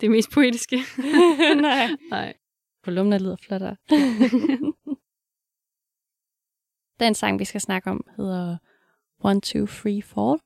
det 0.00 0.10
mest 0.10 0.30
poetiske. 0.30 0.76
Nej. 1.60 1.88
Nej. 2.10 2.34
Kolumner 2.84 3.18
lyder 3.18 3.36
flottere. 3.36 3.76
den 7.00 7.14
sang, 7.14 7.38
vi 7.38 7.44
skal 7.44 7.60
snakke 7.60 7.90
om, 7.90 8.06
hedder 8.16 8.56
One, 9.24 9.40
Two, 9.40 9.66
Three, 9.66 10.02
Four. 10.02 10.40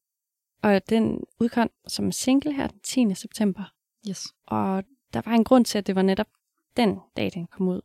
Og 0.63 0.89
den 0.89 1.25
udkom 1.41 1.71
som 1.89 2.13
single 2.13 2.53
her 2.53 2.67
den 2.67 2.81
10. 2.81 3.15
september. 3.15 3.73
Yes. 4.09 4.27
Og 4.47 4.85
der 5.13 5.23
var 5.25 5.33
en 5.33 5.45
grund 5.45 5.65
til, 5.65 5.79
at 5.79 5.87
det 5.87 5.95
var 5.95 6.03
netop 6.03 6.29
den 6.77 6.99
dag, 7.17 7.31
den 7.35 7.47
kom 7.47 7.69
ud. 7.69 7.81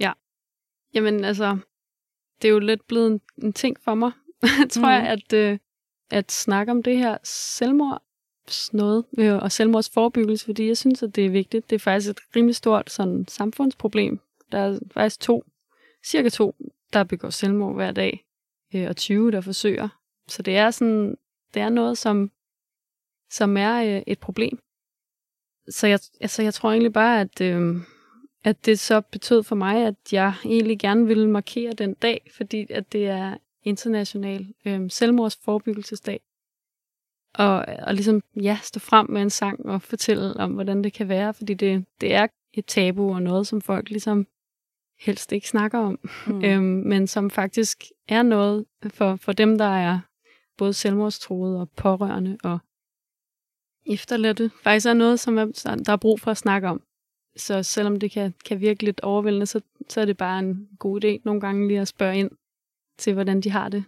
Ja. 0.00 0.12
Jamen 0.94 1.24
altså, 1.24 1.58
det 2.42 2.48
er 2.48 2.52
jo 2.52 2.58
lidt 2.58 2.86
blevet 2.86 3.06
en, 3.06 3.20
en 3.42 3.52
ting 3.52 3.76
for 3.80 3.94
mig, 3.94 4.12
tror 4.70 4.82
mm. 4.82 5.04
jeg, 5.04 5.08
at, 5.08 5.32
øh, 5.32 5.58
at 6.10 6.32
snakke 6.32 6.72
om 6.72 6.82
det 6.82 6.98
her 6.98 7.18
selvmord 7.24 8.02
noget, 8.72 9.04
øh, 9.18 9.34
og 9.34 9.52
selvmordsforebyggelse, 9.52 10.44
fordi 10.44 10.66
jeg 10.66 10.76
synes, 10.76 11.02
at 11.02 11.16
det 11.16 11.26
er 11.26 11.30
vigtigt. 11.30 11.70
Det 11.70 11.76
er 11.76 11.80
faktisk 11.80 12.10
et 12.10 12.20
rimelig 12.36 12.56
stort 12.56 12.90
sådan, 12.90 13.24
samfundsproblem. 13.28 14.20
Der 14.52 14.58
er 14.58 14.78
faktisk 14.94 15.20
to, 15.20 15.44
cirka 16.04 16.28
to, 16.28 16.54
der 16.92 17.04
begår 17.04 17.30
selvmord 17.30 17.74
hver 17.74 17.92
dag, 17.92 18.24
øh, 18.74 18.88
og 18.88 18.96
20, 18.96 19.32
der 19.32 19.40
forsøger. 19.40 19.88
Så 20.28 20.42
det 20.42 20.56
er 20.56 20.70
sådan, 20.70 21.16
det 21.56 21.62
er 21.62 21.68
noget, 21.68 21.98
som, 21.98 22.30
som 23.30 23.56
er 23.56 23.96
øh, 23.96 24.02
et 24.06 24.18
problem. 24.18 24.58
Så 25.68 25.86
jeg, 25.86 25.98
altså, 26.20 26.42
jeg 26.42 26.54
tror 26.54 26.70
egentlig 26.70 26.92
bare, 26.92 27.20
at, 27.20 27.40
øh, 27.40 27.76
at 28.44 28.66
det 28.66 28.78
så 28.78 29.00
betød 29.00 29.42
for 29.42 29.56
mig, 29.56 29.86
at 29.86 30.12
jeg 30.12 30.34
egentlig 30.44 30.78
gerne 30.78 31.06
ville 31.06 31.30
markere 31.30 31.72
den 31.72 31.94
dag, 31.94 32.30
fordi 32.36 32.66
at 32.70 32.92
det 32.92 33.06
er 33.06 33.36
international 33.62 34.46
øh, 34.64 34.90
selvmordsforebyggelsesdag. 34.90 36.20
Og, 37.34 37.64
og 37.82 37.94
ligesom, 37.94 38.22
ja, 38.42 38.58
stå 38.62 38.80
frem 38.80 39.10
med 39.10 39.22
en 39.22 39.30
sang 39.30 39.66
og 39.66 39.82
fortælle 39.82 40.36
om, 40.36 40.52
hvordan 40.52 40.84
det 40.84 40.92
kan 40.92 41.08
være, 41.08 41.34
fordi 41.34 41.54
det, 41.54 41.84
det 42.00 42.14
er 42.14 42.26
et 42.52 42.66
tabu 42.66 43.14
og 43.14 43.22
noget, 43.22 43.46
som 43.46 43.60
folk 43.60 43.90
ligesom 43.90 44.26
helst 45.00 45.32
ikke 45.32 45.48
snakker 45.48 45.78
om, 45.78 45.98
mm. 46.26 46.44
øhm, 46.46 46.62
men 46.62 47.06
som 47.06 47.30
faktisk 47.30 47.84
er 48.08 48.22
noget 48.22 48.66
for, 48.88 49.16
for 49.16 49.32
dem, 49.32 49.58
der 49.58 49.64
er 49.64 50.00
både 50.58 50.72
selvmordstroede 50.72 51.60
og 51.60 51.70
pårørende 51.70 52.38
og 52.44 52.58
efterladte, 53.86 54.50
faktisk 54.62 54.86
er 54.86 54.94
noget, 54.94 55.20
som 55.20 55.38
er, 55.38 55.44
der 55.86 55.92
er 55.92 55.96
brug 55.96 56.20
for 56.20 56.30
at 56.30 56.36
snakke 56.36 56.68
om. 56.68 56.82
Så 57.36 57.62
selvom 57.62 57.98
det 57.98 58.10
kan, 58.10 58.34
kan 58.44 58.60
virke 58.60 58.84
lidt 58.84 59.00
overvældende, 59.00 59.46
så, 59.46 59.60
så 59.88 60.00
er 60.00 60.04
det 60.04 60.16
bare 60.16 60.38
en 60.38 60.68
god 60.78 61.04
idé 61.04 61.22
nogle 61.24 61.40
gange 61.40 61.68
lige 61.68 61.80
at 61.80 61.88
spørge 61.88 62.18
ind 62.18 62.30
til, 62.98 63.14
hvordan 63.14 63.40
de 63.40 63.50
har 63.50 63.68
det. 63.68 63.84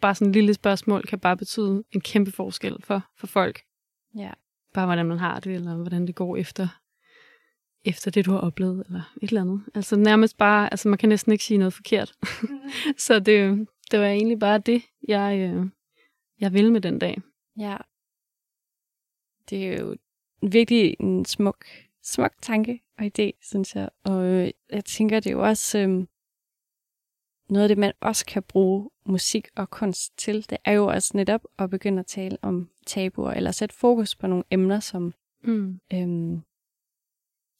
Bare 0.00 0.14
sådan 0.14 0.28
et 0.28 0.34
lille 0.34 0.54
spørgsmål 0.54 1.02
kan 1.02 1.18
bare 1.18 1.36
betyde 1.36 1.84
en 1.92 2.00
kæmpe 2.00 2.32
forskel 2.32 2.76
for, 2.84 3.02
for 3.18 3.26
folk. 3.26 3.62
Ja. 4.16 4.30
Bare 4.74 4.86
hvordan 4.86 5.06
man 5.06 5.18
har 5.18 5.40
det, 5.40 5.54
eller 5.54 5.74
hvordan 5.76 6.06
det 6.06 6.14
går 6.14 6.36
efter, 6.36 6.68
efter 7.84 8.10
det, 8.10 8.26
du 8.26 8.30
har 8.30 8.38
oplevet, 8.38 8.86
eller 8.86 9.12
et 9.22 9.28
eller 9.28 9.40
andet. 9.40 9.62
Altså 9.74 9.96
nærmest 9.96 10.38
bare, 10.38 10.72
altså 10.72 10.88
man 10.88 10.98
kan 10.98 11.08
næsten 11.08 11.32
ikke 11.32 11.44
sige 11.44 11.58
noget 11.58 11.72
forkert. 11.72 12.12
Mm. 12.42 12.94
så 12.98 13.18
det, 13.18 13.68
det 13.90 14.00
var 14.00 14.06
egentlig 14.06 14.38
bare 14.38 14.58
det, 14.58 14.82
jeg, 15.08 15.38
øh, 15.38 15.66
jeg 16.40 16.52
ville 16.52 16.72
med 16.72 16.80
den 16.80 16.98
dag. 16.98 17.18
Ja. 17.58 17.76
Det 19.50 19.68
er 19.68 19.80
jo 19.80 19.96
virkelig 20.42 20.96
en 21.00 21.24
smuk, 21.24 21.64
smuk 22.02 22.32
tanke 22.42 22.82
og 22.98 23.04
idé, 23.04 23.30
synes 23.40 23.74
jeg. 23.74 23.88
Og 24.04 24.24
øh, 24.24 24.50
jeg 24.70 24.84
tænker, 24.84 25.20
det 25.20 25.30
er 25.30 25.34
jo 25.34 25.42
også 25.42 25.78
øh, 25.78 26.06
noget 27.48 27.62
af 27.62 27.68
det, 27.68 27.78
man 27.78 27.92
også 28.00 28.26
kan 28.26 28.42
bruge 28.42 28.90
musik 29.06 29.48
og 29.56 29.70
kunst 29.70 30.18
til. 30.18 30.50
Det 30.50 30.58
er 30.64 30.72
jo 30.72 30.86
også 30.86 31.12
netop 31.14 31.40
at 31.58 31.70
begynde 31.70 32.00
at 32.00 32.06
tale 32.06 32.38
om 32.42 32.70
tabuer, 32.86 33.30
eller 33.30 33.50
sætte 33.50 33.74
fokus 33.74 34.16
på 34.16 34.26
nogle 34.26 34.44
emner, 34.50 34.80
som, 34.80 35.14
mm. 35.44 35.80
øh, 35.92 36.40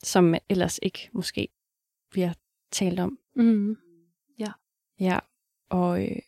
som 0.02 0.35
ellers 0.48 0.78
ikke 0.83 1.11
måske 1.12 1.48
bliver 2.11 2.33
talt 2.70 3.00
om. 3.00 3.18
Mm. 3.37 3.76
Ja. 4.38 4.52
Ja, 5.00 5.18
og 5.70 6.05
øh, 6.05 6.18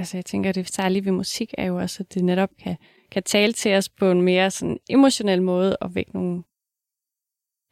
altså 0.00 0.16
jeg 0.16 0.24
tænker, 0.24 0.52
det 0.52 0.68
særlige 0.68 1.04
ved 1.04 1.12
musik 1.12 1.54
er 1.58 1.64
jo 1.64 1.76
også, 1.76 2.02
at 2.02 2.14
det 2.14 2.24
netop 2.24 2.50
kan, 2.58 2.76
kan 3.10 3.22
tale 3.22 3.52
til 3.52 3.74
os 3.74 3.88
på 3.88 4.10
en 4.10 4.22
mere 4.22 4.50
sådan 4.50 4.78
emotionel 4.90 5.42
måde 5.42 5.76
og 5.76 5.94
vække 5.94 6.12
nogle, 6.12 6.42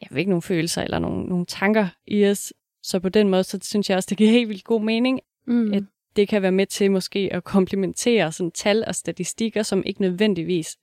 ja, 0.03 0.07
vække 0.11 0.31
nogle 0.31 0.43
følelser 0.43 0.83
eller 0.83 0.99
nogle, 0.99 1.27
nogle 1.27 1.47
tanker 1.47 1.88
i 2.07 2.27
os. 2.27 2.53
Så 2.83 3.01
på 3.01 3.09
den 3.09 3.29
måde, 3.29 3.45
så 3.45 3.59
synes 3.62 3.91
jeg 3.91 3.97
også, 3.97 4.07
det 4.11 4.19
giver 4.19 4.31
helt 4.31 4.49
vildt 4.49 4.64
god 4.64 4.83
mening, 4.83 5.21
mm. 5.47 5.73
at 5.73 5.83
det 6.17 6.29
kan 6.29 6.43
være 6.43 6.53
med 6.53 6.67
til 6.67 6.91
måske 6.91 7.29
at 7.33 7.45
komplementere 7.45 8.33
sådan 8.33 8.51
tal 8.51 8.85
og 8.87 8.95
statistikker, 8.95 9.62
som 9.62 9.83
ikke 9.87 10.01
nødvendigvis 10.01 10.77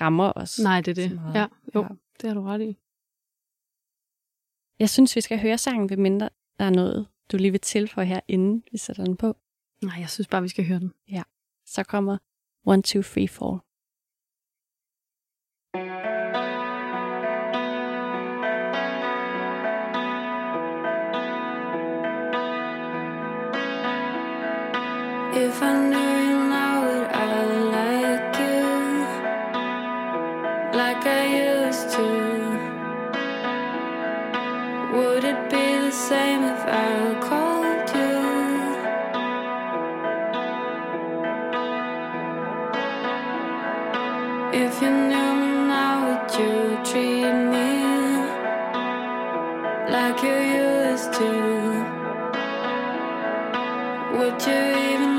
rammer 0.00 0.32
os. 0.36 0.58
Nej, 0.58 0.80
det 0.80 0.98
er 0.98 1.08
det. 1.08 1.20
Ja, 1.34 1.46
jo, 1.74 1.82
ja. 1.82 1.88
det 2.20 2.28
har 2.28 2.34
du 2.34 2.42
ret 2.42 2.60
i. 2.60 2.76
Jeg 4.78 4.90
synes, 4.90 5.16
vi 5.16 5.20
skal 5.20 5.40
høre 5.40 5.58
sangen, 5.58 5.90
ved 5.90 5.96
mindre 5.96 6.28
der 6.58 6.64
er 6.64 6.70
noget, 6.70 7.06
du 7.32 7.36
lige 7.36 7.50
vil 7.50 7.60
tilføje 7.60 8.06
her, 8.06 8.20
inden 8.28 8.62
vi 8.72 8.78
sætter 8.78 9.04
den 9.04 9.16
på. 9.16 9.36
Nej, 9.84 9.96
jeg 10.00 10.10
synes 10.10 10.28
bare, 10.28 10.42
vi 10.42 10.48
skal 10.48 10.66
høre 10.66 10.80
den. 10.80 10.92
Ja. 11.10 11.22
Så 11.66 11.82
kommer 11.82 12.18
1, 12.72 12.84
2, 12.84 13.02
3, 13.02 13.28
4. 13.28 13.60
If 25.36 25.62
I 25.62 25.72
knew 25.88 26.03
Would 54.14 54.46
you 54.46 54.52
even 54.52 55.13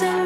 love 0.00 0.21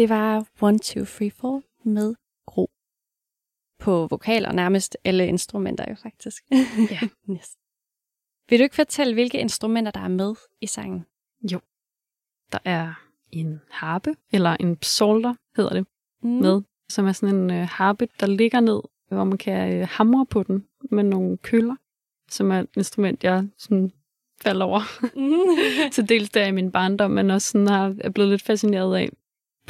Det 0.00 0.08
var 0.08 0.46
One, 0.60 0.78
Two, 0.78 1.04
Three, 1.04 1.30
Four 1.30 1.62
med 1.84 2.14
Gro. 2.46 2.70
På 3.78 4.06
vokaler 4.06 4.52
nærmest 4.52 4.96
alle 5.04 5.26
instrumenter 5.26 5.84
jo 5.88 5.94
faktisk. 5.94 6.42
Ja. 6.90 7.00
yes. 7.36 7.56
Vil 8.48 8.58
du 8.58 8.62
ikke 8.62 8.74
fortælle, 8.76 9.14
hvilke 9.14 9.40
instrumenter, 9.40 9.92
der 9.92 10.00
er 10.00 10.08
med 10.08 10.34
i 10.60 10.66
sangen? 10.66 11.06
Jo. 11.52 11.60
Der 12.52 12.58
er 12.64 12.94
en 13.32 13.60
harpe, 13.70 14.14
eller 14.32 14.56
en 14.60 14.76
psalter 14.76 15.34
hedder 15.56 15.72
det, 15.72 15.86
Mm. 16.22 16.30
med, 16.30 16.62
som 16.88 17.06
er 17.06 17.12
sådan 17.12 17.34
en 17.36 17.50
øh, 17.50 17.68
harpe, 17.70 18.08
der 18.20 18.26
ligger 18.26 18.60
ned, 18.60 18.80
hvor 19.08 19.24
man 19.24 19.38
kan 19.38 19.74
øh, 19.74 19.88
hamre 19.90 20.26
på 20.26 20.42
den 20.42 20.66
med 20.90 21.04
nogle 21.04 21.36
køller, 21.38 21.76
som 22.30 22.50
er 22.52 22.60
et 22.60 22.68
instrument, 22.76 23.24
jeg 23.24 23.48
sådan 23.58 23.92
faldt 24.42 24.62
over 24.62 24.80
Mm. 25.16 25.90
til 25.92 26.08
dels 26.08 26.30
der 26.30 26.46
i 26.46 26.50
min 26.52 26.72
barndom, 26.72 27.10
men 27.10 27.30
også 27.30 27.50
sådan 27.50 27.66
har, 27.68 27.94
er 28.00 28.10
blevet 28.10 28.30
lidt 28.30 28.42
fascineret 28.42 28.96
af 28.96 29.10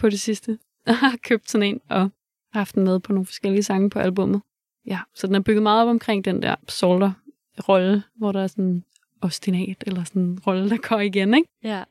på 0.01 0.11
det 0.11 0.21
sidste. 0.21 0.59
Jeg 0.87 0.99
har 0.99 1.17
købt 1.23 1.51
sådan 1.51 1.67
en 1.67 1.81
og 1.89 2.11
haft 2.53 2.75
den 2.75 2.85
med 2.85 3.01
på 3.01 3.13
nogle 3.13 3.27
forskellige 3.27 3.63
sange 3.63 3.91
på 3.91 3.99
albummet. 3.99 4.43
Ja, 4.87 5.01
så 5.15 5.27
den 5.27 5.35
er 5.35 5.41
bygget 5.41 5.63
meget 5.63 5.83
op 5.83 5.89
omkring 5.89 6.25
den 6.25 6.43
der 6.43 6.57
psalter-rolle, 6.67 8.03
hvor 8.15 8.33
der 8.33 8.43
er 8.43 8.47
sådan 8.47 8.85
ostinat, 9.21 9.85
eller 9.87 10.05
sådan 10.05 10.23
en 10.23 10.41
rolle, 10.47 10.71
der 10.71 10.89
går 10.89 11.01
igen, 11.01 11.35
ikke? 11.35 11.49
ja. 11.63 11.85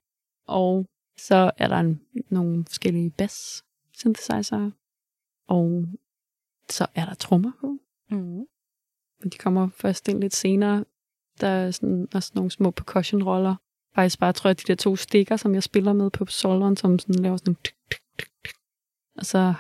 Og 0.48 0.86
så 1.18 1.52
er 1.58 1.68
der 1.68 1.76
en, 1.76 2.02
nogle 2.30 2.66
forskellige 2.66 3.10
bass 3.10 3.64
synthesizer, 3.94 4.72
og 5.48 5.86
så 6.70 6.88
er 6.96 7.06
der 7.06 7.14
trommer 7.14 7.52
på. 7.62 7.78
Mm. 8.10 8.46
Men 9.22 9.30
de 9.32 9.38
kommer 9.38 9.70
først 9.70 10.08
ind 10.08 10.22
lidt 10.22 10.36
senere. 10.36 10.86
Der 11.42 11.48
er 11.48 11.72
sådan, 11.72 12.08
også 12.14 12.32
nogle 12.36 12.52
små 12.52 12.72
percussion-roller. 12.72 13.56
Faktisk 14.00 14.20
bare, 14.20 14.34
tror 14.34 14.50
jeg, 14.50 14.60
de 14.60 14.64
der 14.68 14.76
to 14.76 14.96
stikker, 14.96 15.38
som 15.38 15.54
jeg 15.54 15.64
spiller 15.64 15.94
med 15.94 16.10
på 16.10 16.26
soleren, 16.26 16.78
som 16.78 17.00
sådan 17.00 17.24
laver 17.24 17.38
sådan 17.38 17.56
tuk, 17.56 17.76
tuk, 17.92 18.00
tuk, 18.20 18.30
tuk. 18.46 18.56
Og 19.16 19.26
så 19.26 19.54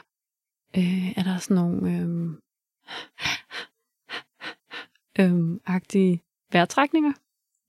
øh, 0.78 1.18
er 1.18 1.24
der 1.24 1.38
sådan 1.38 1.56
nogle 1.56 1.92
øh, 1.92 2.30
øh, 5.20 5.60
agtige 5.66 6.24
vejrtrækninger. 6.52 7.14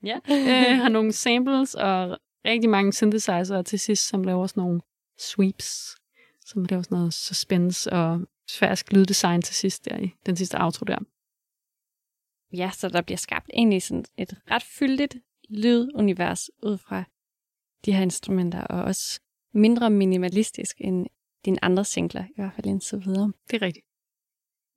Ja. 0.02 0.16
øh, 0.30 0.78
har 0.82 0.88
nogle 0.88 1.12
samples 1.12 1.74
og 1.74 2.18
rigtig 2.44 2.70
mange 2.70 2.92
synthesizer 2.92 3.62
til 3.62 3.80
sidst, 3.80 4.08
som 4.08 4.22
laver 4.24 4.46
sådan 4.46 4.60
nogle 4.60 4.80
sweeps, 5.18 5.96
som 6.46 6.64
laver 6.64 6.82
sådan 6.82 6.98
noget 6.98 7.14
suspense 7.14 7.92
og 7.92 8.20
sfærsk 8.48 8.92
lyddesign 8.92 9.42
til 9.42 9.54
sidst 9.54 9.84
der 9.84 9.98
i 9.98 10.10
den 10.26 10.36
sidste 10.36 10.60
outro 10.60 10.84
der. 10.84 10.98
ja, 12.52 12.70
så 12.74 12.88
der 12.88 13.02
bliver 13.02 13.18
skabt 13.18 13.50
egentlig 13.54 13.82
sådan 13.82 14.04
et 14.16 14.34
ret 14.50 14.62
fyldigt 14.62 15.16
lydunivers 15.50 16.50
ud 16.62 16.78
fra 16.78 17.04
de 17.84 17.92
her 17.92 18.02
instrumenter, 18.02 18.60
og 18.60 18.82
også 18.82 19.20
mindre 19.54 19.90
minimalistisk 19.90 20.76
end 20.80 21.06
dine 21.44 21.64
andre 21.64 21.84
singler, 21.84 22.24
i 22.24 22.32
hvert 22.36 22.52
fald 22.54 22.66
indtil 22.66 23.04
videre. 23.04 23.32
Det 23.50 23.62
er 23.62 23.62
rigtigt. 23.62 23.86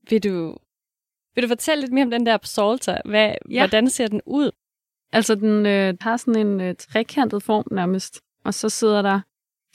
Vil 0.09 0.23
du, 0.23 0.57
vil 1.35 1.43
du 1.43 1.47
fortælle 1.47 1.81
lidt 1.81 1.93
mere 1.93 2.03
om 2.03 2.11
den 2.11 2.25
der 2.25 2.37
psalter? 2.37 3.01
Hvad, 3.05 3.35
ja. 3.49 3.61
Hvordan 3.61 3.89
ser 3.89 4.07
den 4.07 4.21
ud? 4.25 4.51
Altså, 5.11 5.35
den 5.35 5.65
øh, 5.65 5.93
har 6.01 6.17
sådan 6.17 6.47
en 6.47 6.61
øh, 6.61 6.75
trekantet 6.75 7.43
form 7.43 7.67
nærmest, 7.71 8.21
og 8.45 8.53
så 8.53 8.69
sidder 8.69 9.01
der 9.01 9.21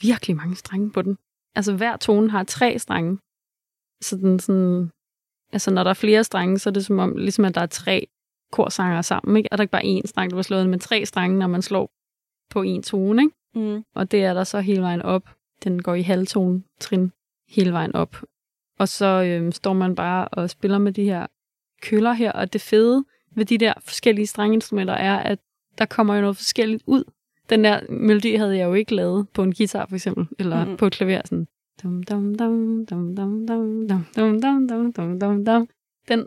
virkelig 0.01 0.35
mange 0.35 0.55
strenge 0.55 0.91
på 0.91 1.01
den. 1.01 1.17
Altså, 1.55 1.75
hver 1.75 1.97
tone 1.97 2.31
har 2.31 2.43
tre 2.43 2.79
strenge. 2.79 3.17
Så 4.01 4.17
den 4.17 4.39
sådan... 4.39 4.91
Altså, 5.53 5.71
når 5.71 5.83
der 5.83 5.89
er 5.89 5.93
flere 5.93 6.23
strenge, 6.23 6.59
så 6.59 6.69
er 6.69 6.73
det 6.73 6.85
som 6.85 6.99
om, 6.99 7.17
ligesom 7.17 7.45
at 7.45 7.55
der 7.55 7.61
er 7.61 7.65
tre 7.65 8.07
korsanger 8.51 9.01
sammen, 9.01 9.37
ikke? 9.37 9.49
Er 9.51 9.55
der 9.55 9.61
ikke 9.63 9.71
bare 9.71 9.83
én 9.85 10.01
streng, 10.05 10.29
der 10.31 10.35
var 10.35 10.41
slået, 10.41 10.69
men 10.69 10.79
tre 10.79 11.05
strenge, 11.05 11.37
når 11.39 11.47
man 11.47 11.61
slår 11.61 11.89
på 12.49 12.61
en 12.61 12.83
tone, 12.83 13.21
ikke? 13.21 13.35
Mm. 13.75 13.83
Og 13.95 14.11
det 14.11 14.23
er 14.23 14.33
der 14.33 14.43
så 14.43 14.59
hele 14.59 14.81
vejen 14.81 15.01
op. 15.01 15.29
Den 15.63 15.81
går 15.81 15.93
i 15.95 16.01
halvtone 16.01 16.63
trin 16.79 17.11
hele 17.49 17.71
vejen 17.71 17.95
op. 17.95 18.15
Og 18.79 18.87
så 18.87 19.23
øhm, 19.23 19.51
står 19.51 19.73
man 19.73 19.95
bare 19.95 20.27
og 20.27 20.49
spiller 20.49 20.77
med 20.77 20.91
de 20.91 21.03
her 21.03 21.27
køller 21.81 22.13
her. 22.13 22.31
Og 22.31 22.53
det 22.53 22.61
fede 22.61 23.05
ved 23.35 23.45
de 23.45 23.57
der 23.57 23.73
forskellige 23.81 24.27
strengeinstrumenter 24.27 24.93
er, 24.93 25.17
at 25.17 25.39
der 25.77 25.85
kommer 25.85 26.15
jo 26.15 26.21
noget 26.21 26.37
forskelligt 26.37 26.83
ud. 26.87 27.03
Den 27.49 27.63
der 27.63 27.79
melodi 27.89 28.35
havde 28.35 28.57
jeg 28.57 28.65
jo 28.65 28.73
ikke 28.73 28.95
lavet 28.95 29.29
på 29.29 29.43
en 29.43 29.53
guitar 29.53 29.85
for 29.85 29.95
eksempel, 29.95 30.27
eller 30.39 30.61
Mhm. 30.63 30.71
mm. 30.71 30.77
på 30.77 30.85
et 30.85 30.93
klaver. 30.93 31.21
Sådan. 31.25 31.47
Dum, 31.83 32.03
dum, 32.03 32.35
dum, 32.35 32.85
dum, 32.85 33.15
dum, 33.15 33.45
dum, 33.47 33.77
dum, 33.87 34.41
dum, 34.41 34.41
dum, 34.41 34.67
dum, 34.67 34.93
dum, 34.93 35.19
dum, 35.19 35.45
dum. 35.45 35.67
Den 36.07 36.25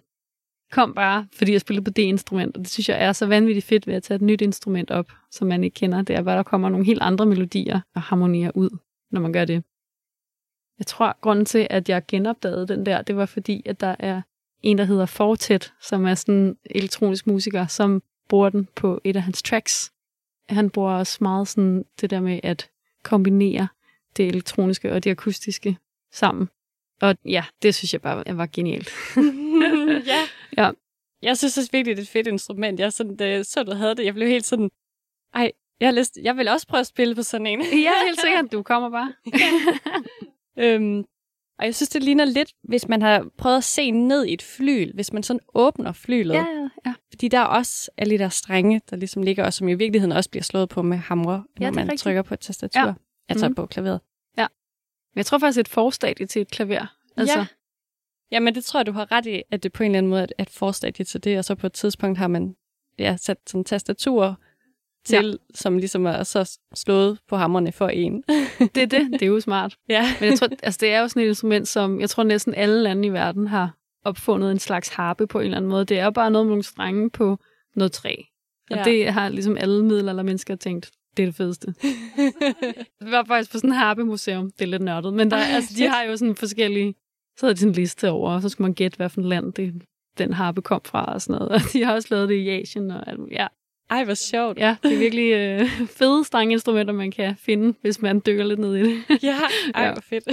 kom 0.73 0.95
bare, 0.95 1.27
fordi 1.33 1.53
jeg 1.53 1.61
spillede 1.61 1.85
på 1.85 1.91
det 1.91 2.03
instrument, 2.03 2.57
og 2.57 2.63
det 2.63 2.71
synes 2.71 2.89
jeg 2.89 3.03
er 3.03 3.13
så 3.13 3.27
vanvittigt 3.27 3.67
fedt 3.67 3.87
ved 3.87 3.95
at 3.95 4.03
tage 4.03 4.17
et 4.17 4.23
nyt 4.23 4.41
instrument 4.41 4.91
op, 4.91 5.13
som 5.31 5.49
man 5.49 5.65
ikke 5.65 5.75
kender. 5.75 6.03
Det 6.03 6.17
er 6.17 6.23
bare, 6.23 6.37
der 6.37 6.43
kommer 6.43 6.69
nogle 6.69 6.87
helt 6.87 7.03
andre 7.03 7.27
melodier 7.27 7.81
og 7.95 8.03
harmonier 8.03 8.51
ud, 8.55 8.79
når 9.11 9.21
man 9.21 9.33
gør 9.33 9.45
det. 9.45 9.65
Jeg 10.79 10.87
tror, 10.87 11.21
grunden 11.21 11.45
til, 11.45 11.67
at 11.71 11.89
jeg 11.89 12.03
genopdagede 12.09 12.69
den 12.69 12.87
der, 12.87 13.03
det 13.03 13.17
var 13.17 13.27
fordi, 13.27 13.63
at 13.67 13.81
der 13.81 13.97
er 13.99 14.23
en, 14.63 14.79
der 14.79 14.85
hedder 14.85 15.07
Fortet, 15.07 15.73
som 15.81 16.07
er 16.07 16.15
sådan 16.15 16.35
en 16.35 16.57
elektronisk 16.71 17.27
musiker, 17.27 17.67
som 17.67 18.03
bruger 18.29 18.49
den 18.49 18.69
på 18.77 19.01
et 19.05 19.17
af 19.17 19.23
hans 19.23 19.43
tracks. 19.43 19.93
Han 20.49 20.71
bruger 20.71 20.93
også 20.93 21.19
meget 21.21 21.49
sådan 21.49 21.85
det 22.01 22.11
der 22.11 22.21
med 22.21 22.41
at 22.43 22.71
kombinere 23.03 23.69
det 24.17 24.27
elektroniske 24.27 24.93
og 24.93 25.05
det 25.05 25.11
akustiske 25.11 25.79
sammen. 26.13 26.49
Og 27.01 27.17
ja, 27.25 27.45
det 27.63 27.75
synes 27.75 27.93
jeg 27.93 28.03
bare 28.03 28.37
var 28.37 28.49
genialt. 28.53 28.91
ja. 30.13 30.23
Ja. 30.57 30.71
Jeg 31.23 31.39
synes 31.39 31.59
også 31.59 31.71
virkelig, 31.73 31.97
det 31.97 32.03
er 32.03 32.07
et 32.07 32.09
fedt 32.09 32.27
instrument. 32.27 32.81
Jeg 32.81 32.93
sådan, 32.93 33.17
da 33.17 33.29
jeg 33.29 33.47
så, 33.47 33.63
du 33.63 33.73
havde 33.75 33.95
det, 33.95 34.05
jeg 34.05 34.15
blev 34.15 34.29
helt 34.29 34.45
sådan, 34.47 34.71
ej, 35.35 35.53
jeg, 35.81 35.89
har 35.89 35.93
lyst, 35.95 36.19
jeg 36.23 36.37
vil 36.37 36.49
også 36.49 36.67
prøve 36.67 36.81
at 36.81 36.87
spille 36.87 37.15
på 37.15 37.23
sådan 37.23 37.47
en. 37.47 37.61
ja, 37.61 37.93
helt 38.07 38.21
sikkert. 38.21 38.53
Du 38.53 38.63
kommer 38.63 38.91
bare. 38.91 39.13
øhm, 40.65 41.05
og 41.59 41.65
jeg 41.67 41.75
synes, 41.75 41.89
det 41.89 42.03
ligner 42.03 42.25
lidt, 42.25 42.53
hvis 42.65 42.89
man 42.89 43.03
har 43.03 43.27
prøvet 43.39 43.57
at 43.57 43.65
se 43.65 43.91
ned 43.91 44.25
i 44.27 44.33
et 44.33 44.43
flyl, 44.43 44.93
hvis 44.95 45.13
man 45.13 45.23
sådan 45.23 45.41
åbner 45.55 45.93
flylet. 45.93 46.35
ja, 46.35 46.47
ja, 46.55 46.69
ja. 46.87 46.95
Fordi 47.13 47.29
der 47.29 47.39
er 47.39 47.45
også 47.45 47.91
alle 47.97 48.19
de 48.19 48.23
der 48.23 48.29
strenge, 48.29 48.81
der 48.91 48.97
ligesom 48.97 49.23
ligger, 49.23 49.45
og 49.45 49.53
som 49.53 49.69
i 49.69 49.75
virkeligheden 49.75 50.13
også 50.13 50.31
bliver 50.31 50.43
slået 50.43 50.69
på 50.69 50.83
med 50.83 50.97
hamre, 50.97 51.33
når 51.37 51.45
det 51.59 51.65
er 51.67 51.71
man 51.71 51.83
rigtigt. 51.85 52.01
trykker 52.01 52.23
på 52.23 52.35
et 52.35 52.41
tastatur. 52.41 52.81
Ja. 52.81 52.87
Ja. 52.87 52.93
Altså 53.29 53.49
Mhm. 53.49 53.55
på 53.55 53.67
klaveret. 53.67 54.01
Men 55.15 55.19
jeg 55.19 55.27
tror 55.27 55.39
faktisk, 55.39 55.59
et 55.61 55.69
forstadie 55.69 56.27
til 56.27 56.43
et 56.43 56.51
klaver. 56.51 56.87
Altså, 57.17 57.39
Ja. 57.39 57.47
Ja, 58.33 58.41
men 58.41 58.55
det 58.55 58.65
tror 58.65 58.81
jeg, 58.81 58.87
du 58.87 58.93
har 58.93 59.13
ret 59.13 59.27
i, 59.27 59.43
at 59.51 59.63
det 59.63 59.73
på 59.73 59.83
en 59.83 59.91
eller 59.91 59.99
anden 59.99 60.11
måde 60.11 60.23
er 60.23 60.43
et 60.43 60.51
forstadie 60.51 61.05
til 61.05 61.25
det, 61.25 61.39
og 61.39 61.45
så 61.45 61.55
på 61.55 61.67
et 61.67 61.73
tidspunkt 61.73 62.19
har 62.19 62.29
man 62.29 62.55
ja, 62.99 63.17
sat 63.17 63.39
sådan 63.47 63.65
tastatur 63.65 64.41
til, 65.05 65.27
ja. 65.27 65.55
som 65.55 65.79
ligesom 65.79 66.07
er 66.07 66.23
så 66.23 66.59
slået 66.75 67.19
på 67.29 67.37
hammerne 67.37 67.73
for 67.73 67.89
en. 67.89 68.23
det 68.75 68.83
er 68.83 68.87
det. 68.87 69.09
Det 69.13 69.23
er 69.23 69.27
jo 69.27 69.41
smart. 69.41 69.77
ja. 69.89 70.05
Men 70.21 70.31
jeg 70.31 70.39
tror, 70.39 70.49
altså, 70.63 70.79
det 70.81 70.93
er 70.93 71.01
jo 71.01 71.09
sådan 71.09 71.23
et 71.23 71.27
instrument, 71.27 71.69
som 71.69 72.01
jeg 72.01 72.11
tror 72.11 72.23
næsten 72.23 72.55
alle 72.55 72.83
lande 72.83 73.09
i 73.09 73.13
verden 73.13 73.47
har 73.47 73.75
opfundet 74.05 74.51
en 74.51 74.59
slags 74.59 74.89
harpe 74.89 75.27
på 75.27 75.39
en 75.39 75.45
eller 75.45 75.57
anden 75.57 75.71
måde. 75.71 75.85
Det 75.85 75.99
er 75.99 76.05
jo 76.05 76.11
bare 76.11 76.31
noget 76.31 76.47
med 76.47 76.51
nogle 76.51 76.63
strenge 76.63 77.11
på 77.11 77.39
noget 77.77 77.93
træ. 77.93 78.15
Og 78.71 78.77
Ja. 78.77 78.83
det 78.85 79.13
har 79.13 79.29
ligesom 79.29 79.57
alle 79.57 79.85
middelalder 79.85 80.23
mennesker 80.23 80.57
tænkt, 80.57 80.91
det 81.17 81.23
er 81.23 81.27
det 81.27 81.35
fedeste. 81.35 81.75
Vi 83.05 83.11
var 83.11 83.25
faktisk 83.25 83.53
på 83.53 83.59
sådan 83.59 83.71
en 83.71 83.77
harpemuseum. 83.77 84.51
Det 84.51 84.65
er 84.65 84.69
lidt 84.69 84.83
nørdet. 84.83 85.15
Men 85.15 85.31
der, 85.31 85.37
altså, 85.37 85.75
de 85.77 85.89
har 85.89 86.03
jo 86.03 86.17
sådan 86.17 86.37
forskellige... 86.37 86.95
Så 87.39 87.47
havde 87.47 87.55
de 87.55 87.61
sådan 87.61 87.71
en 87.71 87.75
liste 87.75 88.11
over, 88.11 88.31
og 88.35 88.43
så 88.43 88.49
skulle 88.49 88.65
man 88.65 88.75
gætte, 88.75 88.97
hvad 88.97 89.09
for 89.09 89.21
et 89.21 89.27
land 89.27 89.53
det, 89.53 89.83
den 90.19 90.33
harpe 90.33 90.63
kom 90.63 90.81
fra 90.85 91.05
og 91.15 91.23
sådan 91.23 91.39
noget. 91.39 91.51
Og 91.55 91.61
de 91.73 91.85
har 91.85 91.95
også 91.95 92.09
lavet 92.11 92.29
det 92.29 92.35
i 92.35 92.49
Asien. 92.49 92.91
Og, 92.91 93.09
alt 93.09 93.21
ja, 93.33 93.47
Ej, 93.91 94.05
hvor 94.05 94.15
sjovt. 94.15 94.59
ja, 94.59 94.77
det 94.83 94.95
er 94.95 94.99
virkelig 94.99 95.33
øh, 95.33 95.67
fede 95.99 96.25
strengeinstrumenter, 96.25 96.95
man 96.95 97.11
kan 97.11 97.37
finde, 97.37 97.75
hvis 97.81 98.03
man 98.03 98.23
dykker 98.27 98.45
lidt 98.45 98.61
ned 98.61 98.77
i 98.77 98.83
det. 98.83 99.03
Ja, 99.23 99.39
ej, 99.75 99.85
Ja. 99.85 99.93
hvor 99.93 100.01
fedt. 100.01 100.29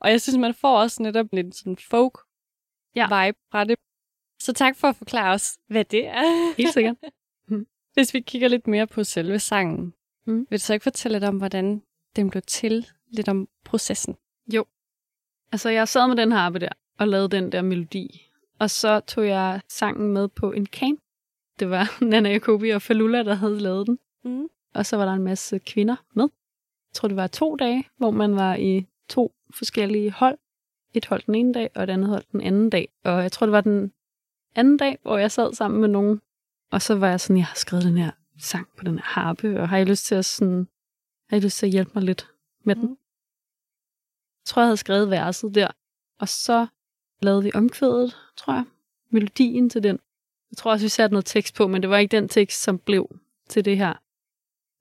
og 0.00 0.10
jeg 0.10 0.20
synes, 0.20 0.38
man 0.38 0.54
får 0.54 0.78
også 0.78 1.02
netop 1.02 1.26
lidt 1.32 1.54
sådan 1.54 1.76
folk 1.76 2.18
Ja. 2.96 3.26
vibe 3.26 3.38
fra 3.52 3.64
det. 3.64 3.76
Så 4.42 4.52
tak 4.52 4.76
for 4.76 4.88
at 4.88 4.96
forklare 4.96 5.34
os, 5.34 5.58
hvad 5.68 5.84
det 5.84 6.06
er. 6.06 6.54
Helt 6.56 6.72
sikkert. 6.72 6.96
Hvis 7.94 8.14
vi 8.14 8.20
kigger 8.20 8.48
lidt 8.48 8.66
mere 8.66 8.86
på 8.86 9.04
selve 9.04 9.38
sangen, 9.38 9.92
Mm. 10.28 10.46
vil 10.50 10.58
du 10.58 10.62
så 10.64 10.72
ikke 10.72 10.82
fortælle 10.82 11.14
lidt 11.18 11.24
om, 11.24 11.36
hvordan 11.36 11.82
den 12.16 12.30
blev 12.30 12.42
til? 12.42 12.86
Lidt 13.10 13.28
om 13.28 13.48
processen. 13.64 14.16
Altså, 15.52 15.68
jeg 15.68 15.88
sad 15.88 16.08
med 16.08 16.16
den 16.16 16.32
harpe 16.32 16.58
der, 16.58 16.68
og 16.98 17.08
lavede 17.08 17.28
den 17.28 17.52
der 17.52 17.62
melodi. 17.62 18.22
Og 18.58 18.70
så 18.70 19.00
tog 19.00 19.26
jeg 19.26 19.60
sangen 19.68 20.12
med 20.12 20.28
på 20.28 20.52
en 20.52 20.66
camp. 20.66 21.00
Det 21.58 21.70
var 21.70 21.96
Nana 22.04 22.30
Jacobi 22.30 22.70
og 22.70 22.82
Falula, 22.82 23.22
der 23.22 23.34
havde 23.34 23.60
lavet 23.60 23.86
den. 23.86 23.98
Mm. 24.24 24.48
Og 24.74 24.86
så 24.86 24.96
var 24.96 25.04
der 25.04 25.12
en 25.12 25.22
masse 25.22 25.58
kvinder 25.58 25.96
med. 26.14 26.24
Jeg 26.24 26.94
tror, 26.94 27.08
det 27.08 27.16
var 27.16 27.26
to 27.26 27.56
dage, 27.56 27.84
hvor 27.96 28.10
man 28.10 28.36
var 28.36 28.54
i 28.54 28.86
to 29.08 29.34
forskellige 29.54 30.10
hold. 30.10 30.38
Et 30.94 31.06
hold 31.06 31.22
den 31.26 31.34
ene 31.34 31.54
dag, 31.54 31.70
og 31.74 31.82
et 31.82 31.90
andet 31.90 32.08
hold 32.08 32.24
den 32.32 32.40
anden 32.40 32.70
dag. 32.70 32.88
Og 33.04 33.22
jeg 33.22 33.32
tror, 33.32 33.46
det 33.46 33.52
var 33.52 33.60
den 33.60 33.92
anden 34.54 34.76
dag, 34.76 34.98
hvor 35.02 35.18
jeg 35.18 35.30
sad 35.30 35.52
sammen 35.52 35.80
med 35.80 35.88
nogen. 35.88 36.20
Og 36.70 36.82
så 36.82 36.94
var 36.94 37.08
jeg 37.08 37.20
sådan, 37.20 37.36
jeg 37.36 37.46
har 37.46 37.54
skrevet 37.54 37.84
den 37.84 37.98
her 37.98 38.10
sang 38.38 38.68
på 38.76 38.84
den 38.84 38.94
her 38.94 39.04
harpe, 39.04 39.60
og 39.60 39.68
har 39.68 39.76
jeg 39.76 39.86
lyst 39.86 40.06
til 40.06 40.14
at, 40.14 40.24
sådan, 40.24 40.68
har 41.28 41.36
jeg 41.36 41.42
lyst 41.44 41.58
til 41.58 41.66
at 41.66 41.72
hjælpe 41.72 41.90
mig 41.94 42.02
lidt 42.02 42.30
med 42.64 42.74
den? 42.74 42.82
Mm. 42.82 42.90
Jeg 42.90 43.05
tror, 44.46 44.62
jeg 44.62 44.66
havde 44.66 44.76
skrevet 44.76 45.10
verset 45.10 45.54
der. 45.54 45.68
Og 46.20 46.28
så 46.28 46.66
lavede 47.22 47.42
vi 47.42 47.50
omkvædet, 47.54 48.16
tror 48.36 48.54
jeg. 48.54 48.64
Melodien 49.10 49.70
til 49.70 49.82
den. 49.82 49.98
Jeg 50.50 50.56
tror 50.56 50.70
også, 50.70 50.84
vi 50.84 50.88
satte 50.88 51.14
noget 51.14 51.24
tekst 51.24 51.54
på, 51.54 51.66
men 51.66 51.82
det 51.82 51.90
var 51.90 51.98
ikke 51.98 52.16
den 52.16 52.28
tekst, 52.28 52.62
som 52.62 52.78
blev 52.78 53.16
til 53.48 53.64
det 53.64 53.76
her. 53.76 53.94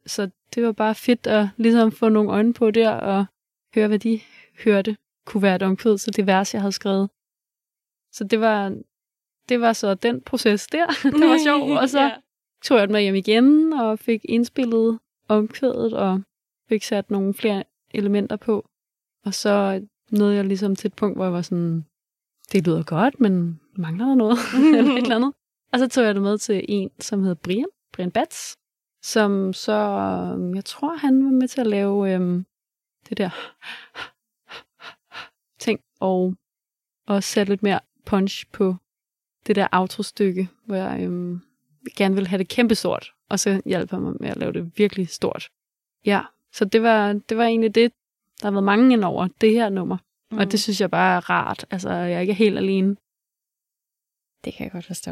Så 0.06 0.30
det 0.56 0.64
var 0.64 0.72
bare 0.72 0.96
fedt 0.96 1.28
at 1.28 1.48
ligesom 1.58 1.92
få 1.92 2.10
nogle 2.10 2.32
øjne 2.32 2.54
på 2.54 2.72
der, 2.72 2.90
og 2.90 3.26
høre, 3.76 3.88
hvad 3.88 4.00
de 4.00 4.22
hørte, 4.64 4.98
kunne 5.26 5.44
være 5.44 5.56
et 5.56 5.64
omkvæd 5.64 5.98
til 5.98 6.16
det 6.16 6.28
vers, 6.28 6.54
jeg 6.54 6.62
havde 6.62 6.72
skrevet. 6.72 7.10
Så 8.12 8.24
det 8.24 8.40
var, 8.40 8.78
det 9.50 9.62
var 9.62 9.74
så 9.74 9.94
den 9.94 10.22
proces 10.22 10.68
der. 10.68 10.88
det 11.20 11.30
var 11.30 11.44
sjovt. 11.44 11.80
Og 11.80 11.90
så 11.90 12.02
ja. 12.04 12.12
tog 12.64 12.78
jeg 12.78 12.88
den 12.88 12.94
med 12.94 13.02
hjem 13.02 13.16
igen 13.16 13.74
og 13.74 14.00
fik 14.00 14.22
indspillet 14.24 15.00
omkvædet 15.28 15.94
og 15.94 16.22
fik 16.70 16.84
sat 16.84 17.12
nogle 17.12 17.34
flere 17.34 17.64
elementer 17.94 18.36
på. 18.36 18.70
Og 19.26 19.34
så 19.34 19.86
nåede 20.12 20.36
jeg 20.36 20.46
ligesom 20.46 20.76
til 20.76 20.88
et 20.88 20.94
punkt, 20.94 21.18
hvor 21.18 21.26
jeg 21.26 21.34
var 21.34 21.42
sådan, 21.42 21.86
det 22.52 22.68
lyder 22.68 22.84
godt, 22.84 23.20
men 23.20 23.60
mangler 23.76 24.06
der 24.06 24.16
noget? 24.16 24.38
eller 24.78 24.94
et 24.94 24.98
eller 24.98 25.16
andet. 25.16 25.34
Og 25.74 25.80
så 25.80 25.88
tog 25.88 26.04
jeg 26.04 26.16
det 26.16 26.24
med 26.24 26.38
til 26.38 26.66
en, 26.68 26.90
som 27.00 27.20
hedder 27.20 27.36
Brian, 27.36 27.66
Brian 27.94 28.12
Bats, 28.12 28.58
som 29.04 29.54
så, 29.54 29.74
jeg 30.56 30.66
tror, 30.66 30.96
han 30.96 31.26
var 31.26 31.32
med 31.32 31.48
til 31.48 31.62
at 31.62 31.68
lave 31.68 32.14
øhm, 32.14 32.46
det 33.10 33.18
der 33.18 33.30
ting, 35.60 35.80
og 36.00 36.36
og 37.08 37.24
sætte 37.24 37.52
lidt 37.52 37.64
mere 37.64 37.80
punch 38.06 38.46
på 38.52 38.76
det 39.48 39.56
der 39.56 39.68
autostykke, 39.72 40.50
hvor 40.66 40.76
jeg 40.76 41.04
øhm, 41.04 41.42
gerne 41.96 42.16
ville 42.16 42.28
have 42.28 42.40
det 42.40 42.48
kæmpestort, 42.48 43.14
og 43.30 43.40
så 43.40 43.62
hjalp 43.66 43.92
han 43.92 44.02
mig 44.02 44.14
med 44.20 44.30
at 44.30 44.38
lave 44.38 44.54
det 44.54 44.78
virkelig 44.78 45.10
stort. 45.10 45.50
Ja, 46.06 46.22
så 46.54 46.66
det 46.66 46.84
var, 46.84 47.14
det 47.14 47.38
var 47.38 47.44
egentlig 47.44 47.76
det, 47.76 47.92
der 48.46 48.52
har 48.52 48.56
været 48.56 48.64
mange 48.64 48.94
ind 48.94 49.04
over 49.04 49.28
det 49.42 49.52
her 49.52 49.70
nummer. 49.70 49.98
Mm. 50.32 50.38
Og 50.38 50.52
det 50.52 50.60
synes 50.60 50.82
jeg 50.82 50.92
bare 50.92 51.16
er 51.16 51.30
rart. 51.30 51.66
Altså, 51.72 51.90
jeg 51.90 52.14
er 52.14 52.20
ikke 52.20 52.34
helt 52.34 52.58
alene. 52.58 52.96
Det 54.46 54.54
kan 54.54 54.64
jeg 54.64 54.72
godt 54.72 54.86
forstå. 54.86 55.12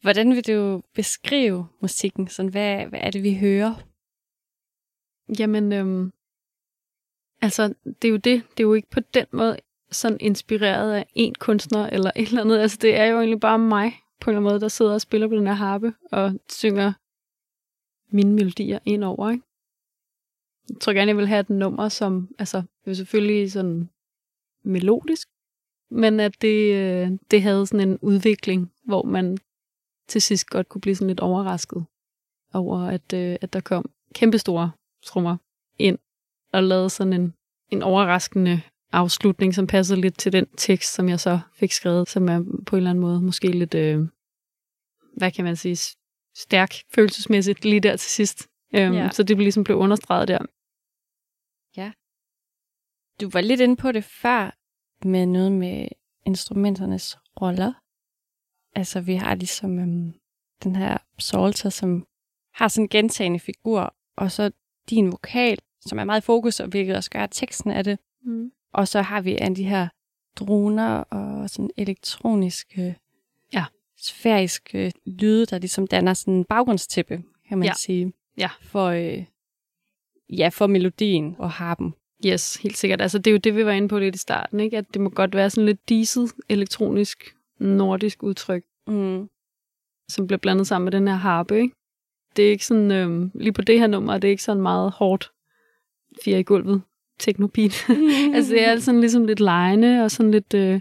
Hvordan 0.00 0.30
vil 0.30 0.46
du 0.46 0.82
beskrive 0.94 1.68
musikken? 1.80 2.28
Sådan, 2.28 2.50
hvad, 2.50 2.86
hvad 2.86 3.00
er 3.02 3.10
det, 3.10 3.22
vi 3.22 3.34
hører? 3.34 3.74
Jamen, 5.38 5.72
øhm, 5.72 6.12
altså, 7.42 7.74
det 8.02 8.08
er 8.08 8.12
jo 8.12 8.16
det. 8.16 8.42
Det 8.50 8.60
er 8.60 8.68
jo 8.68 8.74
ikke 8.74 8.90
på 8.90 9.00
den 9.00 9.26
måde 9.32 9.56
sådan 9.90 10.18
inspireret 10.20 10.92
af 10.92 11.06
en 11.14 11.34
kunstner 11.34 11.86
eller 11.86 12.10
et 12.16 12.28
eller 12.28 12.40
andet. 12.40 12.58
Altså, 12.58 12.78
det 12.80 12.96
er 12.96 13.04
jo 13.04 13.18
egentlig 13.18 13.40
bare 13.40 13.58
mig 13.58 13.92
på 14.20 14.30
en 14.30 14.32
eller 14.32 14.40
anden 14.40 14.52
måde, 14.52 14.60
der 14.60 14.68
sidder 14.68 14.94
og 14.94 15.00
spiller 15.00 15.28
på 15.28 15.34
den 15.34 15.46
her 15.46 15.54
harpe 15.54 15.94
og 16.12 16.32
synger 16.50 16.92
mine 18.16 18.34
melodier 18.34 18.78
ind 18.84 19.04
over, 19.04 19.30
ikke? 19.30 19.44
Jeg 20.68 20.76
tror 20.80 20.92
gerne, 20.92 21.08
jeg 21.08 21.16
vil 21.16 21.26
have 21.26 21.40
et 21.40 21.50
nummer, 21.50 21.88
som 21.88 22.28
altså, 22.38 22.62
det 22.84 22.90
er 22.90 22.94
selvfølgelig 22.94 23.52
sådan 23.52 23.88
melodisk, 24.64 25.28
men 25.90 26.20
at 26.20 26.42
det, 26.42 26.74
øh, 26.74 27.10
det 27.30 27.42
havde 27.42 27.66
sådan 27.66 27.88
en 27.88 27.98
udvikling, 28.02 28.72
hvor 28.84 29.02
man 29.02 29.38
til 30.08 30.22
sidst 30.22 30.46
godt 30.46 30.68
kunne 30.68 30.80
blive 30.80 30.94
sådan 30.94 31.08
lidt 31.08 31.20
overrasket 31.20 31.84
over, 32.52 32.78
at, 32.78 33.12
øh, 33.14 33.36
at 33.40 33.52
der 33.52 33.60
kom 33.60 33.90
kæmpestore 34.14 34.70
trommer 35.04 35.36
ind 35.78 35.98
og 36.52 36.62
lavede 36.62 36.90
sådan 36.90 37.12
en, 37.12 37.34
en 37.70 37.82
overraskende 37.82 38.62
afslutning, 38.92 39.54
som 39.54 39.66
passede 39.66 40.00
lidt 40.00 40.18
til 40.18 40.32
den 40.32 40.46
tekst, 40.56 40.94
som 40.94 41.08
jeg 41.08 41.20
så 41.20 41.40
fik 41.52 41.72
skrevet, 41.72 42.08
som 42.08 42.28
er 42.28 42.40
på 42.66 42.76
en 42.76 42.78
eller 42.78 42.90
anden 42.90 43.02
måde 43.02 43.22
måske 43.22 43.48
lidt, 43.48 43.74
øh, 43.74 44.06
hvad 45.16 45.30
kan 45.30 45.44
man 45.44 45.56
sige, 45.56 45.76
stærk 46.36 46.74
følelsesmæssigt 46.94 47.64
lige 47.64 47.80
der 47.80 47.96
til 47.96 48.10
sidst. 48.10 48.48
Øhm, 48.74 48.94
ja. 48.94 49.08
Så 49.10 49.22
det 49.22 49.38
ligesom 49.38 49.64
blev 49.64 49.76
understreget 49.76 50.28
der. 50.28 50.38
Ja. 51.76 51.92
Du 53.20 53.30
var 53.30 53.40
lidt 53.40 53.60
inde 53.60 53.76
på 53.76 53.92
det 53.92 54.04
før, 54.04 54.50
med 55.06 55.26
noget 55.26 55.52
med 55.52 55.88
instrumenternes 56.26 57.18
roller. 57.40 57.72
Altså, 58.74 59.00
vi 59.00 59.14
har 59.14 59.34
ligesom 59.34 59.78
øhm, 59.78 60.14
den 60.64 60.76
her 60.76 60.98
psalter, 61.18 61.70
som 61.70 62.06
har 62.54 62.68
sådan 62.68 62.84
en 62.84 62.88
gentagende 62.88 63.40
figur, 63.40 63.94
og 64.16 64.32
så 64.32 64.50
din 64.90 65.12
vokal, 65.12 65.58
som 65.80 65.98
er 65.98 66.04
meget 66.04 66.20
i 66.20 66.24
fokus, 66.24 66.60
og 66.60 66.68
hvilket 66.68 66.96
også 66.96 67.10
gør 67.10 67.26
teksten 67.26 67.70
af 67.70 67.84
det. 67.84 67.98
Mm. 68.22 68.52
Og 68.72 68.88
så 68.88 69.02
har 69.02 69.20
vi 69.20 69.36
af 69.36 69.54
de 69.54 69.64
her 69.64 69.88
droner 70.36 70.96
og 70.96 71.50
sådan 71.50 71.70
elektroniske, 71.76 72.96
ja. 73.52 73.64
sfæriske 73.96 74.92
lyde, 75.06 75.46
der 75.46 75.58
ligesom 75.58 75.86
danner 75.86 76.14
sådan 76.14 76.34
en 76.34 76.44
baggrundstæppe, 76.44 77.22
kan 77.48 77.58
man 77.58 77.66
ja. 77.66 77.72
sige. 77.74 78.12
Ja. 78.38 78.50
For, 78.62 78.86
øh, 78.86 79.24
ja, 80.38 80.48
for 80.48 80.66
melodien 80.66 81.36
og 81.38 81.50
harpen. 81.50 81.94
Yes, 82.26 82.56
helt 82.56 82.76
sikkert. 82.76 83.00
Altså, 83.00 83.18
det 83.18 83.26
er 83.26 83.32
jo 83.32 83.38
det, 83.38 83.56
vi 83.56 83.66
var 83.66 83.72
inde 83.72 83.88
på 83.88 83.98
lidt 83.98 84.14
i 84.14 84.18
starten, 84.18 84.60
ikke? 84.60 84.78
At 84.78 84.84
det 84.94 85.00
må 85.00 85.10
godt 85.10 85.34
være 85.34 85.50
sådan 85.50 85.66
lidt 85.66 85.88
diset, 85.88 86.32
elektronisk, 86.48 87.36
nordisk 87.58 88.22
udtryk, 88.22 88.64
mm. 88.86 89.28
som 90.08 90.26
bliver 90.26 90.38
blandet 90.38 90.66
sammen 90.66 90.84
med 90.84 90.92
den 90.92 91.08
her 91.08 91.14
harpe, 91.14 91.60
ikke? 91.60 91.74
Det 92.36 92.46
er 92.46 92.50
ikke 92.50 92.66
sådan, 92.66 92.90
øhm, 92.90 93.30
lige 93.34 93.52
på 93.52 93.62
det 93.62 93.78
her 93.78 93.86
nummer, 93.86 94.18
det 94.18 94.28
er 94.28 94.30
ikke 94.30 94.42
sådan 94.42 94.62
meget 94.62 94.92
hårdt 94.92 95.32
fire 96.24 96.40
i 96.40 96.42
gulvet, 96.42 96.82
teknobeat. 97.18 97.86
altså, 98.34 98.52
det 98.52 98.64
er 98.64 98.78
sådan 98.78 99.00
ligesom 99.00 99.24
lidt 99.24 99.40
lejende, 99.40 100.04
og 100.04 100.10
sådan 100.10 100.30
lidt, 100.32 100.54
øh, 100.54 100.80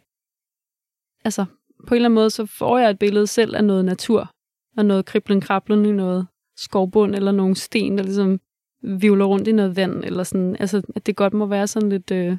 altså, 1.25 1.45
på 1.87 1.93
en 1.93 1.95
eller 1.95 2.07
anden 2.07 2.15
måde, 2.15 2.29
så 2.29 2.45
får 2.45 2.77
jeg 2.77 2.89
et 2.89 2.99
billede 2.99 3.27
selv 3.27 3.55
af 3.55 3.63
noget 3.63 3.85
natur, 3.85 4.31
og 4.77 4.85
noget 4.85 5.05
kriblen 5.05 5.41
krablen 5.41 5.85
i 5.85 5.91
noget 5.91 6.27
skovbund, 6.55 7.15
eller 7.15 7.31
nogle 7.31 7.55
sten, 7.55 7.97
der 7.97 8.03
ligesom 8.03 8.39
vivler 8.81 9.25
rundt 9.25 9.47
i 9.47 9.51
noget 9.51 9.75
vand, 9.75 10.03
eller 10.03 10.23
sådan, 10.23 10.55
altså, 10.59 10.81
at 10.95 11.05
det 11.05 11.15
godt 11.15 11.33
må 11.33 11.45
være 11.45 11.67
sådan 11.67 11.89
lidt, 11.89 12.11
øh, 12.11 12.37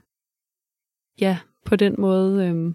ja, 1.20 1.38
på 1.64 1.76
den 1.76 1.94
måde 1.98 2.46
øh, 2.46 2.74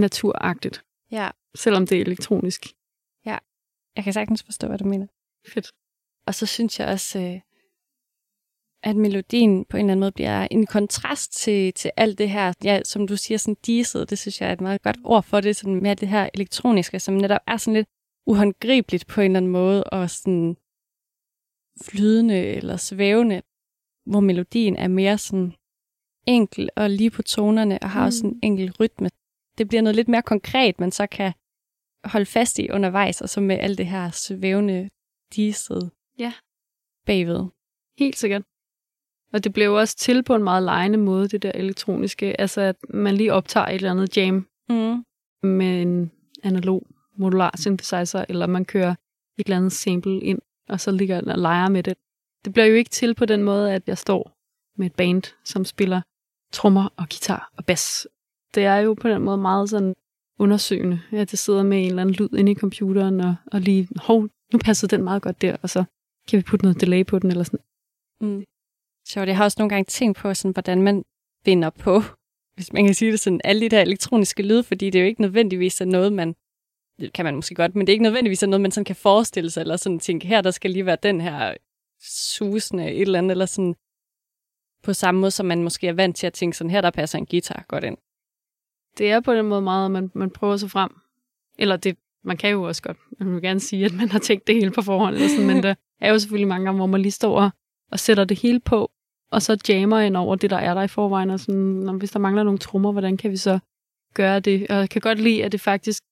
naturagtigt. 0.00 0.84
Ja. 1.10 1.30
Selvom 1.54 1.86
det 1.86 1.98
er 1.98 2.02
elektronisk. 2.02 2.66
Ja, 3.26 3.38
jeg 3.96 4.04
kan 4.04 4.12
sagtens 4.12 4.42
forstå, 4.42 4.66
hvad 4.66 4.78
du 4.78 4.84
mener. 4.84 5.06
Fedt. 5.48 5.72
Og 6.26 6.34
så 6.34 6.46
synes 6.46 6.80
jeg 6.80 6.88
også, 6.88 7.18
øh, 7.18 7.40
at 8.82 8.96
melodien 8.96 9.64
på 9.64 9.76
en 9.76 9.80
eller 9.80 9.92
anden 9.92 10.00
måde 10.00 10.12
bliver 10.12 10.48
en 10.50 10.66
kontrast 10.66 11.32
til, 11.32 11.72
til 11.72 11.90
alt 11.96 12.18
det 12.18 12.30
her, 12.30 12.52
ja, 12.64 12.80
som 12.84 13.06
du 13.06 13.16
siger, 13.16 13.38
sådan 13.38 13.56
diset, 13.66 14.10
det 14.10 14.18
synes 14.18 14.40
jeg 14.40 14.48
er 14.48 14.52
et 14.52 14.60
meget 14.60 14.82
godt 14.82 14.96
ord 15.04 15.22
for 15.22 15.40
det, 15.40 15.56
sådan 15.56 15.82
med 15.82 15.96
det 15.96 16.08
her 16.08 16.28
elektroniske, 16.34 17.00
som 17.00 17.14
netop 17.14 17.40
er 17.46 17.56
sådan 17.56 17.74
lidt 17.74 17.88
uhåndgribeligt 18.26 19.06
på 19.06 19.20
en 19.20 19.24
eller 19.24 19.36
anden 19.36 19.52
måde, 19.52 19.84
og 19.84 20.10
sådan 20.10 20.56
flydende 21.82 22.38
eller 22.38 22.76
svævende, 22.76 23.42
hvor 24.06 24.20
melodien 24.20 24.76
er 24.76 24.88
mere 24.88 25.18
sådan 25.18 25.52
enkel 26.26 26.70
og 26.76 26.90
lige 26.90 27.10
på 27.10 27.22
tonerne, 27.22 27.78
og 27.82 27.90
har 27.90 28.00
mm. 28.00 28.06
også 28.06 28.26
en 28.26 28.40
enkel 28.42 28.72
rytme. 28.80 29.10
Det 29.58 29.68
bliver 29.68 29.82
noget 29.82 29.96
lidt 29.96 30.08
mere 30.08 30.22
konkret, 30.22 30.80
man 30.80 30.92
så 30.92 31.06
kan 31.06 31.32
holde 32.04 32.26
fast 32.26 32.58
i 32.58 32.70
undervejs, 32.70 33.20
og 33.20 33.28
så 33.28 33.40
med 33.40 33.58
alt 33.58 33.78
det 33.78 33.86
her 33.86 34.10
svævende 34.10 34.90
diset 35.36 35.90
ja. 36.18 36.32
bagved. 37.06 37.46
Helt 37.98 38.16
sikkert. 38.16 38.42
Og 39.32 39.44
det 39.44 39.52
blev 39.52 39.72
også 39.72 39.96
til 39.96 40.22
på 40.22 40.34
en 40.34 40.44
meget 40.44 40.62
lejende 40.62 40.98
måde, 40.98 41.28
det 41.28 41.42
der 41.42 41.52
elektroniske. 41.54 42.40
Altså, 42.40 42.60
at 42.60 42.76
man 42.88 43.16
lige 43.16 43.32
optager 43.32 43.66
et 43.66 43.74
eller 43.74 43.90
andet 43.90 44.16
jam 44.16 44.48
mm. 44.68 45.04
med 45.42 45.82
en 45.82 46.12
analog 46.42 46.86
modular 47.20 47.56
synthesizer, 47.58 48.24
eller 48.28 48.46
man 48.46 48.64
kører 48.64 48.90
et 49.38 49.46
eller 49.46 49.56
andet 49.56 49.72
sample 49.72 50.20
ind 50.20 50.38
og 50.70 50.80
så 50.80 50.90
ligger 50.90 51.16
og 51.16 51.38
leger 51.38 51.68
med 51.68 51.82
det. 51.82 51.94
Det 52.44 52.52
bliver 52.52 52.66
jo 52.66 52.74
ikke 52.74 52.90
til 52.90 53.14
på 53.14 53.24
den 53.24 53.42
måde, 53.42 53.72
at 53.72 53.82
jeg 53.86 53.98
står 53.98 54.32
med 54.76 54.86
et 54.86 54.94
band, 54.94 55.22
som 55.44 55.64
spiller 55.64 56.00
trommer 56.52 56.88
og 56.96 57.06
guitar 57.10 57.52
og 57.56 57.64
bas. 57.64 58.08
Det 58.54 58.64
er 58.64 58.76
jo 58.76 58.94
på 58.94 59.08
den 59.08 59.22
måde 59.22 59.38
meget 59.38 59.70
sådan 59.70 59.94
undersøgende, 60.38 61.00
at 61.12 61.32
jeg 61.32 61.38
sidder 61.38 61.62
med 61.62 61.78
en 61.78 61.86
eller 61.86 62.02
anden 62.02 62.14
lyd 62.14 62.38
inde 62.38 62.52
i 62.52 62.54
computeren, 62.54 63.20
og, 63.20 63.34
og 63.52 63.60
lige, 63.60 63.88
hov, 63.96 64.28
nu 64.52 64.58
passer 64.64 64.88
den 64.88 65.04
meget 65.04 65.22
godt 65.22 65.42
der, 65.42 65.56
og 65.62 65.70
så 65.70 65.84
kan 66.28 66.36
vi 66.36 66.42
putte 66.42 66.64
noget 66.64 66.80
delay 66.80 67.06
på 67.06 67.18
den, 67.18 67.30
eller 67.30 67.44
sådan. 67.44 67.60
Mm. 68.20 68.44
Sjovt, 69.08 69.28
jeg 69.28 69.36
har 69.36 69.44
også 69.44 69.56
nogle 69.58 69.68
gange 69.68 69.84
tænkt 69.84 70.18
på, 70.18 70.34
sådan, 70.34 70.52
hvordan 70.52 70.82
man 70.82 71.04
vinder 71.44 71.70
på, 71.70 72.02
hvis 72.56 72.72
man 72.72 72.84
kan 72.84 72.94
sige 72.94 73.12
det 73.12 73.20
sådan, 73.20 73.40
alle 73.44 73.60
de 73.60 73.68
der 73.68 73.82
elektroniske 73.82 74.42
lyde, 74.42 74.62
fordi 74.62 74.90
det 74.90 74.98
er 74.98 75.02
jo 75.02 75.08
ikke 75.08 75.20
nødvendigvis 75.20 75.80
er 75.80 75.84
noget, 75.84 76.12
man 76.12 76.34
det 77.00 77.12
kan 77.12 77.24
man 77.24 77.34
måske 77.34 77.54
godt, 77.54 77.74
men 77.74 77.86
det 77.86 77.92
er 77.92 77.94
ikke 77.94 78.02
nødvendigvis 78.02 78.42
noget, 78.42 78.60
man 78.60 78.70
sådan 78.70 78.84
kan 78.84 78.96
forestille 78.96 79.50
sig, 79.50 79.60
eller 79.60 79.76
sådan 79.76 79.98
tænke, 79.98 80.26
her 80.26 80.40
der 80.40 80.50
skal 80.50 80.70
lige 80.70 80.86
være 80.86 80.96
den 81.02 81.20
her 81.20 81.54
susende 82.00 82.90
et 82.90 83.00
eller 83.00 83.18
andet, 83.18 83.30
eller 83.30 83.46
sådan 83.46 83.74
på 84.82 84.92
samme 84.92 85.20
måde, 85.20 85.30
som 85.30 85.46
man 85.46 85.62
måske 85.62 85.88
er 85.88 85.92
vant 85.92 86.16
til 86.16 86.26
at 86.26 86.32
tænke 86.32 86.56
sådan, 86.56 86.70
her 86.70 86.80
der 86.80 86.90
passer 86.90 87.18
en 87.18 87.26
guitar 87.26 87.64
godt 87.68 87.84
ind. 87.84 87.96
Det 88.98 89.10
er 89.10 89.20
på 89.20 89.34
den 89.34 89.46
måde 89.46 89.62
meget, 89.62 89.84
at 89.84 89.90
man, 89.90 90.10
man 90.14 90.30
prøver 90.30 90.56
sig 90.56 90.70
frem. 90.70 90.90
Eller 91.58 91.76
det, 91.76 91.96
man 92.24 92.36
kan 92.36 92.50
jo 92.50 92.62
også 92.62 92.82
godt, 92.82 92.96
man 93.20 93.34
vil 93.34 93.42
gerne 93.42 93.60
sige, 93.60 93.84
at 93.84 93.92
man 93.92 94.08
har 94.08 94.18
tænkt 94.18 94.46
det 94.46 94.54
hele 94.54 94.70
på 94.70 94.82
forhånd, 94.82 95.14
eller 95.14 95.28
sådan, 95.28 95.46
men 95.46 95.62
der 95.62 95.74
er 96.00 96.10
jo 96.10 96.18
selvfølgelig 96.18 96.48
mange 96.48 96.64
gange, 96.64 96.78
hvor 96.78 96.86
man 96.86 97.02
lige 97.02 97.12
står 97.12 97.50
og 97.90 98.00
sætter 98.00 98.24
det 98.24 98.38
hele 98.38 98.60
på, 98.60 98.90
og 99.30 99.42
så 99.42 99.58
jammer 99.68 100.00
ind 100.00 100.16
over 100.16 100.36
det, 100.36 100.50
der 100.50 100.56
er 100.56 100.74
der 100.74 100.82
i 100.82 100.88
forvejen, 100.88 101.30
og 101.30 101.40
sådan, 101.40 101.96
hvis 101.98 102.10
der 102.10 102.18
mangler 102.18 102.42
nogle 102.42 102.58
trommer, 102.58 102.92
hvordan 102.92 103.16
kan 103.16 103.30
vi 103.30 103.36
så 103.36 103.58
gøre 104.14 104.40
det? 104.40 104.70
Og 104.70 104.76
jeg 104.76 104.90
kan 104.90 105.00
godt 105.00 105.20
lide, 105.20 105.44
at 105.44 105.52
det 105.52 105.60
faktisk 105.60 106.02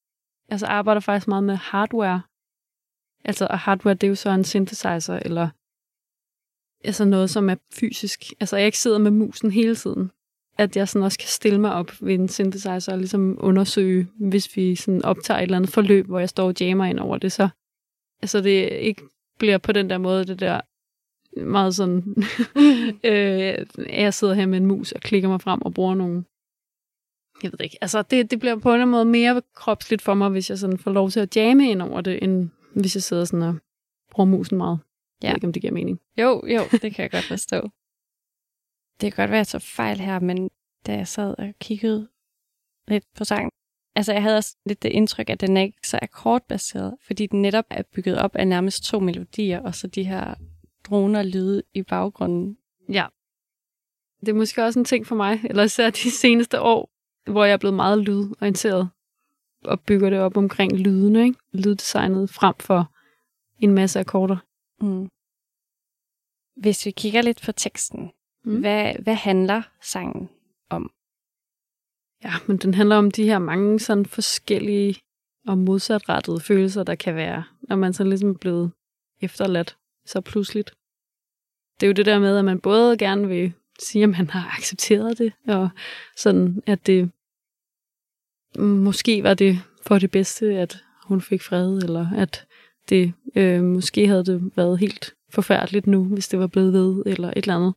altså 0.48 0.66
arbejder 0.66 1.00
faktisk 1.00 1.28
meget 1.28 1.44
med 1.44 1.56
hardware. 1.56 2.22
Altså, 3.24 3.46
og 3.50 3.58
hardware, 3.58 3.94
det 3.94 4.04
er 4.04 4.08
jo 4.08 4.14
så 4.14 4.30
en 4.30 4.44
synthesizer, 4.44 5.18
eller 5.22 5.48
altså 6.84 7.04
noget, 7.04 7.30
som 7.30 7.50
er 7.50 7.56
fysisk. 7.74 8.24
Altså, 8.40 8.56
jeg 8.56 8.66
ikke 8.66 8.78
sidder 8.78 8.98
med 8.98 9.10
musen 9.10 9.50
hele 9.50 9.76
tiden. 9.76 10.10
At 10.58 10.76
jeg 10.76 10.88
sådan 10.88 11.04
også 11.04 11.18
kan 11.18 11.28
stille 11.28 11.60
mig 11.60 11.72
op 11.72 11.92
ved 12.00 12.14
en 12.14 12.28
synthesizer 12.28 12.92
og 12.92 12.98
ligesom 12.98 13.36
undersøge, 13.40 14.08
hvis 14.20 14.56
vi 14.56 14.74
sådan 14.74 15.04
optager 15.04 15.38
et 15.38 15.42
eller 15.42 15.56
andet 15.56 15.70
forløb, 15.70 16.06
hvor 16.06 16.18
jeg 16.18 16.28
står 16.28 16.46
og 16.46 16.54
jammer 16.60 16.84
ind 16.84 16.98
over 16.98 17.18
det, 17.18 17.32
så 17.32 17.48
altså 18.22 18.40
det 18.40 18.72
ikke 18.72 19.02
bliver 19.38 19.58
på 19.58 19.72
den 19.72 19.90
der 19.90 19.98
måde, 19.98 20.24
det 20.24 20.40
der 20.40 20.60
meget 21.36 21.74
sådan, 21.74 22.16
øh, 23.10 23.66
jeg 24.02 24.14
sidder 24.14 24.34
her 24.34 24.46
med 24.46 24.58
en 24.58 24.66
mus 24.66 24.92
og 24.92 25.00
klikker 25.00 25.28
mig 25.28 25.40
frem 25.40 25.62
og 25.62 25.74
bruger 25.74 25.94
nogle, 25.94 26.24
jeg 27.42 27.52
ved 27.52 27.60
ikke, 27.60 27.78
altså 27.80 28.02
det, 28.02 28.30
det 28.30 28.40
bliver 28.40 28.56
på 28.56 28.74
en 28.74 28.88
måde 28.88 29.04
mere 29.04 29.42
kropsligt 29.54 30.02
for 30.02 30.14
mig, 30.14 30.28
hvis 30.28 30.50
jeg 30.50 30.58
sådan 30.58 30.78
får 30.78 30.90
lov 30.90 31.10
til 31.10 31.20
at 31.20 31.36
jamme 31.36 31.70
ind 31.70 31.82
over 31.82 32.00
det, 32.00 32.22
end 32.22 32.50
hvis 32.74 32.96
jeg 32.96 33.02
sidder 33.02 33.24
sådan 33.24 33.42
og 33.42 33.56
bruger 34.10 34.26
musen 34.26 34.58
meget. 34.58 34.78
Ja. 35.22 35.26
Jeg 35.26 35.32
ved 35.32 35.36
ikke, 35.36 35.46
om 35.46 35.52
det 35.52 35.62
giver 35.62 35.74
mening. 35.74 36.00
Jo, 36.18 36.46
jo, 36.46 36.60
det 36.72 36.94
kan 36.94 37.02
jeg 37.02 37.10
godt 37.10 37.24
forstå. 37.24 37.60
Det 39.00 39.12
kan 39.12 39.22
godt 39.22 39.30
være, 39.30 39.40
at 39.40 39.52
jeg 39.52 39.60
så 39.60 39.68
fejl 39.76 40.00
her, 40.00 40.20
men 40.20 40.50
da 40.86 40.96
jeg 40.96 41.08
sad 41.08 41.34
og 41.38 41.54
kiggede 41.60 42.08
lidt 42.88 43.04
på 43.16 43.24
sangen, 43.24 43.50
altså 43.94 44.12
jeg 44.12 44.22
havde 44.22 44.36
også 44.36 44.56
lidt 44.66 44.82
det 44.82 44.88
indtryk, 44.88 45.30
at 45.30 45.40
den 45.40 45.56
er 45.56 45.62
ikke 45.62 45.88
så 45.88 45.98
akkordbaseret, 46.02 46.96
fordi 47.06 47.26
den 47.26 47.42
netop 47.42 47.64
er 47.70 47.82
bygget 47.82 48.18
op 48.18 48.36
af 48.36 48.48
nærmest 48.48 48.84
to 48.84 49.00
melodier, 49.00 49.60
og 49.60 49.74
så 49.74 49.86
de 49.86 50.04
her 50.04 50.34
droner 50.84 51.22
lyde 51.22 51.62
i 51.74 51.82
baggrunden. 51.82 52.58
Ja. 52.88 53.06
Det 54.20 54.28
er 54.28 54.34
måske 54.34 54.64
også 54.64 54.78
en 54.78 54.84
ting 54.84 55.06
for 55.06 55.16
mig, 55.16 55.40
eller 55.44 55.62
især 55.62 55.90
de 55.90 56.10
seneste 56.10 56.60
år, 56.60 56.90
hvor 57.30 57.44
jeg 57.44 57.52
er 57.52 57.56
blevet 57.56 57.76
meget 57.76 57.98
lydorienteret, 57.98 58.88
og 59.64 59.80
bygger 59.80 60.10
det 60.10 60.18
op 60.18 60.36
omkring 60.36 60.72
lydene, 60.72 61.24
ikke? 61.24 61.38
lyddesignet 61.52 62.30
frem 62.30 62.54
for 62.60 62.92
en 63.58 63.72
masse 63.72 64.00
akkorder. 64.00 64.36
Mm. 64.80 65.08
Hvis 66.56 66.86
vi 66.86 66.90
kigger 66.90 67.22
lidt 67.22 67.42
på 67.44 67.52
teksten, 67.52 68.10
mm. 68.44 68.60
hvad, 68.60 68.94
hvad 69.02 69.14
handler 69.14 69.62
sangen 69.82 70.28
om? 70.70 70.90
Ja, 72.24 72.32
men 72.46 72.56
den 72.56 72.74
handler 72.74 72.96
om 72.96 73.10
de 73.10 73.24
her 73.24 73.38
mange 73.38 73.80
sådan 73.80 74.06
forskellige 74.06 74.96
og 75.46 75.58
modsatrettede 75.58 76.40
følelser, 76.40 76.82
der 76.82 76.94
kan 76.94 77.14
være, 77.14 77.44
når 77.62 77.76
man 77.76 77.92
så 77.92 78.04
ligesom 78.04 78.30
er 78.30 78.38
blevet 78.40 78.72
efterladt 79.20 79.76
så 80.06 80.20
pludseligt. 80.20 80.74
Det 81.80 81.86
er 81.86 81.88
jo 81.88 81.92
det 81.92 82.06
der 82.06 82.18
med, 82.18 82.38
at 82.38 82.44
man 82.44 82.60
både 82.60 82.98
gerne 82.98 83.28
vil 83.28 83.52
sige, 83.78 84.02
at 84.02 84.08
man 84.08 84.30
har 84.30 84.56
accepteret 84.58 85.18
det, 85.18 85.32
og 85.48 85.68
sådan, 86.16 86.62
at 86.66 86.86
det 86.86 87.10
måske 88.58 89.22
var 89.22 89.34
det 89.34 89.58
for 89.82 89.98
det 89.98 90.10
bedste, 90.10 90.46
at 90.46 90.84
hun 91.04 91.20
fik 91.20 91.42
fred, 91.42 91.78
eller 91.78 92.06
at 92.16 92.46
det 92.88 93.12
øh, 93.36 93.62
måske 93.62 94.06
havde 94.06 94.24
det 94.24 94.56
været 94.56 94.78
helt 94.78 95.14
forfærdeligt 95.30 95.86
nu, 95.86 96.04
hvis 96.04 96.28
det 96.28 96.38
var 96.38 96.46
blevet 96.46 96.72
ved, 96.72 97.02
eller 97.06 97.28
et 97.28 97.36
eller 97.36 97.56
andet. 97.56 97.74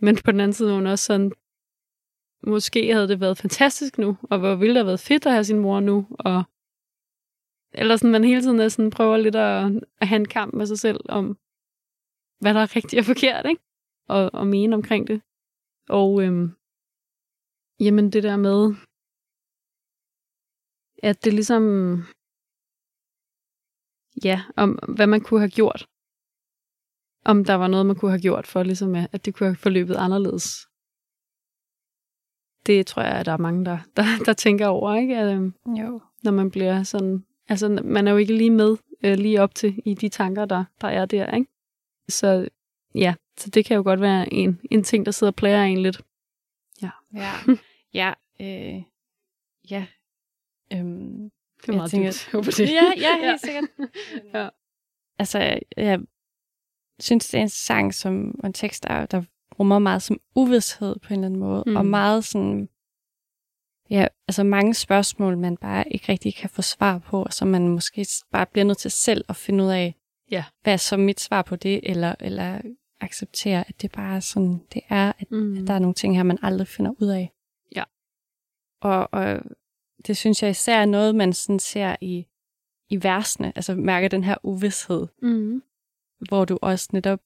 Men 0.00 0.16
på 0.24 0.32
den 0.32 0.40
anden 0.40 0.52
side 0.52 0.68
var 0.68 0.74
hun 0.74 0.86
også 0.86 1.04
sådan, 1.04 1.32
måske 2.42 2.92
havde 2.92 3.08
det 3.08 3.20
været 3.20 3.38
fantastisk 3.38 3.98
nu, 3.98 4.16
og 4.22 4.38
hvor 4.38 4.54
ville 4.54 4.74
det 4.74 4.78
have 4.78 4.86
været 4.86 5.00
fedt 5.00 5.26
at 5.26 5.32
have 5.32 5.44
sin 5.44 5.58
mor 5.58 5.80
nu, 5.80 6.06
og 6.10 6.44
eller 7.72 7.96
sådan, 7.96 8.12
man 8.12 8.24
hele 8.24 8.42
tiden 8.42 8.60
er 8.60 8.68
sådan, 8.68 8.90
prøver 8.90 9.16
lidt 9.16 9.36
at, 9.36 9.72
at 10.00 10.08
have 10.08 10.20
en 10.20 10.28
kamp 10.28 10.54
med 10.54 10.66
sig 10.66 10.78
selv 10.78 11.00
om, 11.08 11.38
hvad 12.40 12.54
der 12.54 12.60
er 12.60 12.76
rigtigt 12.76 13.00
og 13.00 13.04
forkert, 13.04 13.46
ikke? 13.48 13.62
Og, 14.08 14.30
og 14.34 14.46
mene 14.46 14.76
omkring 14.76 15.06
det. 15.06 15.22
Og 15.88 16.22
øhm, 16.22 16.52
jamen 17.80 18.12
det 18.12 18.22
der 18.22 18.36
med, 18.36 18.74
at 21.02 21.24
det 21.24 21.34
ligesom, 21.34 21.64
ja, 24.24 24.42
om 24.56 24.78
hvad 24.88 25.06
man 25.06 25.20
kunne 25.20 25.40
have 25.40 25.50
gjort. 25.50 25.86
Om 27.24 27.44
der 27.44 27.54
var 27.54 27.68
noget, 27.68 27.86
man 27.86 27.96
kunne 27.96 28.10
have 28.10 28.20
gjort 28.20 28.46
for, 28.46 28.62
ligesom, 28.62 28.94
at 28.94 29.24
det 29.24 29.34
kunne 29.34 29.48
have 29.48 29.56
forløbet 29.56 29.96
anderledes. 29.96 30.68
Det 32.66 32.86
tror 32.86 33.02
jeg, 33.02 33.12
at 33.12 33.26
der 33.26 33.32
er 33.32 33.36
mange, 33.36 33.64
der, 33.64 33.78
der, 33.96 34.02
der 34.26 34.32
tænker 34.32 34.66
over, 34.66 34.94
ikke? 34.94 35.16
At, 35.16 35.34
øhm, 35.34 35.54
jo. 35.66 36.00
Når 36.22 36.32
man 36.32 36.50
bliver 36.50 36.82
sådan, 36.82 37.24
altså 37.48 37.68
man 37.84 38.08
er 38.08 38.12
jo 38.12 38.16
ikke 38.16 38.36
lige 38.36 38.50
med 38.50 38.76
øh, 39.04 39.18
lige 39.18 39.42
op 39.42 39.54
til 39.54 39.82
i 39.84 39.94
de 39.94 40.08
tanker, 40.08 40.44
der, 40.44 40.64
der 40.80 40.88
er 40.88 41.06
der, 41.06 41.34
ikke? 41.34 41.50
Så 42.08 42.48
ja, 42.94 43.14
så 43.38 43.50
det 43.50 43.64
kan 43.64 43.76
jo 43.76 43.82
godt 43.82 44.00
være 44.00 44.32
en, 44.32 44.60
en 44.70 44.84
ting, 44.84 45.06
der 45.06 45.12
sidder 45.12 45.30
og 45.30 45.36
plager 45.36 45.62
en 45.62 45.82
lidt. 45.82 46.00
Ja. 46.82 46.90
Ja, 47.14 47.32
ja, 48.00 48.12
øh, 48.40 48.82
ja. 49.70 49.86
Øhm, 50.72 51.30
det 51.60 51.68
er 51.68 51.76
meget 51.76 51.90
tænker, 51.90 52.10
dybt. 52.10 52.32
håber 52.32 52.50
det. 52.50 52.70
Ja, 52.70 52.92
ja, 52.96 53.16
helt 53.20 53.24
ja. 53.24 53.36
sikkert. 53.36 53.64
ja. 54.34 54.48
Altså, 55.18 55.58
jeg 55.76 56.00
synes, 57.00 57.28
det 57.28 57.38
er 57.38 57.42
en 57.42 57.48
sang, 57.48 57.94
som 57.94 58.40
en 58.44 58.52
tekst, 58.52 58.82
der, 58.82 59.06
der 59.06 59.22
rummer 59.58 59.78
meget 59.78 60.02
som 60.02 60.20
uvidshed 60.34 60.96
på 60.98 61.08
en 61.08 61.14
eller 61.14 61.26
anden 61.26 61.40
måde, 61.40 61.64
mm. 61.66 61.76
og 61.76 61.86
meget 61.86 62.24
sådan, 62.24 62.68
ja, 63.90 64.06
altså 64.28 64.44
mange 64.44 64.74
spørgsmål, 64.74 65.38
man 65.38 65.56
bare 65.56 65.92
ikke 65.92 66.12
rigtig 66.12 66.34
kan 66.34 66.50
få 66.50 66.62
svar 66.62 66.98
på, 66.98 67.22
og 67.22 67.32
som 67.32 67.48
man 67.48 67.68
måske 67.68 68.06
bare 68.32 68.46
bliver 68.46 68.64
nødt 68.64 68.78
til 68.78 68.90
selv 68.90 69.24
at 69.28 69.36
finde 69.36 69.64
ud 69.64 69.70
af, 69.70 69.94
ja. 70.30 70.44
hvad 70.62 70.72
er 70.72 70.76
så 70.76 70.96
mit 70.96 71.20
svar 71.20 71.42
på 71.42 71.56
det, 71.56 71.80
eller, 71.82 72.14
eller 72.20 72.60
acceptere, 73.00 73.64
at 73.68 73.82
det 73.82 73.92
bare 73.92 74.16
er 74.16 74.20
sådan, 74.20 74.60
det 74.74 74.82
er, 74.88 75.12
at, 75.18 75.30
mm. 75.30 75.58
at 75.58 75.66
der 75.66 75.74
er 75.74 75.78
nogle 75.78 75.94
ting 75.94 76.16
her, 76.16 76.22
man 76.22 76.38
aldrig 76.42 76.68
finder 76.68 76.92
ud 77.00 77.08
af. 77.08 77.32
Ja. 77.76 77.84
Og, 78.80 79.08
og 79.12 79.40
det 80.06 80.16
synes 80.16 80.42
jeg 80.42 80.50
især 80.50 80.80
er 80.80 80.86
noget, 80.86 81.14
man 81.14 81.32
sådan 81.32 81.58
ser 81.58 81.96
i, 82.00 82.26
i 82.88 83.02
versene, 83.02 83.52
altså 83.56 83.74
mærker 83.74 84.08
den 84.08 84.24
her 84.24 84.36
uvidshed, 84.42 85.06
mm. 85.22 85.62
hvor 86.28 86.44
du 86.44 86.58
også 86.62 86.88
netop 86.92 87.20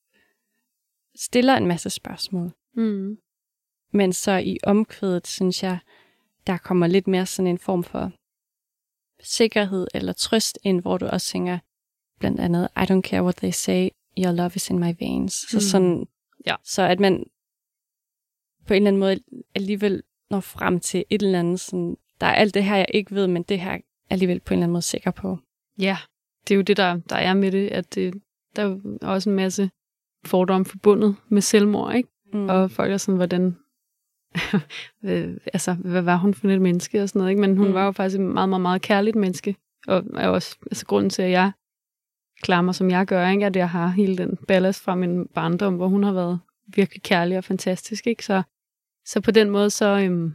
stiller 1.15 1.57
en 1.57 1.67
masse 1.67 1.91
spørgsmål. 1.91 2.53
Mm. 2.75 3.19
Men 3.93 4.13
så 4.13 4.33
i 4.45 4.59
omkvædet, 4.63 5.27
synes 5.27 5.63
jeg, 5.63 5.79
der 6.47 6.59
kommer 6.59 6.87
lidt 6.87 7.07
mere 7.07 7.27
sådan 7.27 7.47
en 7.47 7.59
form 7.59 7.85
for 7.85 8.13
sikkerhed 9.21 9.87
eller 9.95 10.13
trøst 10.13 10.59
ind, 10.63 10.81
hvor 10.81 10.99
du 10.99 11.07
også 11.07 11.29
tænker, 11.33 11.59
blandt 12.19 12.41
andet, 12.41 12.69
I 12.77 12.81
don't 12.81 13.01
care 13.01 13.23
what 13.23 13.37
they 13.37 13.51
say, 13.51 13.89
your 14.19 14.33
love 14.33 14.51
is 14.55 14.71
in 14.71 14.79
my 14.79 14.95
veins. 14.99 15.33
Så, 15.33 15.57
mm. 15.57 15.61
sådan, 15.61 16.07
ja. 16.47 16.57
så 16.65 16.83
at 16.83 17.01
man 17.01 17.25
på 18.67 18.75
en 18.75 18.77
eller 18.77 18.89
anden 18.89 19.01
måde 19.01 19.21
alligevel 19.55 20.03
når 20.31 20.41
frem 20.41 20.81
til 20.81 21.05
et 21.11 21.23
eller 21.23 21.39
andet, 21.39 21.61
sådan, 21.61 21.97
der 22.23 22.29
er 22.29 22.35
alt 22.35 22.55
det 22.55 22.65
her, 22.65 22.77
jeg 22.77 22.87
ikke 22.95 23.15
ved, 23.15 23.27
men 23.27 23.43
det 23.43 23.61
her 23.61 23.71
er 23.71 23.79
alligevel 24.11 24.41
på 24.41 24.55
en 24.55 24.59
eller 24.59 24.65
anden 24.65 24.73
måde 24.73 24.83
sikker 24.83 25.11
på. 25.11 25.39
Ja, 25.79 25.97
det 26.49 26.55
er 26.55 26.57
jo 26.57 26.63
det, 26.63 26.77
der, 26.77 27.01
der 27.09 27.17
er 27.17 27.35
med 27.35 27.53
det, 27.53 27.69
at 27.69 27.95
det, 27.95 28.15
der 28.57 28.79
er 29.03 29.07
også 29.09 29.31
en 29.31 29.37
masse 29.37 29.71
fordomme 30.25 30.65
forbundet 30.65 31.17
med 31.29 31.43
selvmord, 31.43 31.95
ikke? 31.95 32.09
Mm. 32.33 32.49
Og 32.49 32.71
folk 32.71 32.93
er 32.93 32.97
sådan, 32.97 33.17
hvordan, 33.17 33.57
altså, 35.55 35.73
hvad 35.75 36.03
var 36.03 36.17
hun 36.17 36.35
for 36.35 36.49
et 36.49 36.61
menneske 36.61 37.03
og 37.03 37.09
sådan 37.09 37.19
noget, 37.19 37.31
ikke? 37.31 37.41
Men 37.41 37.57
hun 37.57 37.69
mm. 37.69 37.75
var 37.75 37.85
jo 37.85 37.93
faktisk 37.93 38.21
et 38.21 38.27
meget, 38.27 38.49
meget, 38.49 38.63
meget 38.63 38.83
kærligt 38.83 39.17
menneske, 39.17 39.57
og 39.87 40.05
er 40.17 40.29
også 40.29 40.57
altså, 40.67 40.87
grunden 40.87 41.11
til, 41.11 41.23
at 41.23 41.31
jeg 41.31 41.53
klarer 42.43 42.63
mig, 42.63 42.75
som 42.75 42.91
jeg 42.91 43.07
gør, 43.07 43.29
ikke? 43.29 43.47
at 43.47 43.57
jeg 43.57 43.71
har 43.71 43.89
hele 43.89 44.17
den 44.17 44.37
ballast 44.49 44.83
fra 44.83 44.95
min 44.95 45.27
barndom, 45.27 45.77
hvor 45.77 45.89
hun 45.89 46.03
har 46.03 46.13
været 46.13 46.41
virkelig 46.67 47.03
kærlig 47.03 47.39
og 47.39 47.45
fantastisk. 47.45 48.07
Ikke? 48.07 48.25
Så, 48.25 48.43
så 49.07 49.21
på 49.21 49.31
den 49.31 49.51
måde, 49.51 49.71
så 49.71 49.99
øhm, 49.99 50.35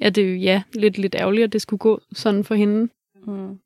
er 0.00 0.10
det 0.10 0.30
jo 0.30 0.36
ja, 0.36 0.62
lidt, 0.72 0.98
lidt 0.98 1.14
ærgerligt, 1.14 1.44
at 1.44 1.52
det 1.52 1.62
skulle 1.62 1.78
gå 1.78 2.00
sådan 2.12 2.44
for 2.44 2.54
hende. 2.54 2.88
Mm. 3.26 3.58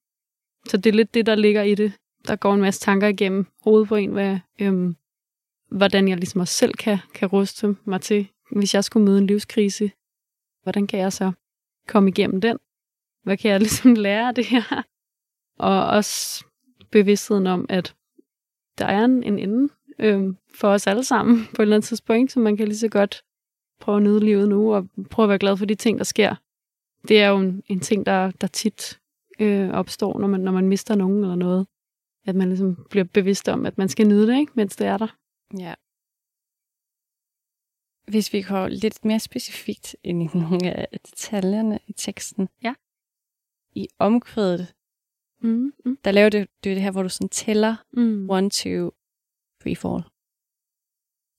Så 0.69 0.77
det 0.77 0.87
er 0.87 0.95
lidt 0.95 1.15
det, 1.15 1.27
der 1.27 1.35
ligger 1.35 1.63
i 1.63 1.75
det. 1.75 1.93
Der 2.29 2.37
går 2.37 2.55
en 2.55 2.61
masse 2.61 2.81
tanker 2.81 3.09
igennem 3.09 3.47
hovedet 3.65 3.89
på 3.89 3.97
en, 3.97 4.11
hvad, 4.11 4.39
øhm, 4.61 4.97
hvordan 5.71 6.09
jeg 6.09 6.17
ligesom 6.17 6.41
også 6.41 6.55
selv 6.55 6.75
kan, 6.75 6.99
kan 7.15 7.29
ruste 7.29 7.77
mig 7.85 8.01
til, 8.01 8.29
hvis 8.51 8.75
jeg 8.75 8.85
skulle 8.85 9.05
møde 9.05 9.19
en 9.19 9.27
livskrise. 9.27 9.91
Hvordan 10.63 10.87
kan 10.87 11.01
jeg 11.01 11.13
så 11.13 11.33
komme 11.87 12.09
igennem 12.11 12.41
den? 12.41 12.59
Hvad 13.23 13.37
kan 13.37 13.51
jeg 13.51 13.61
ligesom 13.67 13.95
lære 13.95 14.29
af 14.29 14.35
det 14.35 14.47
her? 14.47 14.83
Og 15.59 15.87
også 15.87 16.45
bevidstheden 16.91 17.47
om, 17.47 17.67
at 17.69 17.95
der 18.79 18.87
er 18.87 19.05
en, 19.05 19.23
en 19.23 19.39
ende 19.39 19.69
øh, 19.99 20.35
for 20.55 20.69
os 20.69 20.87
alle 20.87 21.05
sammen 21.05 21.47
på 21.55 21.63
et 21.63 21.65
eller 21.65 21.77
andet 21.77 21.89
tidspunkt, 21.89 22.33
så 22.33 22.41
man 22.41 22.57
kan 22.57 22.69
lige 22.69 22.79
så 22.79 22.89
godt 22.89 23.25
prøve 23.85 23.97
at 23.97 24.03
nyde 24.03 24.21
livet 24.21 24.49
nu, 24.49 24.75
og 24.75 24.89
prøve 25.11 25.25
at 25.25 25.29
være 25.29 25.39
glad 25.39 25.57
for 25.57 25.65
de 25.65 25.75
ting, 25.75 25.99
der 25.99 26.05
sker. 26.05 26.35
Det 27.09 27.21
er 27.21 27.29
jo 27.29 27.39
en, 27.39 27.63
en 27.67 27.81
ting, 27.81 28.07
der, 28.07 28.31
der 28.31 28.47
tit 28.47 29.01
øh, 29.41 29.71
opstår, 29.71 30.19
når 30.19 30.27
man, 30.27 30.41
når 30.41 30.53
man 30.53 30.69
mister 30.69 30.95
nogen 30.95 31.23
eller 31.23 31.35
noget. 31.35 31.67
At 32.27 32.35
man 32.35 32.49
ligesom 32.49 32.87
bliver 32.91 33.05
bevidst 33.05 33.49
om, 33.49 33.67
at 33.67 33.79
man 33.79 33.89
skal 33.89 34.09
nyde 34.09 34.27
det, 34.27 34.39
ikke, 34.39 34.53
mens 34.55 34.77
det 34.77 34.87
er 34.87 34.97
der. 34.97 35.17
Ja. 35.59 35.75
Hvis 38.11 38.33
vi 38.33 38.43
går 38.43 38.69
lidt 38.69 39.05
mere 39.05 39.21
specifikt 39.21 39.97
ind 40.03 40.23
i 40.23 40.27
nogle 40.39 40.73
af 40.73 41.01
detaljerne 41.07 41.79
i 41.87 41.93
teksten. 41.93 42.49
Ja. 42.63 42.75
I 43.73 43.89
omkvædet, 43.99 44.75
Mm, 45.45 45.73
mm. 45.85 45.97
Der 46.05 46.11
laver 46.11 46.29
du, 46.29 46.39
du 46.39 46.45
det 46.65 46.83
her, 46.83 46.91
hvor 46.91 47.03
du 47.03 47.09
sådan 47.09 47.29
tæller 47.29 47.77
mm. 47.93 48.31
one, 48.31 48.51
two, 48.51 48.91
three, 49.61 49.77
four. 49.77 49.99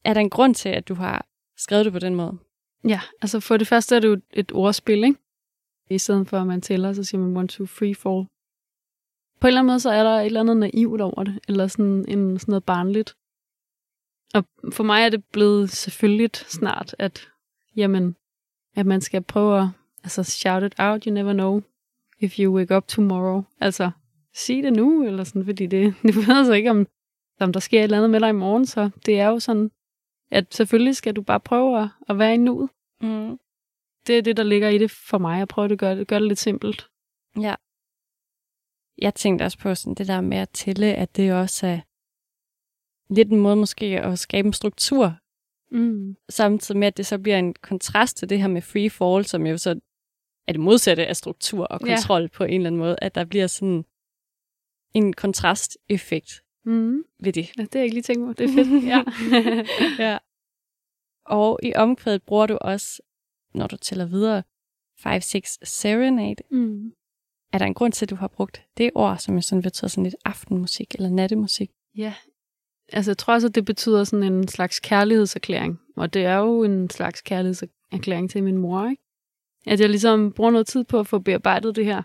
Er 0.10 0.14
der 0.14 0.22
en 0.22 0.30
grund 0.30 0.56
til, 0.56 0.70
at 0.70 0.88
du 0.88 0.94
har 0.94 1.26
skrevet 1.58 1.86
det 1.86 1.94
på 1.94 2.00
den 2.00 2.16
måde? 2.16 2.38
Ja, 2.88 3.02
altså 3.22 3.40
for 3.40 3.58
det 3.58 3.68
første 3.68 3.96
er 3.96 4.00
det 4.00 4.08
jo 4.08 4.22
et 4.34 4.52
ordspil, 4.52 5.04
ikke? 5.04 5.20
I 5.90 5.98
stedet 5.98 6.28
for, 6.28 6.38
at 6.38 6.48
man 6.48 6.62
tæller, 6.62 6.94
så 6.94 7.04
siger 7.04 7.22
man 7.22 7.38
one, 7.38 7.48
two, 7.48 7.66
three, 7.66 7.96
four. 7.96 8.28
På 9.40 9.48
en 9.48 9.48
eller 9.48 9.60
anden 9.60 9.72
måde, 9.72 9.80
så 9.80 9.90
er 9.90 10.04
der 10.04 10.20
et 10.20 10.26
eller 10.26 10.40
andet 10.40 10.58
naivt 10.58 11.02
over 11.02 11.24
det, 11.24 11.40
eller 11.48 11.68
sådan, 11.68 12.06
en, 12.08 12.40
sådan 12.40 12.52
noget 12.52 12.64
barnligt. 12.64 13.16
Og 14.34 14.46
for 14.72 14.84
mig 14.84 15.04
er 15.04 15.10
det 15.10 15.26
blevet 15.26 15.70
selvfølgelig 15.70 16.30
snart, 16.34 16.96
at, 17.00 17.30
jamen, 17.76 18.16
at 18.76 18.86
man 18.86 19.02
skal 19.02 19.22
prøve 19.22 19.62
at 19.62 19.68
altså, 20.04 20.24
shout 20.24 20.64
it 20.64 20.76
out, 20.78 21.04
you 21.04 21.14
never 21.14 21.34
know 21.34 21.62
if 22.20 22.40
you 22.40 22.56
wake 22.56 22.76
up 22.76 22.88
tomorrow. 22.88 23.44
Altså, 23.60 23.92
sig 24.34 24.64
det 24.64 24.74
nu, 24.74 25.06
eller 25.06 25.24
sådan, 25.24 25.46
fordi 25.46 25.66
det, 25.66 25.94
det 26.04 26.16
ved 26.16 26.38
altså 26.38 26.54
ikke, 26.54 26.72
om, 26.72 26.88
om 27.40 27.54
der 27.54 27.60
sker 27.60 27.80
et 27.80 27.84
eller 27.84 27.98
andet 27.98 28.10
med 28.10 28.20
dig 28.20 28.30
i 28.30 28.32
morgen, 28.34 28.66
så 28.66 28.90
det 29.06 29.20
er 29.20 29.28
jo 29.28 29.40
sådan, 29.40 29.72
at 30.32 30.54
selvfølgelig 30.54 30.96
skal 30.96 31.14
du 31.16 31.22
bare 31.22 31.40
prøve 31.40 31.82
at, 31.82 31.90
at 32.10 32.18
være 32.20 32.34
i 32.34 32.38
nuet. 32.38 32.70
Mm. 33.02 33.40
Det 34.08 34.18
er 34.18 34.22
det, 34.22 34.38
der 34.38 34.44
ligger 34.44 34.70
i 34.70 34.78
det 34.78 34.92
for 34.92 35.18
mig, 35.18 35.42
at 35.42 35.48
prøve 35.48 35.72
at 35.72 35.80
gøre 35.80 35.96
det, 35.98 36.08
gøre 36.08 36.20
det 36.20 36.28
lidt 36.28 36.40
simpelt. 36.40 36.88
Ja. 37.42 37.56
Jeg 38.98 39.16
tænkte 39.16 39.44
også 39.44 39.58
på 39.60 39.76
sådan 39.76 39.96
det 39.96 40.08
der 40.08 40.22
med 40.22 40.38
at 40.38 40.50
tælle, 40.50 40.96
at 40.96 41.16
det 41.16 41.34
også 41.34 41.68
er 41.68 41.80
lidt 43.14 43.30
en 43.32 43.40
måde 43.40 43.56
måske 43.56 43.86
at 43.86 44.20
skabe 44.20 44.46
en 44.48 44.54
struktur, 44.54 45.18
Mm. 45.72 46.16
samtidig 46.30 46.80
med, 46.80 46.88
at 46.88 46.98
det 46.98 47.06
så 47.06 47.18
bliver 47.20 47.38
en 47.40 47.54
kontrast 47.54 48.18
til 48.18 48.30
det 48.30 48.40
her 48.40 48.48
med 48.48 48.62
free 48.62 48.90
fall, 48.90 49.26
som 49.26 49.46
jo 49.48 49.58
så 49.58 49.80
er 50.48 50.52
det 50.52 50.62
modsatte 50.62 51.08
af 51.08 51.16
struktur 51.16 51.66
og 51.66 51.80
Ja. 51.88 51.96
kontrol 51.96 52.30
på 52.30 52.44
en 52.44 52.54
eller 52.54 52.68
anden 52.68 52.80
måde, 52.80 52.96
at 53.02 53.16
der 53.16 53.26
bliver 53.26 53.48
sådan 53.48 53.86
en 54.94 55.14
kontrasteffekt 55.14 56.44
Mm. 56.66 57.04
ved 57.20 57.34
det. 57.34 57.58
Ja, 57.58 57.62
det 57.62 57.70
har 57.74 57.80
jeg 57.80 57.84
ikke 57.84 57.96
lige 57.96 58.04
tænkt 58.04 58.26
på. 58.28 58.34
Det 58.34 58.50
er 58.50 58.54
fedt. 58.54 58.84
ja. 58.92 59.04
ja. 60.10 60.18
Og 61.26 61.60
i 61.64 61.74
omkvædet 61.76 62.24
bruger 62.24 62.46
du 62.46 62.58
også, 62.62 63.02
når 63.54 63.68
du 63.68 63.78
tæller 63.78 64.06
videre, 64.06 64.44
5-6 65.00 65.58
serenade. 65.64 66.44
mm. 66.52 66.92
Er 67.54 67.58
der 67.58 67.66
en 67.66 67.74
grund 67.74 67.94
til, 67.94 68.06
at 68.06 68.10
du 68.10 68.16
har 68.16 68.28
brugt 68.28 68.66
det 68.78 68.92
ord, 68.96 69.18
som 69.18 69.36
jo 69.36 69.42
sådan 69.42 69.62
betyder 69.62 69.88
sådan 69.88 70.04
lidt 70.04 70.16
aftenmusik 70.26 70.96
eller 70.96 71.10
nattemusik? 71.10 71.72
Ja, 71.98 72.14
altså 72.94 73.12
jeg 73.12 73.18
tror 73.18 73.34
også, 73.34 73.48
at 73.48 73.56
det 73.56 73.66
betyder 73.66 74.04
sådan 74.04 74.34
en 74.34 74.48
slags 74.48 74.80
kærlighedserklæring. 74.80 75.80
Og 75.96 76.14
det 76.14 76.26
er 76.26 76.36
jo 76.36 76.64
en 76.64 76.90
slags 76.90 77.22
kærlighedserklæring 77.22 78.30
til 78.30 78.44
min 78.44 78.58
mor, 78.58 78.90
ikke? 78.90 79.02
At 79.68 79.80
jeg 79.80 79.90
ligesom 79.90 80.32
bruger 80.32 80.52
noget 80.52 80.68
tid 80.68 80.84
på 80.84 81.00
at 81.00 81.08
få 81.08 81.20
bearbejdet 81.20 81.76
det 81.76 81.86
her, 81.86 82.02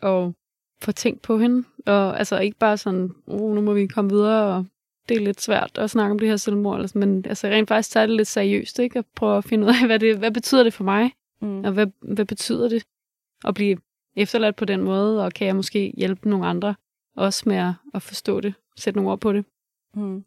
og 0.00 0.34
få 0.82 0.92
tænkt 0.92 1.22
på 1.22 1.38
hende. 1.38 1.64
Og 1.86 2.18
altså 2.18 2.38
ikke 2.38 2.58
bare 2.58 2.76
sådan, 2.76 3.10
oh, 3.26 3.54
nu 3.54 3.60
må 3.60 3.72
vi 3.72 3.86
komme 3.86 4.10
videre, 4.10 4.56
og 4.56 4.66
det 5.08 5.16
er 5.16 5.20
lidt 5.20 5.40
svært 5.40 5.78
at 5.78 5.90
snakke 5.90 6.10
om 6.10 6.18
det 6.18 6.28
her 6.28 6.36
selvmord, 6.36 6.76
eller 6.76 6.88
sådan, 6.88 7.00
men 7.00 7.26
altså 7.26 7.46
rent 7.46 7.68
faktisk 7.68 7.90
tage 7.90 8.06
det 8.06 8.16
lidt 8.16 8.28
seriøst, 8.28 8.78
ikke? 8.78 8.98
Og 8.98 9.06
prøve 9.16 9.38
at 9.38 9.44
finde 9.44 9.66
ud 9.66 9.72
af, 9.82 9.86
hvad, 9.86 9.98
det, 9.98 10.18
hvad 10.18 10.30
betyder 10.30 10.62
det 10.62 10.72
for 10.72 10.84
mig? 10.84 11.12
Mm. 11.40 11.64
Og 11.64 11.72
hvad, 11.72 11.86
hvad 12.00 12.24
betyder 12.24 12.68
det 12.68 12.86
at 13.44 13.54
blive 13.54 13.78
efterladt 14.16 14.56
på 14.56 14.64
den 14.64 14.82
måde, 14.82 15.24
og 15.24 15.32
kan 15.32 15.46
jeg 15.46 15.56
måske 15.56 15.92
hjælpe 15.96 16.28
nogle 16.28 16.46
andre 16.46 16.74
også 17.16 17.42
med 17.46 17.56
at, 17.56 17.72
at 17.94 18.02
forstå 18.02 18.40
det, 18.40 18.54
sætte 18.76 18.98
nogle 18.98 19.10
ord 19.10 19.20
på 19.20 19.32
det? 19.32 19.44
Mm. 19.94 20.24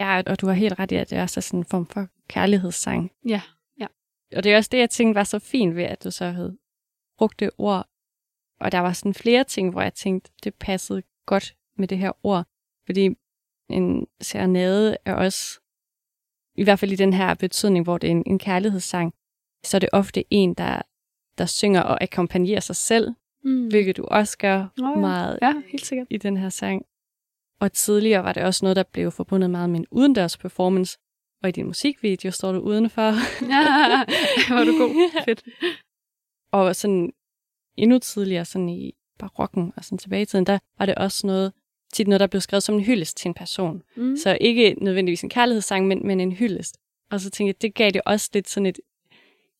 Ja, 0.00 0.22
og 0.26 0.40
du 0.40 0.46
har 0.46 0.54
helt 0.54 0.78
ret 0.78 0.92
i, 0.92 0.94
at 0.94 1.10
det 1.10 1.22
også 1.22 1.40
er 1.40 1.42
sådan 1.42 1.60
en 1.60 1.64
form 1.64 1.86
for 1.86 2.06
kærlighedssang. 2.28 3.10
Ja, 3.26 3.40
Og 4.36 4.44
det 4.44 4.52
er 4.52 4.56
også 4.56 4.68
det, 4.72 4.78
jeg 4.78 4.90
tænkte 4.90 5.18
var 5.18 5.24
så 5.24 5.38
fint 5.38 5.76
ved, 5.76 5.84
at 5.84 6.04
du 6.04 6.10
så 6.10 6.24
havde 6.24 6.56
brugt 7.18 7.40
det 7.40 7.50
ord. 7.58 7.88
Og 8.60 8.72
der 8.72 8.78
var 8.78 8.92
sådan 8.92 9.14
flere 9.14 9.44
ting, 9.44 9.70
hvor 9.70 9.82
jeg 9.82 9.94
tænkte, 9.94 10.30
det 10.44 10.54
passede 10.54 11.02
godt 11.26 11.56
med 11.76 11.88
det 11.88 11.98
her 11.98 12.12
ord. 12.22 12.46
Fordi 12.86 13.08
en 13.70 14.06
serenade 14.20 14.96
er 15.04 15.14
også, 15.14 15.60
i 16.54 16.64
hvert 16.64 16.78
fald 16.78 16.92
i 16.92 16.96
den 16.96 17.12
her 17.12 17.34
betydning, 17.34 17.84
hvor 17.84 17.98
det 17.98 18.06
er 18.06 18.10
en, 18.10 18.22
en 18.26 18.38
kærlighedssang, 18.38 19.14
så 19.64 19.76
er 19.76 19.78
det 19.78 19.88
ofte 19.92 20.24
en, 20.30 20.54
der, 20.54 20.82
der 21.38 21.46
synger 21.46 21.80
og 21.82 22.02
akkompagnerer 22.02 22.60
sig 22.60 22.76
selv, 22.76 23.14
mm. 23.44 23.68
hvilket 23.68 23.96
du 23.96 24.04
også 24.04 24.38
gør 24.38 24.66
ja. 24.78 24.94
meget 24.94 25.38
Ja, 25.42 25.52
helt 25.66 25.86
sikkert. 25.86 26.06
i 26.10 26.16
den 26.16 26.36
her 26.36 26.48
sang. 26.48 26.82
Og 27.60 27.72
tidligere 27.72 28.24
var 28.24 28.32
det 28.32 28.42
også 28.42 28.64
noget, 28.64 28.76
der 28.76 28.82
blev 28.82 29.10
forbundet 29.10 29.50
meget 29.50 29.70
med 29.70 29.78
en 29.80 29.86
udendørs 29.90 30.36
performance. 30.36 30.98
Og 31.42 31.48
i 31.48 31.52
din 31.52 31.66
musikvideo 31.66 32.30
står 32.30 32.52
du 32.52 32.58
udenfor. 32.58 33.02
Ja, 33.52 34.04
er 34.60 34.64
du 34.64 34.78
god. 34.78 35.10
Fedt. 35.24 35.44
og 36.52 36.76
sådan 36.76 37.12
endnu 37.78 37.98
tidligere, 37.98 38.44
sådan 38.44 38.68
i 38.68 38.92
barokken 39.18 39.72
og 39.76 39.84
sådan 39.84 39.98
tilbage 39.98 40.22
i 40.22 40.26
tiden, 40.26 40.46
der 40.46 40.58
var 40.78 40.86
det 40.86 40.94
også 40.94 41.26
noget, 41.26 41.52
tit 41.92 42.08
noget, 42.08 42.20
der 42.20 42.26
blev 42.26 42.40
skrevet 42.40 42.62
som 42.62 42.74
en 42.74 42.80
hyldest 42.84 43.16
til 43.16 43.28
en 43.28 43.34
person. 43.34 43.82
Mm. 43.96 44.16
Så 44.16 44.38
ikke 44.40 44.74
nødvendigvis 44.80 45.22
en 45.22 45.30
kærlighedssang, 45.30 45.86
men, 45.86 46.06
men 46.06 46.20
en 46.20 46.32
hyldest. 46.32 46.78
Og 47.10 47.20
så 47.20 47.30
tænkte 47.30 47.48
jeg, 47.48 47.62
det 47.62 47.74
gav 47.74 47.90
det 47.90 48.00
også 48.06 48.30
lidt 48.34 48.48
sådan 48.48 48.66
et, 48.66 48.78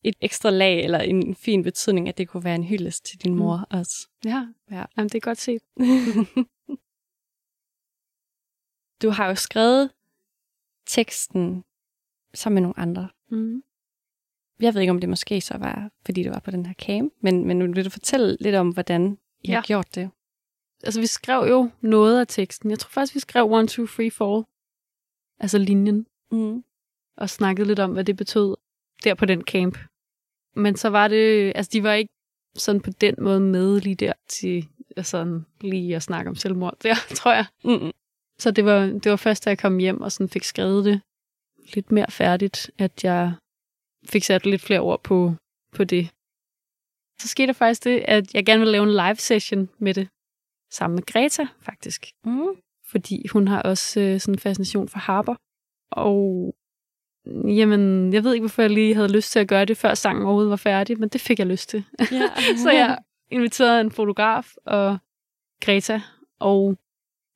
et 0.03 0.15
ekstra 0.21 0.49
lag, 0.49 0.83
eller 0.83 0.99
en, 0.99 1.35
fin 1.35 1.63
betydning, 1.63 2.07
at 2.09 2.17
det 2.17 2.27
kunne 2.27 2.43
være 2.43 2.55
en 2.55 2.63
hyldest 2.63 3.05
til 3.05 3.23
din 3.23 3.31
Mm. 3.31 3.37
mor 3.37 3.67
også. 3.69 4.07
Ja, 4.25 4.47
Ja. 4.71 4.85
Jamen, 4.97 5.09
det 5.09 5.15
er 5.15 5.19
godt 5.19 5.37
set. 5.37 5.61
du 9.01 9.09
har 9.09 9.27
jo 9.27 9.35
skrevet 9.35 9.91
teksten 10.87 11.63
sammen 12.33 12.53
med 12.55 12.61
nogle 12.61 12.79
andre. 12.79 13.09
Mm. 13.29 13.63
Jeg 14.61 14.73
ved 14.73 14.81
ikke, 14.81 14.91
om 14.91 14.99
det 14.99 15.09
måske 15.09 15.41
så 15.41 15.57
var, 15.57 15.89
fordi 16.05 16.23
du 16.23 16.29
var 16.31 16.39
på 16.39 16.51
den 16.51 16.65
her 16.65 16.73
camp, 16.73 17.13
men, 17.21 17.47
men 17.47 17.75
vil 17.75 17.85
du 17.85 17.89
fortælle 17.89 18.37
lidt 18.39 18.55
om, 18.55 18.69
hvordan 18.69 19.17
I 19.43 19.47
Ja. 19.49 19.55
har 19.55 19.61
gjort 19.61 19.95
det? 19.95 20.09
Altså, 20.83 20.99
vi 20.99 21.07
skrev 21.07 21.49
jo 21.49 21.69
noget 21.81 22.19
af 22.19 22.27
teksten. 22.27 22.71
Jeg 22.71 22.79
tror 22.79 22.89
faktisk, 22.89 23.15
vi 23.15 23.19
skrev 23.19 23.53
1, 23.53 23.69
2, 23.69 23.85
3, 23.87 24.11
4. 24.11 24.43
Altså 25.39 25.57
linjen. 25.57 26.05
Mm. 26.31 26.63
Og 27.17 27.29
snakkede 27.29 27.67
lidt 27.67 27.79
om, 27.79 27.91
hvad 27.91 28.03
det 28.03 28.17
betød 28.17 28.55
der 29.03 29.13
på 29.13 29.25
den 29.25 29.41
camp. 29.41 29.77
Men 30.55 30.75
så 30.75 30.89
var 30.89 31.07
det... 31.07 31.51
Altså, 31.55 31.69
de 31.73 31.83
var 31.83 31.93
ikke 31.93 32.13
sådan 32.55 32.81
på 32.81 32.89
den 32.89 33.15
måde 33.21 33.39
med 33.39 33.79
lige 33.81 33.95
der 33.95 34.13
til 34.27 34.67
sådan 35.01 35.45
lige 35.61 35.95
at 35.95 36.03
snakke 36.03 36.29
om 36.29 36.35
selvmord 36.35 36.77
der, 36.83 36.95
tror 37.19 37.33
jeg. 37.33 37.45
Mm. 37.63 37.91
Så 38.39 38.51
det 38.51 38.65
var, 38.65 38.85
det 38.85 39.09
var 39.09 39.15
først, 39.15 39.45
da 39.45 39.49
jeg 39.49 39.57
kom 39.57 39.77
hjem 39.77 40.01
og 40.01 40.11
sådan 40.11 40.29
fik 40.29 40.43
skrevet 40.43 40.85
det 40.85 41.01
lidt 41.73 41.91
mere 41.91 42.11
færdigt, 42.11 42.71
at 42.77 43.03
jeg 43.03 43.33
fik 44.05 44.23
sat 44.23 44.45
lidt 44.45 44.61
flere 44.61 44.79
ord 44.79 45.03
på, 45.03 45.33
på 45.75 45.83
det. 45.83 46.09
Så 47.21 47.27
skete 47.27 47.47
der 47.47 47.53
faktisk 47.53 47.83
det, 47.83 48.03
at 48.07 48.33
jeg 48.33 48.45
gerne 48.45 48.59
ville 48.59 48.71
lave 48.71 48.83
en 48.83 48.91
live 48.91 49.15
session 49.15 49.69
med 49.79 49.93
det, 49.93 50.07
sammen 50.71 50.95
med 50.95 51.05
Greta 51.05 51.47
faktisk. 51.61 52.11
Mm. 52.25 52.47
Fordi 52.85 53.27
hun 53.27 53.47
har 53.47 53.61
også 53.61 53.99
øh, 53.99 54.19
sådan 54.19 54.35
en 54.35 54.39
fascination 54.39 54.87
for 54.89 54.99
harper. 54.99 55.35
Og 55.91 56.55
jamen, 57.47 58.13
jeg 58.13 58.23
ved 58.23 58.33
ikke, 58.33 58.41
hvorfor 58.41 58.61
jeg 58.61 58.71
lige 58.71 58.95
havde 58.95 59.13
lyst 59.13 59.31
til 59.31 59.39
at 59.39 59.47
gøre 59.47 59.65
det, 59.65 59.77
før 59.77 59.93
sangen 59.93 60.23
overhovedet 60.23 60.49
var 60.49 60.55
færdig, 60.55 60.99
men 60.99 61.09
det 61.09 61.21
fik 61.21 61.39
jeg 61.39 61.47
lyst 61.47 61.69
til. 61.69 61.85
Ja. 62.11 62.29
Så 62.63 62.71
jeg 62.71 62.97
inviterede 63.31 63.81
en 63.81 63.91
fotograf 63.91 64.53
og 64.65 64.97
Greta, 65.61 66.01
og 66.39 66.77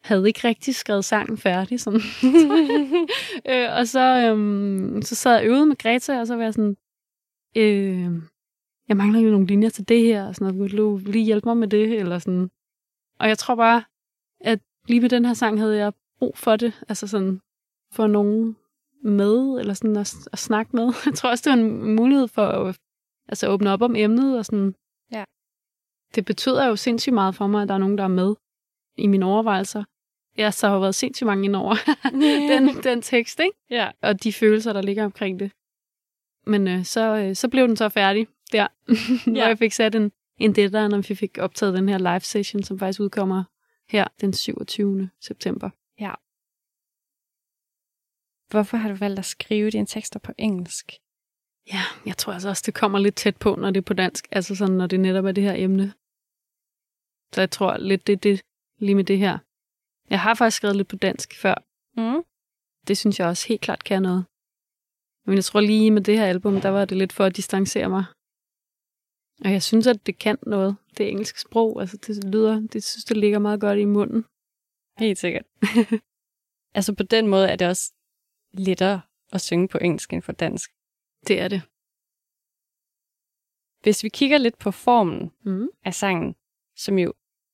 havde 0.03 0.27
ikke 0.27 0.47
rigtig 0.47 0.75
skrevet 0.75 1.05
sangen 1.05 1.37
færdig. 1.37 1.79
Sådan. 1.79 2.01
øh, 3.51 3.77
og 3.77 3.87
så, 3.87 4.29
øhm, 4.29 5.01
så 5.01 5.15
sad 5.15 5.35
jeg 5.35 5.45
øvede 5.45 5.65
med 5.65 5.75
Greta, 5.77 6.19
og 6.19 6.27
så 6.27 6.35
var 6.35 6.43
jeg 6.43 6.53
sådan, 6.53 6.77
øh, 7.57 8.21
jeg 8.87 8.97
mangler 8.97 9.19
jo 9.19 9.31
nogle 9.31 9.47
linjer 9.47 9.69
til 9.69 9.87
det 9.87 10.01
her, 10.01 10.27
og 10.27 10.35
sådan 10.35 10.53
noget, 10.53 10.71
vil 10.71 10.77
du 10.77 10.97
lige 10.97 11.25
hjælpe 11.25 11.47
mig 11.47 11.57
med 11.57 11.67
det, 11.67 11.99
eller 11.99 12.19
sådan. 12.19 12.49
Og 13.19 13.27
jeg 13.27 13.37
tror 13.37 13.55
bare, 13.55 13.83
at 14.41 14.59
lige 14.87 15.01
med 15.01 15.09
den 15.09 15.25
her 15.25 15.33
sang 15.33 15.59
havde 15.59 15.77
jeg 15.77 15.93
brug 16.19 16.37
for 16.37 16.55
det, 16.55 16.83
altså 16.89 17.07
sådan, 17.07 17.39
for 17.91 18.07
nogen 18.07 18.57
med, 19.03 19.59
eller 19.59 19.73
sådan 19.73 19.97
at, 19.97 20.15
at 20.31 20.39
snakke 20.39 20.75
med. 20.75 20.83
Jeg 21.05 21.13
tror 21.13 21.29
også, 21.29 21.49
det 21.49 21.59
var 21.59 21.65
en 21.65 21.95
mulighed 21.95 22.27
for 22.27 22.45
at 22.45 22.79
altså, 23.27 23.47
åbne 23.47 23.71
op 23.71 23.81
om 23.81 23.95
emnet, 23.95 24.37
og 24.37 24.45
sådan, 24.45 24.75
Ja. 25.11 25.23
det 26.15 26.25
betyder 26.25 26.67
jo 26.67 26.75
sindssygt 26.75 27.13
meget 27.13 27.35
for 27.35 27.47
mig, 27.47 27.61
at 27.61 27.67
der 27.67 27.73
er 27.73 27.77
nogen, 27.77 27.97
der 27.97 28.03
er 28.03 28.07
med 28.07 28.35
i 28.97 29.07
mine 29.07 29.25
overvejelser. 29.25 29.83
Jeg 30.37 30.53
så 30.53 30.67
har 30.69 30.79
været 30.79 30.95
sindssygt 30.95 31.25
mange 31.25 31.45
ind 31.45 31.55
over 31.55 31.75
den, 32.49 32.83
den 32.83 33.01
tekst, 33.01 33.39
ikke? 33.39 33.57
ja. 33.69 33.91
og 34.01 34.23
de 34.23 34.33
følelser, 34.33 34.73
der 34.73 34.81
ligger 34.81 35.05
omkring 35.05 35.39
det. 35.39 35.51
Men 36.45 36.67
øh, 36.67 36.85
så, 36.85 37.15
øh, 37.15 37.35
så 37.35 37.49
blev 37.49 37.67
den 37.67 37.75
så 37.77 37.89
færdig 37.89 38.27
der, 38.51 38.67
Ja. 39.35 39.47
jeg 39.47 39.57
fik 39.57 39.71
sat 39.71 39.95
en, 39.95 40.11
en 40.39 40.55
deadline, 40.55 40.89
når 40.89 41.01
vi 41.07 41.15
fik 41.15 41.37
optaget 41.37 41.73
den 41.73 41.89
her 41.89 41.97
live 41.97 42.19
session, 42.19 42.63
som 42.63 42.79
faktisk 42.79 42.99
udkommer 42.99 43.43
her 43.89 44.07
den 44.21 44.33
27. 44.33 45.09
september. 45.21 45.69
Hvorfor 48.53 48.77
har 48.77 48.89
du 48.89 48.95
valgt 48.95 49.19
at 49.19 49.25
skrive 49.25 49.69
dine 49.69 49.85
tekster 49.85 50.19
på 50.19 50.31
engelsk? 50.37 50.91
Ja, 51.73 51.81
jeg 52.05 52.17
tror 52.17 52.33
altså 52.33 52.49
også, 52.49 52.63
det 52.65 52.73
kommer 52.73 52.99
lidt 52.99 53.15
tæt 53.15 53.37
på, 53.37 53.55
når 53.55 53.71
det 53.71 53.77
er 53.77 53.85
på 53.85 53.93
dansk, 53.93 54.27
altså 54.31 54.55
sådan, 54.55 54.75
når 54.75 54.87
det 54.87 54.99
netop 54.99 55.25
er 55.25 55.31
det 55.31 55.43
her 55.43 55.53
emne. 55.57 55.93
Så 57.33 57.41
jeg 57.41 57.51
tror 57.51 57.77
lidt, 57.77 58.07
det 58.07 58.13
er 58.13 58.17
det 58.17 58.41
lige 58.77 58.95
med 58.95 59.03
det 59.03 59.17
her. 59.17 59.37
Jeg 60.13 60.21
har 60.21 60.33
faktisk 60.33 60.57
skrevet 60.57 60.75
lidt 60.75 60.87
på 60.87 60.95
dansk 60.95 61.29
før. 61.41 61.55
Mm. 61.97 62.23
Det 62.87 62.97
synes 62.97 63.19
jeg 63.19 63.27
også 63.27 63.47
helt 63.47 63.61
klart 63.61 63.83
kan 63.83 64.01
noget. 64.01 64.25
Men 65.25 65.35
jeg 65.35 65.45
tror 65.45 65.61
lige 65.61 65.91
med 65.91 66.01
det 66.01 66.17
her 66.17 66.25
album, 66.25 66.61
der 66.61 66.69
var 66.69 66.85
det 66.85 66.97
lidt 66.97 67.13
for 67.13 67.23
at 67.25 67.35
distancere 67.35 67.89
mig. 67.89 68.05
Og 69.45 69.51
jeg 69.51 69.63
synes, 69.63 69.87
at 69.87 70.05
det 70.05 70.19
kan 70.19 70.37
noget. 70.47 70.77
Det 70.97 71.09
engelske 71.09 71.39
sprog, 71.39 71.81
altså 71.81 71.97
det 71.97 72.23
lyder, 72.33 72.59
det 72.73 72.83
synes, 72.83 73.03
det 73.05 73.17
ligger 73.17 73.39
meget 73.39 73.61
godt 73.61 73.79
i 73.79 73.85
munden. 73.85 74.25
Helt 74.97 75.17
sikkert. 75.17 75.45
altså 76.77 76.95
på 76.95 77.03
den 77.03 77.27
måde 77.27 77.47
er 77.49 77.55
det 77.55 77.67
også 77.67 77.93
lettere 78.53 79.01
at 79.31 79.41
synge 79.41 79.67
på 79.67 79.77
engelsk 79.81 80.13
end 80.13 80.21
på 80.23 80.31
dansk. 80.31 80.71
Det 81.27 81.41
er 81.41 81.47
det. 81.47 81.61
Hvis 83.83 84.03
vi 84.03 84.09
kigger 84.09 84.37
lidt 84.37 84.57
på 84.57 84.71
formen 84.71 85.31
Mm. 85.45 85.67
af 85.83 85.93
sangen, 85.93 86.35
som 86.75 86.97
jo 86.97 87.13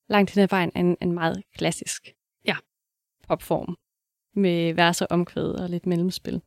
langt 0.09 0.31
hen 0.31 0.43
ad 0.43 0.47
vejen 0.47 0.71
er 0.75 0.79
en, 0.79 0.97
en 1.01 1.11
meget 1.11 1.43
klassisk. 1.53 2.15
Popform, 3.29 3.71
med 4.43 4.73
vers 4.73 5.01
og 5.01 5.07
omkvæd 5.11 5.51
og 5.63 5.69
lidt 5.69 5.85
mellemspil. 5.85 6.37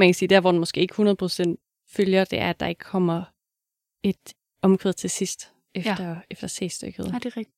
Man 0.00 0.08
kan 0.08 0.14
sige, 0.14 0.28
der 0.28 0.40
hvor 0.40 0.50
den 0.52 0.60
måske 0.60 0.80
ikke 0.80 0.94
100% 0.94 1.84
følger, 1.96 2.24
det 2.24 2.38
er, 2.38 2.50
at 2.50 2.60
der 2.60 2.66
ikke 2.66 2.84
kommer 2.94 3.18
et 4.02 4.34
omkvæd 4.62 4.92
til 4.92 5.10
sidst 5.10 5.52
efter, 5.74 6.08
ja. 6.08 6.20
efter 6.30 6.48
C-stykket. 6.48 7.04
Ja, 7.12 7.18
det 7.18 7.26
er 7.26 7.36
rigtigt. 7.36 7.56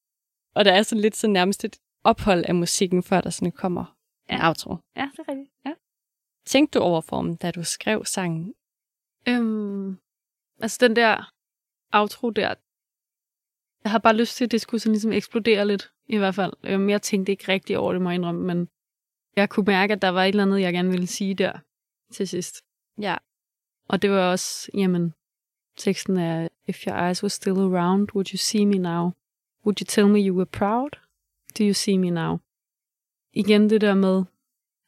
Og 0.55 0.65
der 0.65 0.73
er 0.73 0.83
sådan 0.83 1.03
lidt 1.03 1.17
sådan 1.17 1.33
nærmest 1.33 1.65
et 1.65 1.77
ophold 2.05 2.45
af 2.49 2.55
musikken, 2.55 3.03
før 3.03 3.21
der 3.21 3.31
sådan 3.31 3.53
kommer 3.53 3.97
ja. 4.31 4.35
en 4.35 4.41
Ja. 4.41 4.49
outro. 4.49 4.77
Ja, 4.97 5.11
det 5.13 5.19
er 5.19 5.29
rigtigt. 5.29 5.51
Ja. 5.67 5.75
Tænkte 6.47 6.79
du 6.79 6.85
over 6.85 7.01
formen, 7.01 7.37
da 7.37 7.51
du 7.51 7.65
skrev 7.65 8.05
sangen? 8.05 8.55
Øhm, 9.29 9.99
altså 10.61 10.79
den 10.81 10.97
der 10.97 11.33
outro 11.93 12.31
der, 12.31 12.55
jeg 13.85 13.91
har 13.91 13.99
bare 13.99 14.17
lyst 14.17 14.37
til, 14.37 14.45
at 14.45 14.51
det 14.51 14.61
skulle 14.61 14.81
sådan 14.81 14.93
ligesom 14.93 15.13
eksplodere 15.13 15.67
lidt, 15.67 15.91
i 16.07 16.17
hvert 16.17 16.35
fald. 16.35 16.53
Øhm, 16.65 16.91
jeg 16.91 17.03
tænkte 17.03 17.33
ikke 17.33 17.53
rigtig 17.53 17.79
over 17.79 17.93
det, 17.93 18.03
må 18.03 18.11
jeg 18.11 18.15
indrømme, 18.15 18.47
men 18.47 18.69
jeg 19.37 19.49
kunne 19.49 19.65
mærke, 19.65 19.93
at 19.93 20.03
der 20.03 20.09
var 20.09 20.25
et 20.25 20.29
eller 20.29 20.43
andet, 20.43 20.61
jeg 20.61 20.73
gerne 20.73 20.91
ville 20.91 21.07
sige 21.07 21.35
der 21.35 21.59
til 22.13 22.29
sidst. 22.29 22.63
Ja. 23.01 23.17
Og 23.89 24.03
det 24.03 24.11
var 24.11 24.31
også, 24.31 24.71
jamen, 24.75 25.15
teksten 25.77 26.17
er, 26.17 26.49
If 26.67 26.87
your 26.87 26.97
eyes 26.97 27.23
were 27.23 27.31
still 27.31 27.59
around, 27.59 28.09
would 28.15 28.33
you 28.33 28.37
see 28.37 28.67
me 28.67 28.79
now? 28.79 29.11
Would 29.65 29.81
you 29.81 29.87
tell 29.89 30.09
me 30.09 30.19
you 30.19 30.37
were 30.37 30.47
proud? 30.47 30.91
Do 31.59 31.65
you 31.65 31.75
see 31.75 31.99
me 31.99 32.11
now? 32.11 32.39
Igen 33.33 33.71
det 33.71 33.81
der 33.81 33.95
med, 33.95 34.25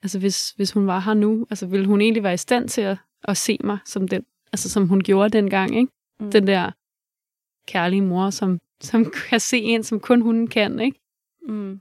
altså 0.03 0.19
hvis, 0.19 0.51
hvis 0.51 0.73
hun 0.73 0.87
var 0.87 1.01
her 1.01 1.15
nu, 1.15 1.47
altså 1.51 1.67
ville 1.67 1.87
hun 1.87 2.01
egentlig 2.01 2.23
være 2.23 2.35
i 2.35 2.37
stand 2.37 2.69
til 2.69 2.81
at, 2.81 2.99
at 3.25 3.37
se 3.37 3.59
mig 3.65 3.79
som 3.85 4.09
den, 4.09 4.27
altså 4.53 4.71
som 4.71 4.89
hun 4.89 5.01
gjorde 5.01 5.31
dengang, 5.31 5.77
ikke? 5.77 5.93
Mm. 6.21 6.31
Den 6.31 6.47
der 6.47 6.71
kærlige 7.67 8.03
mor, 8.03 8.31
som, 8.31 8.61
som 8.81 9.05
kan 9.29 9.41
se 9.41 9.59
en, 9.59 9.83
som 9.85 10.01
kun 10.01 10.21
hun 10.21 10.47
kan, 10.47 10.81
ikke? 10.81 11.01
Mm. 11.49 11.81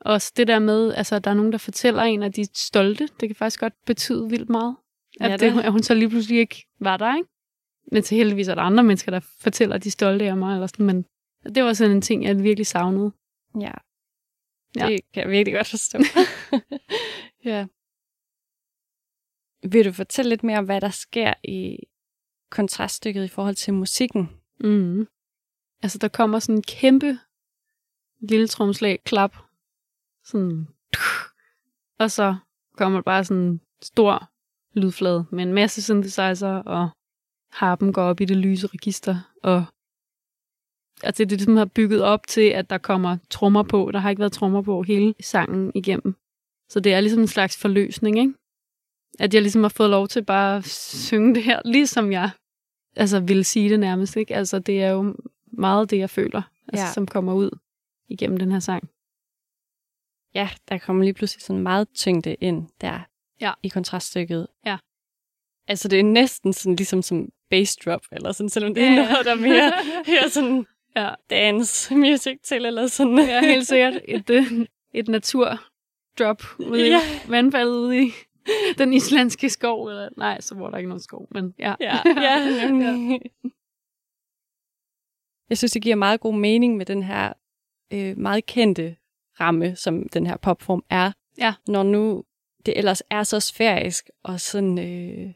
Også 0.00 0.32
det 0.36 0.46
der 0.48 0.58
med, 0.58 0.94
altså 0.94 1.18
der 1.18 1.30
er 1.30 1.34
nogen, 1.34 1.52
der 1.52 1.58
fortæller 1.58 2.02
en, 2.02 2.22
at 2.22 2.36
de 2.36 2.40
er 2.40 2.46
stolte, 2.54 3.08
det 3.20 3.28
kan 3.28 3.36
faktisk 3.36 3.60
godt 3.60 3.84
betyde 3.86 4.30
vildt 4.30 4.48
meget. 4.48 4.76
At, 5.20 5.26
Ja, 5.26 5.30
ja, 5.30 5.36
det- 5.36 5.54
det, 5.54 5.62
at 5.66 5.72
hun 5.72 5.82
så 5.82 5.94
lige 5.94 6.08
pludselig 6.10 6.38
ikke 6.38 6.66
var 6.80 6.96
der, 6.96 7.16
ikke? 7.16 7.28
Men 7.92 8.02
til 8.02 8.16
heldigvis 8.16 8.48
er 8.48 8.54
der 8.54 8.62
andre 8.62 8.84
mennesker, 8.84 9.10
der 9.10 9.20
fortæller, 9.20 9.74
at 9.76 9.84
de 9.84 9.88
er 9.88 9.90
stolte 9.90 10.24
af 10.24 10.36
mig, 10.36 10.54
eller 10.54 10.66
sådan, 10.66 10.86
men 10.86 11.04
det 11.54 11.64
var 11.64 11.72
sådan 11.72 11.96
en 11.96 12.02
ting, 12.02 12.24
jeg 12.24 12.42
virkelig 12.42 12.66
savnede. 12.66 13.12
Ja. 13.60 13.72
Ja. 14.76 14.86
Det 14.86 15.00
kan 15.14 15.22
jeg 15.22 15.30
virkelig 15.30 15.54
godt 15.54 15.68
forstå. 15.68 15.98
ja. 17.50 17.66
Vil 19.70 19.84
du 19.84 19.92
fortælle 19.92 20.28
lidt 20.28 20.42
mere 20.42 20.58
om, 20.58 20.64
hvad 20.64 20.80
der 20.80 20.90
sker 20.90 21.34
i 21.44 21.78
kontraststykket 22.50 23.24
i 23.24 23.28
forhold 23.28 23.54
til 23.54 23.74
musikken? 23.74 24.28
Mm. 24.60 25.06
Altså, 25.82 25.98
der 25.98 26.08
kommer 26.08 26.38
sådan 26.38 26.54
en 26.54 26.62
kæmpe 26.62 27.18
lille 28.20 28.48
tromslag, 28.48 28.98
klap, 29.04 29.36
sådan, 30.24 30.68
og 31.98 32.10
så 32.10 32.36
kommer 32.76 32.98
der 32.98 33.02
bare 33.02 33.24
sådan 33.24 33.42
en 33.42 33.60
stor 33.82 34.30
lydflade 34.72 35.26
med 35.32 35.42
en 35.42 35.52
masse 35.52 35.82
synthesizer, 35.82 36.62
og 36.62 36.90
harpen 37.50 37.92
går 37.92 38.02
op 38.02 38.20
i 38.20 38.24
det 38.24 38.36
lyse 38.36 38.66
register, 38.66 39.32
og 39.42 39.64
altså 41.02 41.22
det, 41.22 41.30
det 41.30 41.38
ligesom 41.38 41.56
har 41.56 41.64
bygget 41.64 42.02
op 42.02 42.26
til, 42.26 42.48
at 42.48 42.70
der 42.70 42.78
kommer 42.78 43.16
trommer 43.30 43.62
på. 43.62 43.90
Der 43.92 43.98
har 43.98 44.10
ikke 44.10 44.20
været 44.20 44.32
trommer 44.32 44.62
på 44.62 44.82
hele 44.82 45.14
sangen 45.20 45.72
igennem. 45.74 46.16
Så 46.68 46.80
det 46.80 46.94
er 46.94 47.00
ligesom 47.00 47.20
en 47.20 47.28
slags 47.28 47.56
forløsning, 47.56 48.18
ikke? 48.18 48.34
At 49.18 49.34
jeg 49.34 49.42
ligesom 49.42 49.62
har 49.62 49.68
fået 49.68 49.90
lov 49.90 50.08
til 50.08 50.24
bare 50.24 50.56
at 50.56 50.64
synge 50.64 51.34
det 51.34 51.42
her, 51.42 51.60
ligesom 51.64 52.12
jeg 52.12 52.30
altså 52.96 53.20
ville 53.20 53.44
sige 53.44 53.70
det 53.70 53.80
nærmest, 53.80 54.16
ikke? 54.16 54.34
Altså 54.34 54.58
det 54.58 54.82
er 54.82 54.90
jo 54.90 55.16
meget 55.58 55.90
det, 55.90 55.98
jeg 55.98 56.10
føler, 56.10 56.42
altså, 56.68 56.82
Ja. 56.82 56.86
ja. 56.86 56.92
som 56.92 57.06
kommer 57.06 57.34
ud 57.34 57.50
igennem 58.08 58.36
den 58.38 58.52
her 58.52 58.58
sang. 58.58 58.88
Ja, 60.34 60.48
der 60.68 60.78
kommer 60.78 61.04
lige 61.04 61.14
pludselig 61.14 61.42
sådan 61.42 61.62
meget 61.62 61.88
tyngde 61.94 62.34
ind 62.34 62.68
der 62.80 63.00
Ja. 63.40 63.52
i 63.62 63.68
kontraststykket. 63.68 64.46
Ja. 64.66 64.78
Altså 65.68 65.88
det 65.88 66.00
er 66.00 66.04
næsten 66.04 66.52
sådan 66.52 66.76
ligesom 66.76 67.02
som 67.02 67.28
bass 67.50 67.76
drop, 67.76 68.00
eller 68.12 68.32
sådan, 68.32 68.48
selvom 68.50 68.74
det 68.74 68.82
er 68.84 68.86
Ja, 68.86 68.92
ja. 68.92 69.08
noget, 69.12 69.24
der 69.26 69.30
er 69.32 69.40
mere 69.40 69.72
her 70.12 70.28
sådan 70.28 70.66
Ja, 70.96 71.10
dance 71.30 71.94
music 71.96 72.38
til, 72.42 72.64
eller 72.66 72.86
sådan. 72.86 73.18
ja 73.18 73.40
helt 73.40 73.66
sikkert. 73.66 73.94
Et, 74.08 74.30
øh, 74.30 74.66
et 74.94 75.08
naturdrop 75.08 76.42
ude 76.58 76.88
Ja. 76.88 77.00
i 77.26 77.30
vandfaldet 77.30 77.72
ude 77.72 78.02
i 78.06 78.10
den 78.78 78.92
islandske 78.92 79.50
skov. 79.50 79.86
Eller, 79.88 80.08
nej, 80.16 80.40
så 80.40 80.54
var 80.54 80.70
der 80.70 80.76
ikke 80.78 80.88
nogen 80.88 81.02
skov, 81.02 81.28
men 81.30 81.54
ja. 81.58 81.74
Ja, 81.80 81.96
ja, 82.06 82.66
nemlig. 82.68 83.20
Jeg 85.50 85.58
synes, 85.58 85.72
det 85.72 85.82
giver 85.82 85.96
meget 85.96 86.20
god 86.20 86.34
mening 86.34 86.76
med 86.76 86.86
den 86.86 87.02
her 87.02 87.32
øh, 87.92 88.18
meget 88.18 88.46
kendte 88.46 88.96
ramme, 89.40 89.76
som 89.76 90.08
den 90.08 90.26
her 90.26 90.36
popform 90.36 90.84
er. 90.90 91.12
Ja. 91.38 91.54
Når 91.68 91.82
nu 91.82 92.24
det 92.66 92.78
ellers 92.78 93.02
er 93.10 93.22
så 93.22 93.40
sfærisk 93.40 94.10
og 94.22 94.40
sådan, 94.40 94.78
øh, 94.78 95.34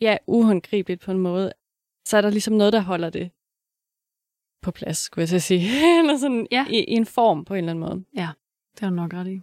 ja, 0.00 0.16
uhåndgribeligt 0.26 1.00
på 1.00 1.10
en 1.10 1.18
måde, 1.18 1.52
så 2.06 2.16
er 2.16 2.20
der 2.20 2.30
ligesom 2.30 2.54
noget, 2.54 2.72
der 2.72 2.80
holder 2.80 3.10
det 3.10 3.30
på 4.62 4.70
plads, 4.70 4.98
skulle 4.98 5.22
jeg 5.22 5.28
så 5.28 5.38
sige. 5.38 5.60
Eller 5.98 6.16
sådan 6.16 6.46
Ja. 6.50 6.66
i, 6.70 6.76
i 6.84 6.92
en 6.92 7.06
form 7.06 7.44
på 7.44 7.54
en 7.54 7.58
eller 7.58 7.70
anden 7.70 7.84
måde. 7.88 8.04
Det 8.74 8.80
har 8.80 8.88
du 8.90 8.94
nok 8.96 9.14
ret 9.14 9.28
i. 9.28 9.40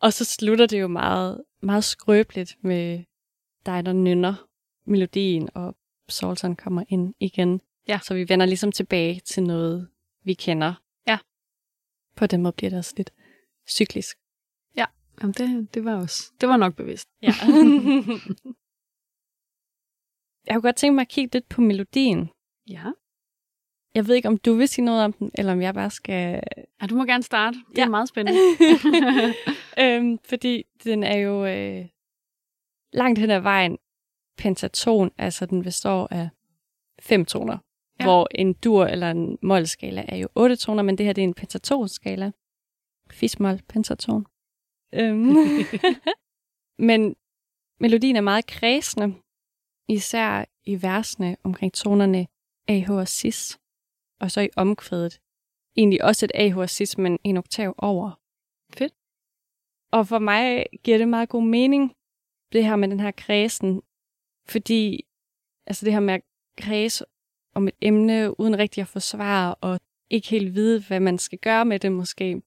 Og 0.00 0.12
så 0.12 0.24
slutter 0.24 0.66
det 0.66 0.80
jo 0.80 0.88
meget, 0.88 1.44
meget 1.62 1.84
skrøbeligt 1.84 2.56
med 2.62 3.04
dig, 3.66 3.86
der 3.86 3.92
nynner 3.92 4.48
melodien, 4.86 5.48
og 5.54 5.76
Solson 6.08 6.56
kommer 6.56 6.84
ind 6.88 7.14
igen. 7.20 7.60
Ja. 7.88 7.98
Så 8.02 8.14
vi 8.14 8.28
vender 8.28 8.46
ligesom 8.46 8.72
tilbage 8.72 9.20
til 9.20 9.42
noget, 9.42 9.88
vi 10.24 10.34
kender. 10.34 10.74
Ja. 11.06 11.18
På 12.16 12.26
den 12.26 12.42
måde 12.42 12.52
bliver 12.52 12.70
det 12.70 12.78
også 12.78 12.94
lidt 12.96 13.10
cyklisk. 13.68 14.16
Jamen, 15.22 15.32
det, 15.32 15.74
det 15.74 15.84
var 15.84 15.96
også, 15.96 16.32
det 16.40 16.48
var 16.48 16.56
nok 16.56 16.74
bevidst. 16.76 17.08
Ja. 17.22 17.28
jeg 20.46 20.54
kunne 20.54 20.62
godt 20.62 20.76
tænke 20.76 20.94
mig 20.94 21.02
at 21.02 21.08
kigge 21.08 21.34
lidt 21.34 21.48
på 21.48 21.60
melodien. 21.60 22.30
Ja. 22.68 22.84
Jeg 23.94 24.06
ved 24.06 24.14
ikke, 24.14 24.28
om 24.28 24.38
du 24.38 24.54
vil 24.54 24.68
sige 24.68 24.84
noget 24.84 25.04
om 25.04 25.12
den, 25.12 25.30
eller 25.34 25.52
om 25.52 25.60
jeg 25.62 25.74
bare 25.74 25.90
skal... 25.90 26.42
ja 26.82 26.86
du 26.86 26.94
må 26.96 27.04
gerne 27.04 27.22
starte. 27.22 27.58
Det 27.70 27.78
Ja. 27.78 27.84
er 27.84 27.88
meget 27.88 28.08
spændende. 28.08 28.40
øhm, 29.82 30.18
fordi 30.28 30.64
den 30.84 31.02
er 31.02 31.16
jo 31.16 31.46
øh, 31.46 31.86
langt 32.92 33.18
hen 33.18 33.30
ad 33.30 33.40
vejen 33.40 33.78
pentaton, 34.38 35.10
altså 35.18 35.46
den 35.46 35.62
består 35.62 36.08
af 36.10 36.28
fem 37.00 37.24
toner, 37.24 37.58
Ja. 38.00 38.04
hvor 38.04 38.28
en 38.30 38.52
dur 38.52 38.84
eller 38.84 39.10
en 39.10 39.38
målskala 39.42 40.04
er 40.08 40.16
jo 40.16 40.28
otte 40.34 40.56
toner, 40.56 40.82
men 40.82 40.98
det 40.98 41.06
her 41.06 41.12
det 41.12 41.22
er 41.22 41.28
en 41.28 41.34
pentatonskala. 41.34 42.32
Fismol, 43.10 43.62
pentaton. 43.68 44.26
Øhm. 44.94 45.36
men 46.88 47.16
melodien 47.80 48.16
er 48.16 48.20
meget 48.20 48.46
kredsende, 48.46 49.14
især 49.88 50.44
i 50.64 50.82
versene 50.82 51.36
omkring 51.44 51.72
tonerne 51.72 52.26
AH 52.68 52.90
og 52.90 53.08
cis, 53.08 53.58
og 54.20 54.30
så 54.30 54.40
i 54.40 54.48
omkvædet. 54.56 55.20
Egentlig 55.76 56.04
også 56.04 56.26
et 56.26 56.32
AH 56.34 56.58
og 56.58 56.70
cis, 56.70 56.98
men 56.98 57.18
en 57.24 57.36
oktav 57.36 57.74
over. 57.78 58.10
Fedt. 58.72 58.94
Og 59.92 60.06
for 60.06 60.18
mig 60.18 60.66
giver 60.84 60.98
det 60.98 61.08
meget 61.08 61.28
god 61.28 61.42
mening, 61.42 61.92
det 62.52 62.64
her 62.64 62.76
med 62.76 62.88
den 62.88 63.00
her 63.00 63.10
kredsen, 63.10 63.82
fordi 64.48 65.04
altså 65.66 65.84
det 65.84 65.92
her 65.92 66.00
med 66.00 66.14
at 66.14 66.22
kredse 66.58 67.04
om 67.56 67.68
et 67.68 67.74
emne, 67.80 68.40
uden 68.40 68.58
rigtig 68.58 68.80
at 68.80 68.88
forsvare, 68.88 69.54
og 69.54 69.80
ikke 70.10 70.28
helt 70.28 70.54
vide, 70.54 70.84
hvad 70.88 71.00
man 71.00 71.18
skal 71.18 71.38
gøre 71.38 71.64
med 71.64 71.78
det 71.78 71.92
måske. 71.92 72.42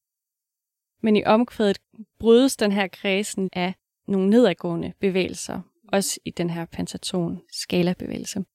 Men 1.02 1.16
i 1.16 1.24
omkvædet 1.24 1.80
brydes 2.20 2.58
den 2.58 2.72
her 2.72 2.88
kredsen 2.88 3.50
af 3.54 3.74
nogle 4.08 4.30
nedadgående 4.30 4.94
bevægelser, 5.00 5.62
også 5.88 6.20
i 6.26 6.32
den 6.32 6.50
her 6.50 6.66
pentaton-skala-bevægelse. 6.66 8.46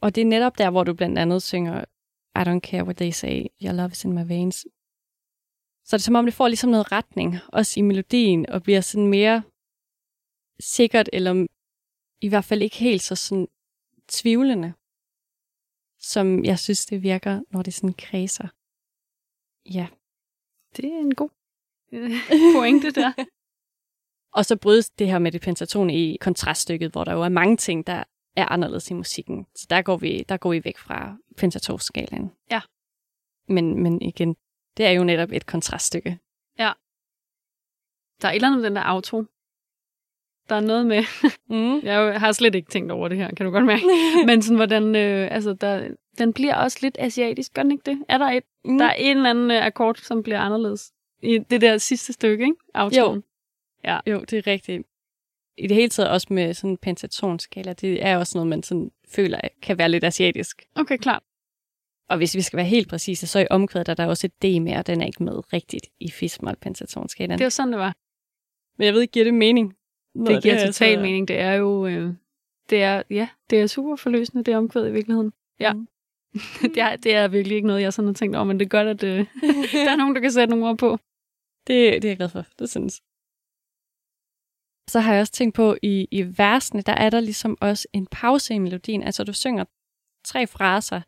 Og 0.00 0.14
det 0.14 0.20
er 0.20 0.26
netop 0.26 0.58
der, 0.58 0.70
hvor 0.70 0.84
du 0.84 0.94
blandt 0.94 1.18
andet 1.18 1.42
synger 1.42 1.84
I 2.36 2.38
don't 2.38 2.60
care 2.60 2.84
what 2.84 2.96
they 2.96 3.10
say, 3.10 3.46
your 3.62 3.72
love 3.72 3.90
is 3.90 4.04
in 4.04 4.12
my 4.12 4.26
veins. 4.26 4.66
Så 5.84 5.96
det 5.96 6.02
er 6.02 6.04
som 6.04 6.14
om, 6.14 6.24
det 6.24 6.34
får 6.34 6.48
ligesom 6.48 6.70
noget 6.70 6.92
retning, 6.92 7.34
også 7.48 7.80
i 7.80 7.82
melodien, 7.82 8.48
og 8.48 8.62
bliver 8.62 8.80
sådan 8.80 9.06
mere 9.06 9.42
sikkert, 10.60 11.08
eller 11.12 11.46
i 12.20 12.28
hvert 12.28 12.44
fald 12.44 12.62
ikke 12.62 12.76
helt 12.76 13.02
så 13.02 13.14
sådan 13.14 13.48
tvivlende, 14.08 14.74
som 16.06 16.44
jeg 16.44 16.58
synes, 16.58 16.86
det 16.86 17.02
virker, 17.02 17.42
når 17.50 17.62
det 17.62 17.74
sådan 17.74 17.94
kredser. 17.98 18.48
Ja. 19.74 19.86
det 20.76 20.84
er 20.84 20.98
en 20.98 21.14
god 21.14 21.30
pointe 22.56 22.90
der. 22.90 23.12
Og 24.32 24.44
så 24.44 24.56
brydes 24.56 24.90
det 24.90 25.06
her 25.06 25.18
med 25.18 25.32
det 25.32 25.40
pentaton 25.40 25.90
i 25.90 26.16
kontraststykket, 26.16 26.92
hvor 26.92 27.04
der 27.04 27.12
jo 27.12 27.22
er 27.22 27.28
mange 27.28 27.56
ting, 27.56 27.86
der 27.86 28.04
er 28.36 28.46
anderledes 28.52 28.90
i 28.90 28.94
musikken. 28.94 29.46
Så 29.54 29.66
der 29.70 29.82
går 29.82 29.96
vi, 29.96 30.24
der 30.28 30.36
går 30.36 30.50
vi 30.50 30.64
væk 30.64 30.78
fra 30.78 31.16
pentatonskalaen. 31.36 32.32
Ja. 32.50 32.60
Men, 33.48 33.82
men 33.82 34.02
igen, 34.02 34.36
det 34.76 34.86
er 34.86 34.90
jo 34.90 35.04
netop 35.04 35.32
et 35.32 35.46
kontraststykke. 35.46 36.18
Der 38.22 38.28
er 38.28 38.32
et 38.32 38.34
eller 38.34 38.48
andet 38.48 38.60
med 38.60 38.68
den 38.70 38.76
der 38.76 38.82
auto. 38.82 39.24
Der 40.48 40.54
er 40.54 40.60
noget 40.60 40.86
med, 40.86 41.02
Mm. 41.50 41.80
jeg 41.86 42.20
har 42.20 42.32
slet 42.32 42.54
ikke 42.54 42.70
tænkt 42.70 42.92
over 42.92 43.08
det 43.08 43.18
her, 43.18 43.30
kan 43.34 43.46
du 43.46 43.52
godt 43.52 43.64
mærke. 43.64 43.82
Men 44.26 44.42
sådan, 44.42 44.56
hvordan, 44.56 44.96
øh, 44.96 45.28
altså, 45.30 45.52
der, 45.54 45.88
den 46.18 46.32
bliver 46.32 46.54
også 46.54 46.78
lidt 46.82 46.96
asiatisk, 47.00 47.54
gør 47.54 47.62
den 47.62 47.72
ikke 47.72 47.90
det? 47.90 48.04
Er 48.08 48.18
der 48.18 48.26
et, 48.26 48.42
Mm. 48.64 48.78
der 48.78 48.84
er 48.84 48.92
en 48.94 49.16
eller 49.16 49.30
anden 49.30 49.50
øh, 49.50 49.66
akkord, 49.66 49.96
som 49.96 50.22
bliver 50.22 50.40
anderledes 50.40 50.92
i 51.22 51.38
det 51.38 51.60
der 51.60 51.78
sidste 51.78 52.12
stykke, 52.12 52.44
ikke? 52.44 52.56
Autoen. 52.74 53.22
Jo, 54.06 54.20
det 54.20 54.32
er 54.32 54.46
rigtigt. 54.46 54.82
I 55.58 55.66
det 55.66 55.76
hele 55.76 55.88
taget 55.88 56.10
også 56.10 56.26
med 56.30 56.54
sådan 56.54 56.70
en 56.70 56.76
pentatonskala, 56.76 57.72
det 57.72 58.04
er 58.06 58.16
også 58.16 58.38
noget, 58.38 58.48
man 58.48 58.62
sådan 58.62 58.90
føler 59.08 59.40
kan 59.62 59.78
være 59.78 59.88
lidt 59.88 60.04
asiatisk. 60.04 60.62
Okay, 60.74 60.96
klart. 60.96 61.22
Og 62.08 62.16
hvis 62.16 62.34
vi 62.36 62.42
skal 62.42 62.56
være 62.56 62.66
helt 62.66 62.88
præcise, 62.88 63.26
så 63.26 63.38
i 63.40 63.46
omkvædet 63.50 63.88
er 63.88 63.94
der 63.94 64.06
også 64.06 64.26
et 64.26 64.42
D 64.42 64.62
med, 64.62 64.76
og 64.76 64.86
den 64.86 65.00
er 65.02 65.06
ikke 65.06 65.22
med 65.22 65.52
rigtigt 65.52 65.86
i 66.00 66.10
fismal 66.10 66.56
pentatonskalaen. 66.56 67.38
Det 67.38 67.44
var 67.44 67.50
sådan, 67.50 67.72
det 67.72 67.78
var. 67.80 67.94
Men 68.78 68.86
jeg 68.86 68.94
ved 68.94 69.00
ikke, 69.00 69.12
giver 69.12 69.24
det 69.24 69.34
mening? 69.34 69.74
Det 70.26 70.42
giver 70.42 70.66
total 70.66 71.00
mening. 71.00 71.28
Det 71.28 71.40
er 71.40 71.52
jo, 71.52 71.86
øh, 71.86 72.14
det 72.70 72.82
er, 72.82 73.02
ja, 73.10 73.28
det 73.50 73.60
er 73.60 73.66
super 73.66 73.96
forløsende, 73.96 74.44
det 74.44 74.56
omkvæd 74.56 74.88
i 74.88 74.92
virkeligheden. 74.92 75.32
Ja. 75.60 75.72
Mm. 75.72 75.88
det, 76.74 76.80
er, 76.80 76.96
det 76.96 77.14
er 77.14 77.28
virkelig 77.28 77.56
ikke 77.56 77.66
noget, 77.66 77.82
jeg 77.82 77.92
sådan 77.92 78.06
har 78.06 78.14
tænkt 78.14 78.36
over, 78.36 78.44
men 78.44 78.58
det 78.58 78.64
er 78.64 78.68
godt, 78.68 78.88
at 78.88 79.02
øh, 79.04 79.18
der 79.84 79.90
er 79.90 79.96
nogen, 79.96 80.14
der 80.14 80.20
kan 80.20 80.32
sætte 80.32 80.50
nogle 80.50 80.68
ord 80.68 80.78
på. 80.78 80.98
Det, 81.66 82.02
det 82.02 82.04
er 82.04 82.08
jeg 82.08 82.16
glad 82.16 82.28
for, 82.28 82.44
det 82.58 82.70
synes 82.70 83.02
Så 84.88 85.00
har 85.00 85.12
jeg 85.12 85.20
også 85.20 85.32
tænkt 85.32 85.54
på, 85.54 85.76
i, 85.82 86.08
i 86.10 86.38
versene, 86.38 86.82
der 86.82 86.92
er 86.92 87.10
der 87.10 87.20
ligesom 87.20 87.58
også 87.60 87.88
en 87.92 88.06
pause 88.06 88.54
i 88.54 88.58
melodien. 88.58 89.02
Altså, 89.02 89.24
du 89.24 89.32
synger 89.32 89.64
tre 90.24 90.46
fraser, 90.46 91.00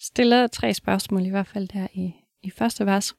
stiller 0.00 0.46
tre 0.46 0.74
spørgsmål, 0.74 1.26
i 1.26 1.30
hvert 1.30 1.46
fald 1.46 1.68
der 1.68 1.86
i, 1.94 2.14
i 2.42 2.50
første 2.50 2.86
vers. 2.86 3.14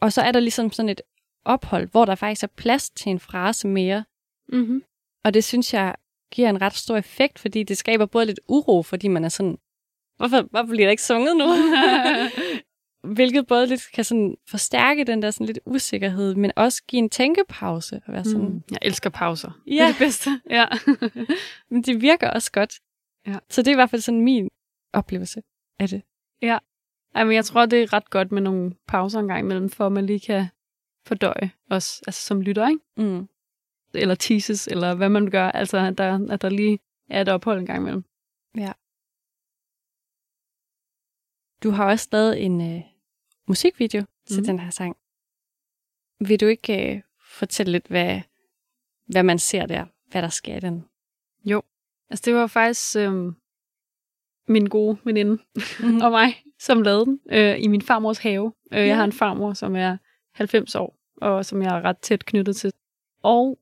Og 0.00 0.12
så 0.12 0.22
er 0.22 0.32
der 0.32 0.40
ligesom 0.40 0.70
sådan 0.70 0.88
et 0.88 1.00
ophold, 1.44 1.88
hvor 1.90 2.04
der 2.04 2.14
faktisk 2.14 2.42
er 2.42 2.46
plads 2.56 2.90
til 2.90 3.10
en 3.10 3.20
frase 3.20 3.68
mere. 3.68 4.04
Mm-hmm. 4.48 4.82
Og 5.24 5.34
det 5.34 5.44
synes 5.44 5.74
jeg 5.74 5.94
giver 6.32 6.48
en 6.48 6.60
ret 6.60 6.72
stor 6.72 6.96
effekt, 6.96 7.38
fordi 7.38 7.62
det 7.62 7.78
skaber 7.78 8.06
både 8.06 8.26
lidt 8.26 8.40
uro, 8.48 8.82
fordi 8.82 9.08
man 9.08 9.24
er 9.24 9.28
sådan, 9.28 9.58
hvorfor, 10.16 10.42
hvorfor 10.42 10.66
bliver 10.66 10.86
der 10.86 10.90
ikke 10.90 11.02
sunget 11.02 11.36
nu? 11.36 11.46
Hvilket 13.14 13.46
både 13.46 13.66
lidt 13.66 13.82
kan 13.94 14.04
sådan 14.04 14.36
forstærke 14.48 15.04
den 15.04 15.22
der 15.22 15.30
sådan 15.30 15.46
lidt 15.46 15.58
usikkerhed, 15.66 16.34
men 16.34 16.52
også 16.56 16.82
give 16.88 16.98
en 16.98 17.10
tænkepause. 17.10 18.00
Og 18.06 18.12
være 18.12 18.24
sådan, 18.24 18.48
mm. 18.48 18.62
Jeg 18.70 18.78
elsker 18.82 19.10
pauser. 19.10 19.60
Ja. 19.66 19.72
Det 19.72 19.80
er 19.80 19.86
det 19.86 19.98
bedste. 19.98 20.30
Ja. 20.50 20.66
men 21.70 21.82
det 21.82 22.00
virker 22.00 22.30
også 22.30 22.52
godt. 22.52 22.80
Ja. 23.26 23.38
Så 23.50 23.62
det 23.62 23.68
er 23.68 23.72
i 23.72 23.74
hvert 23.74 23.90
fald 23.90 24.02
sådan 24.02 24.20
min 24.20 24.48
oplevelse 24.92 25.42
af 25.78 25.88
det. 25.88 26.02
Ja. 26.42 26.58
Ej, 27.14 27.24
men 27.24 27.34
jeg 27.34 27.44
tror, 27.44 27.66
det 27.66 27.82
er 27.82 27.92
ret 27.92 28.10
godt 28.10 28.32
med 28.32 28.42
nogle 28.42 28.74
pauser 28.88 29.20
en 29.20 29.28
gang 29.28 29.40
imellem, 29.40 29.70
for 29.70 29.86
at 29.86 29.92
man 29.92 30.06
lige 30.06 30.20
kan 30.20 30.46
fordøje 31.06 31.50
os, 31.70 32.02
altså 32.06 32.26
som 32.26 32.40
lytter, 32.40 32.68
ikke? 32.68 32.80
Mm. 32.96 33.28
Eller 33.94 34.14
teases, 34.14 34.66
eller 34.66 34.94
hvad 34.94 35.08
man 35.08 35.30
gør. 35.30 35.50
Altså, 35.50 35.78
at 35.78 35.98
der, 35.98 36.28
at 36.30 36.42
der 36.42 36.48
lige 36.48 36.78
er 37.10 37.20
et 37.20 37.28
ophold 37.28 37.58
en 37.58 37.66
gang 37.66 37.80
imellem. 37.80 38.04
Ja. 38.56 38.72
Du 41.62 41.70
har 41.70 41.90
også 41.90 42.08
lavet 42.12 42.44
en 42.44 42.76
øh, 42.76 42.82
musikvideo 43.46 44.04
til 44.26 44.40
mm. 44.40 44.46
den 44.46 44.58
her 44.58 44.70
sang. 44.70 44.96
Vil 46.20 46.40
du 46.40 46.46
ikke 46.46 46.94
øh, 46.94 47.02
fortælle 47.20 47.72
lidt, 47.72 47.86
hvad, 47.86 48.20
hvad 49.06 49.22
man 49.22 49.38
ser 49.38 49.66
der? 49.66 49.86
Hvad 50.10 50.22
der 50.22 50.28
sker 50.28 50.56
i 50.56 50.60
den? 50.60 50.84
Jo. 51.44 51.62
Altså, 52.10 52.22
det 52.24 52.34
var 52.34 52.46
faktisk 52.46 52.96
øh, 52.96 53.32
min 54.48 54.66
gode 54.66 54.98
veninde 55.04 55.42
mm. 55.80 56.00
og 56.04 56.10
mig, 56.10 56.42
som 56.58 56.82
lavede 56.82 57.04
den 57.04 57.20
øh, 57.30 57.62
i 57.62 57.68
min 57.68 57.82
farmors 57.82 58.18
have. 58.18 58.52
Øh, 58.72 58.78
ja. 58.78 58.86
Jeg 58.86 58.96
har 58.96 59.04
en 59.04 59.12
farmor, 59.12 59.52
som 59.52 59.76
er 59.76 59.96
90 60.32 60.74
år, 60.74 60.98
og 61.16 61.44
som 61.44 61.62
jeg 61.62 61.76
er 61.76 61.82
ret 61.82 61.98
tæt 61.98 62.24
knyttet 62.24 62.56
til. 62.56 62.72
Og 63.22 63.58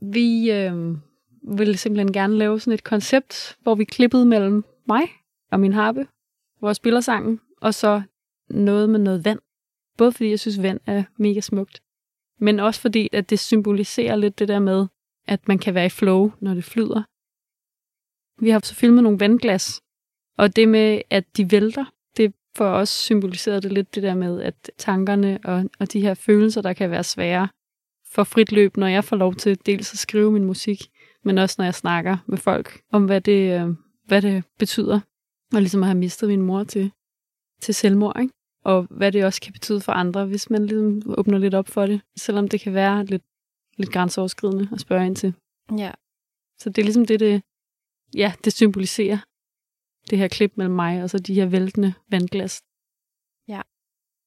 vi 0.00 0.50
øh, 0.50 0.96
ville 1.42 1.76
simpelthen 1.76 2.12
gerne 2.12 2.36
lave 2.36 2.60
sådan 2.60 2.74
et 2.74 2.84
koncept, 2.84 3.58
hvor 3.62 3.74
vi 3.74 3.84
klippede 3.84 4.26
mellem 4.26 4.64
mig 4.88 5.02
og 5.50 5.60
min 5.60 5.72
harpe, 5.72 6.06
hvor 6.58 6.68
jeg 6.68 6.76
spiller 6.76 7.00
sangen, 7.00 7.40
og 7.60 7.74
så 7.74 8.02
noget 8.50 8.90
med 8.90 8.98
noget 8.98 9.24
vand. 9.24 9.40
Både 9.98 10.12
fordi 10.12 10.30
jeg 10.30 10.40
synes, 10.40 10.62
vand 10.62 10.80
er 10.86 11.04
mega 11.16 11.40
smukt, 11.40 11.82
men 12.40 12.60
også 12.60 12.80
fordi, 12.80 13.08
at 13.12 13.30
det 13.30 13.38
symboliserer 13.38 14.16
lidt 14.16 14.38
det 14.38 14.48
der 14.48 14.58
med, 14.58 14.86
at 15.26 15.48
man 15.48 15.58
kan 15.58 15.74
være 15.74 15.86
i 15.86 15.88
flow, 15.88 16.32
når 16.40 16.54
det 16.54 16.64
flyder. 16.64 17.02
Vi 18.42 18.50
har 18.50 18.60
så 18.64 18.74
filmet 18.74 19.02
nogle 19.02 19.20
vandglas, 19.20 19.82
og 20.38 20.56
det 20.56 20.68
med, 20.68 21.02
at 21.10 21.36
de 21.36 21.50
vælter, 21.50 21.84
det 22.16 22.34
får 22.56 22.68
også 22.68 22.94
symboliseret 22.94 23.62
det 23.62 23.72
lidt 23.72 23.94
det 23.94 24.02
der 24.02 24.14
med, 24.14 24.42
at 24.42 24.70
tankerne 24.78 25.38
og, 25.44 25.70
og 25.78 25.92
de 25.92 26.00
her 26.00 26.14
følelser, 26.14 26.62
der 26.62 26.72
kan 26.72 26.90
være 26.90 27.04
svære, 27.04 27.48
for 28.10 28.24
frit 28.24 28.52
løb, 28.52 28.76
når 28.76 28.86
jeg 28.86 29.04
får 29.04 29.16
lov 29.16 29.34
til 29.34 29.66
dels 29.66 29.92
at 29.92 29.98
skrive 29.98 30.32
min 30.32 30.44
musik, 30.44 30.78
men 31.24 31.38
også 31.38 31.54
når 31.58 31.64
jeg 31.64 31.74
snakker 31.74 32.16
med 32.26 32.38
folk 32.38 32.82
om, 32.92 33.04
hvad 33.04 33.20
det, 33.20 33.60
øh, 33.60 33.74
hvad 34.04 34.22
det 34.22 34.44
betyder. 34.58 35.00
Og 35.54 35.60
ligesom 35.60 35.82
at 35.82 35.86
have 35.86 35.98
mistet 35.98 36.28
min 36.28 36.42
mor 36.42 36.64
til, 36.64 36.92
til 37.60 37.74
selvmord, 37.74 38.20
ikke? 38.20 38.34
Og 38.64 38.86
hvad 38.90 39.12
det 39.12 39.24
også 39.24 39.40
kan 39.40 39.52
betyde 39.52 39.80
for 39.80 39.92
andre, 39.92 40.26
hvis 40.26 40.50
man 40.50 40.66
ligesom 40.66 41.02
åbner 41.06 41.38
lidt 41.38 41.54
op 41.54 41.68
for 41.68 41.86
det, 41.86 42.00
selvom 42.16 42.48
det 42.48 42.60
kan 42.60 42.74
være 42.74 43.04
lidt, 43.04 43.22
lidt 43.76 43.92
grænseoverskridende 43.92 44.68
at 44.72 44.80
spørge 44.80 45.06
ind 45.06 45.16
til. 45.16 45.34
Ja. 45.78 45.90
Så 46.58 46.70
det 46.70 46.78
er 46.78 46.84
ligesom 46.84 47.06
det, 47.06 47.20
det, 47.20 47.42
ja, 48.14 48.32
det 48.44 48.52
symboliserer 48.52 49.18
det 50.10 50.18
her 50.18 50.28
klip 50.28 50.52
mellem 50.56 50.74
mig 50.74 51.02
og 51.02 51.10
så 51.10 51.18
de 51.18 51.34
her 51.34 51.46
væltende 51.46 51.94
vandglas. 52.10 52.62
Ja. 53.48 53.60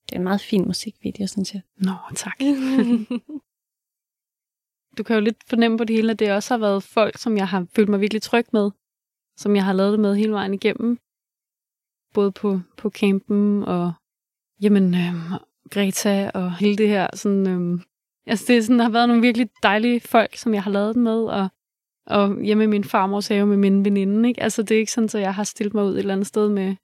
Det 0.03 0.15
er 0.15 0.19
en 0.19 0.23
meget 0.23 0.41
fin 0.41 0.65
musikvideo, 0.65 1.27
synes 1.27 1.53
jeg. 1.53 1.61
Nå, 1.77 1.93
tak. 2.15 2.39
du 4.98 5.04
kan 5.04 5.16
jo 5.16 5.22
lidt 5.22 5.38
fornemme 5.50 5.78
på 5.78 5.84
det 5.84 5.96
hele, 5.96 6.12
at 6.12 6.20
det 6.20 6.32
også 6.32 6.54
har 6.54 6.60
været 6.60 6.84
folk, 6.84 7.18
som 7.18 7.38
jeg 7.38 7.48
har 7.48 7.66
følt 7.76 7.89
mig 7.89 8.02
virkelig 8.02 8.22
tryg 8.22 8.46
med, 8.54 8.72
som 9.38 9.56
jeg 9.56 9.66
har 9.66 9.74
lavet 9.74 9.92
det 9.92 10.00
med 10.00 10.16
hele 10.16 10.32
vejen 10.32 10.54
igennem. 10.54 10.98
Både 12.14 12.32
på, 12.32 12.60
på 12.78 12.89
campen 12.89 13.64
og 13.64 13.94
jamen, 14.62 14.94
øhm, 14.96 15.39
Greta 15.70 16.32
og 16.34 16.58
hele 16.58 16.78
det 16.78 16.88
her. 16.88 17.08
Sådan, 17.14 17.48
øhm, 17.48 17.82
altså 18.28 18.46
det 18.48 18.64
sådan, 18.64 18.80
der 18.80 18.86
har 18.86 18.92
været 18.92 19.08
nogle 19.08 19.22
virkelig 19.22 19.50
dejlige 19.64 20.00
folk, 20.00 20.36
som 20.36 20.54
jeg 20.54 20.64
har 20.64 20.72
lavet 20.72 20.96
det 20.96 21.04
med, 21.04 21.24
og, 21.24 21.48
og 22.06 22.42
hjemme 22.42 22.64
i 22.64 22.68
min 22.68 22.84
farmors 22.84 23.28
have 23.28 23.46
med 23.46 23.58
min 23.58 23.86
veninde. 23.86 24.30
Ikke? 24.30 24.44
Altså 24.44 24.64
det 24.64 24.76
er 24.76 24.80
ikke 24.80 24.92
sådan, 24.92 25.10
at 25.14 25.22
jeg 25.22 25.36
har 25.36 25.44
stillet 25.44 25.74
mig 25.74 25.84
ud 25.84 25.94
et 25.94 26.00
eller 26.00 26.14
andet 26.14 26.28
sted 26.28 26.50
med, 26.50 26.76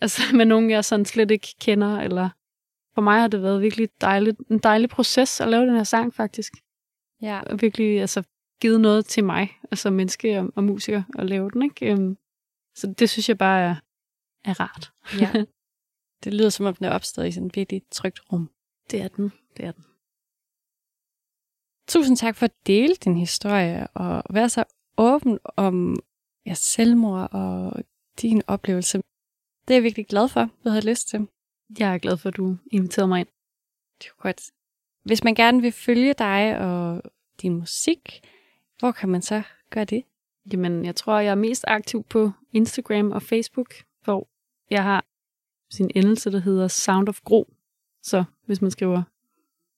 altså, 0.00 0.22
med 0.36 0.44
nogen, 0.44 0.70
jeg 0.70 0.84
sådan 0.84 1.04
slet 1.04 1.30
ikke 1.30 1.48
kender. 1.60 2.00
Eller 2.00 2.28
for 2.94 3.02
mig 3.02 3.20
har 3.20 3.28
det 3.28 3.42
været 3.42 3.62
virkelig 3.62 3.88
dejligt, 4.00 4.38
en 4.50 4.58
dejlig 4.58 4.90
proces 4.90 5.40
at 5.40 5.48
lave 5.48 5.66
den 5.66 5.76
her 5.76 5.84
sang, 5.84 6.14
faktisk. 6.14 6.52
Ja. 7.22 7.40
Og 7.40 7.62
virkelig 7.62 8.00
altså, 8.00 8.22
givet 8.60 8.80
noget 8.80 9.06
til 9.06 9.24
mig, 9.24 9.58
altså 9.70 9.90
menneske 9.90 10.38
og, 10.38 10.52
og 10.56 10.64
musiker, 10.64 11.02
at 11.18 11.26
lave 11.26 11.50
den. 11.50 11.62
Ikke? 11.62 11.92
Um, 11.92 12.18
så 12.74 12.94
det 12.98 13.10
synes 13.10 13.28
jeg 13.28 13.38
bare 13.38 13.60
er, 13.60 13.76
er 14.44 14.60
rart. 14.60 14.92
Ja. 15.20 15.32
Det 16.24 16.34
lyder 16.34 16.50
som 16.50 16.66
om, 16.66 16.74
den 16.74 16.86
er 16.86 16.90
opstået 16.90 17.28
i 17.28 17.32
sådan 17.32 17.46
et 17.46 17.56
virkelig 17.56 17.82
trygt 17.90 18.20
rum. 18.32 18.50
Det 18.90 19.02
er 19.02 19.08
den. 19.08 19.32
Det 19.56 19.64
er 19.64 19.72
den. 19.72 19.84
Tusind 21.88 22.16
tak 22.16 22.36
for 22.36 22.44
at 22.44 22.66
dele 22.66 22.94
din 22.94 23.16
historie 23.16 23.86
og 23.86 24.22
være 24.34 24.48
så 24.48 24.64
åben 24.98 25.38
om 25.44 25.96
ja, 26.46 26.54
selvmord 26.54 27.28
og 27.32 27.82
din 28.22 28.42
oplevelse. 28.46 28.98
Det 29.68 29.74
er 29.74 29.74
jeg 29.74 29.82
virkelig 29.82 30.06
glad 30.06 30.28
for, 30.28 30.50
du 30.64 30.68
havde 30.68 30.90
lyst 30.90 31.08
til. 31.08 31.28
Jeg 31.78 31.94
er 31.94 31.98
glad 31.98 32.16
for, 32.16 32.28
at 32.28 32.36
du 32.36 32.56
inviterede 32.70 33.08
mig 33.08 33.20
ind. 33.20 33.28
Det 33.98 34.06
er 34.06 34.22
godt. 34.22 34.50
Hvis 35.02 35.24
man 35.24 35.34
gerne 35.34 35.62
vil 35.62 35.72
følge 35.72 36.14
dig 36.14 36.58
og 36.58 37.02
din 37.42 37.54
musik, 37.54 38.20
hvor 38.78 38.92
kan 38.92 39.08
man 39.08 39.22
så 39.22 39.42
gøre 39.70 39.84
det? 39.84 40.04
Jamen, 40.52 40.84
jeg 40.84 40.96
tror, 40.96 41.18
jeg 41.18 41.30
er 41.30 41.34
mest 41.34 41.64
aktiv 41.68 42.04
på 42.04 42.30
Instagram 42.52 43.10
og 43.10 43.22
Facebook, 43.22 43.74
hvor 44.04 44.28
jeg 44.70 44.82
har 44.82 45.04
sin 45.70 45.90
endelse, 45.94 46.32
der 46.32 46.38
hedder 46.38 46.68
Sound 46.68 47.08
of 47.08 47.20
Gro. 47.24 47.54
Så 48.02 48.24
hvis 48.46 48.62
man 48.62 48.70
skriver 48.70 49.02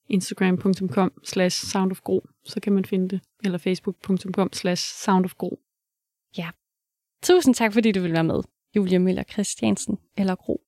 instagram.com 0.08 1.12
slash 1.24 1.66
soundofgro, 1.66 2.26
så 2.44 2.60
kan 2.60 2.72
man 2.72 2.84
finde 2.84 3.08
det. 3.08 3.20
Eller 3.44 3.58
facebook.com 3.58 4.52
slash 4.52 5.04
soundofgro. 5.04 5.58
Ja. 6.36 6.50
Tusind 7.22 7.54
tak, 7.54 7.72
fordi 7.72 7.92
du 7.92 8.00
vil 8.00 8.12
være 8.12 8.24
med, 8.24 8.42
Julia 8.76 8.98
Møller 8.98 9.22
Christiansen 9.22 9.98
eller 10.16 10.34
Gro. 10.34 10.60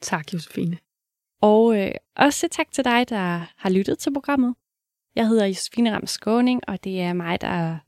Tak, 0.00 0.32
Josefine. 0.32 0.78
Og 1.50 1.80
øh, 1.80 1.90
også 2.16 2.48
tak 2.50 2.72
til 2.72 2.84
dig, 2.84 3.08
der 3.08 3.52
har 3.56 3.70
lyttet 3.70 3.98
til 3.98 4.12
programmet. 4.12 4.54
Jeg 5.16 5.28
hedder 5.28 5.46
Josefine 5.46 5.94
Ram 5.94 6.06
Skåning, 6.06 6.60
og 6.68 6.84
det 6.84 7.00
er 7.00 7.12
mig, 7.12 7.40
der 7.40 7.78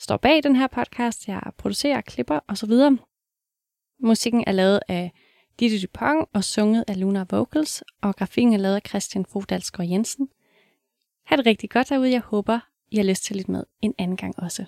står 0.00 0.16
bag 0.16 0.42
den 0.42 0.56
her 0.56 0.66
podcast. 0.66 1.28
Jeg 1.28 1.42
producerer, 1.58 2.00
klipper 2.00 2.40
osv. 2.48 2.72
Musikken 4.00 4.44
er 4.46 4.52
lavet 4.52 4.80
af 4.88 5.12
Ditte 5.60 5.82
Dupont 5.82 6.28
og 6.32 6.44
sunget 6.44 6.84
af 6.88 7.00
Luna 7.00 7.24
Vocals, 7.30 7.82
og 8.02 8.16
grafikken 8.16 8.54
er 8.54 8.58
lavet 8.58 8.74
af 8.74 8.82
Christian 8.88 9.26
Fodalsgaard 9.26 9.88
Jensen. 9.88 10.28
Ha' 11.26 11.36
det 11.36 11.46
rigtig 11.46 11.70
godt 11.70 11.88
derude. 11.88 12.10
Jeg 12.10 12.20
håber, 12.20 12.60
I 12.90 12.96
har 12.96 13.04
lyst 13.04 13.24
til 13.24 13.36
lidt 13.36 13.48
med 13.48 13.64
en 13.82 13.94
anden 13.98 14.16
gang 14.16 14.38
også. 14.38 14.64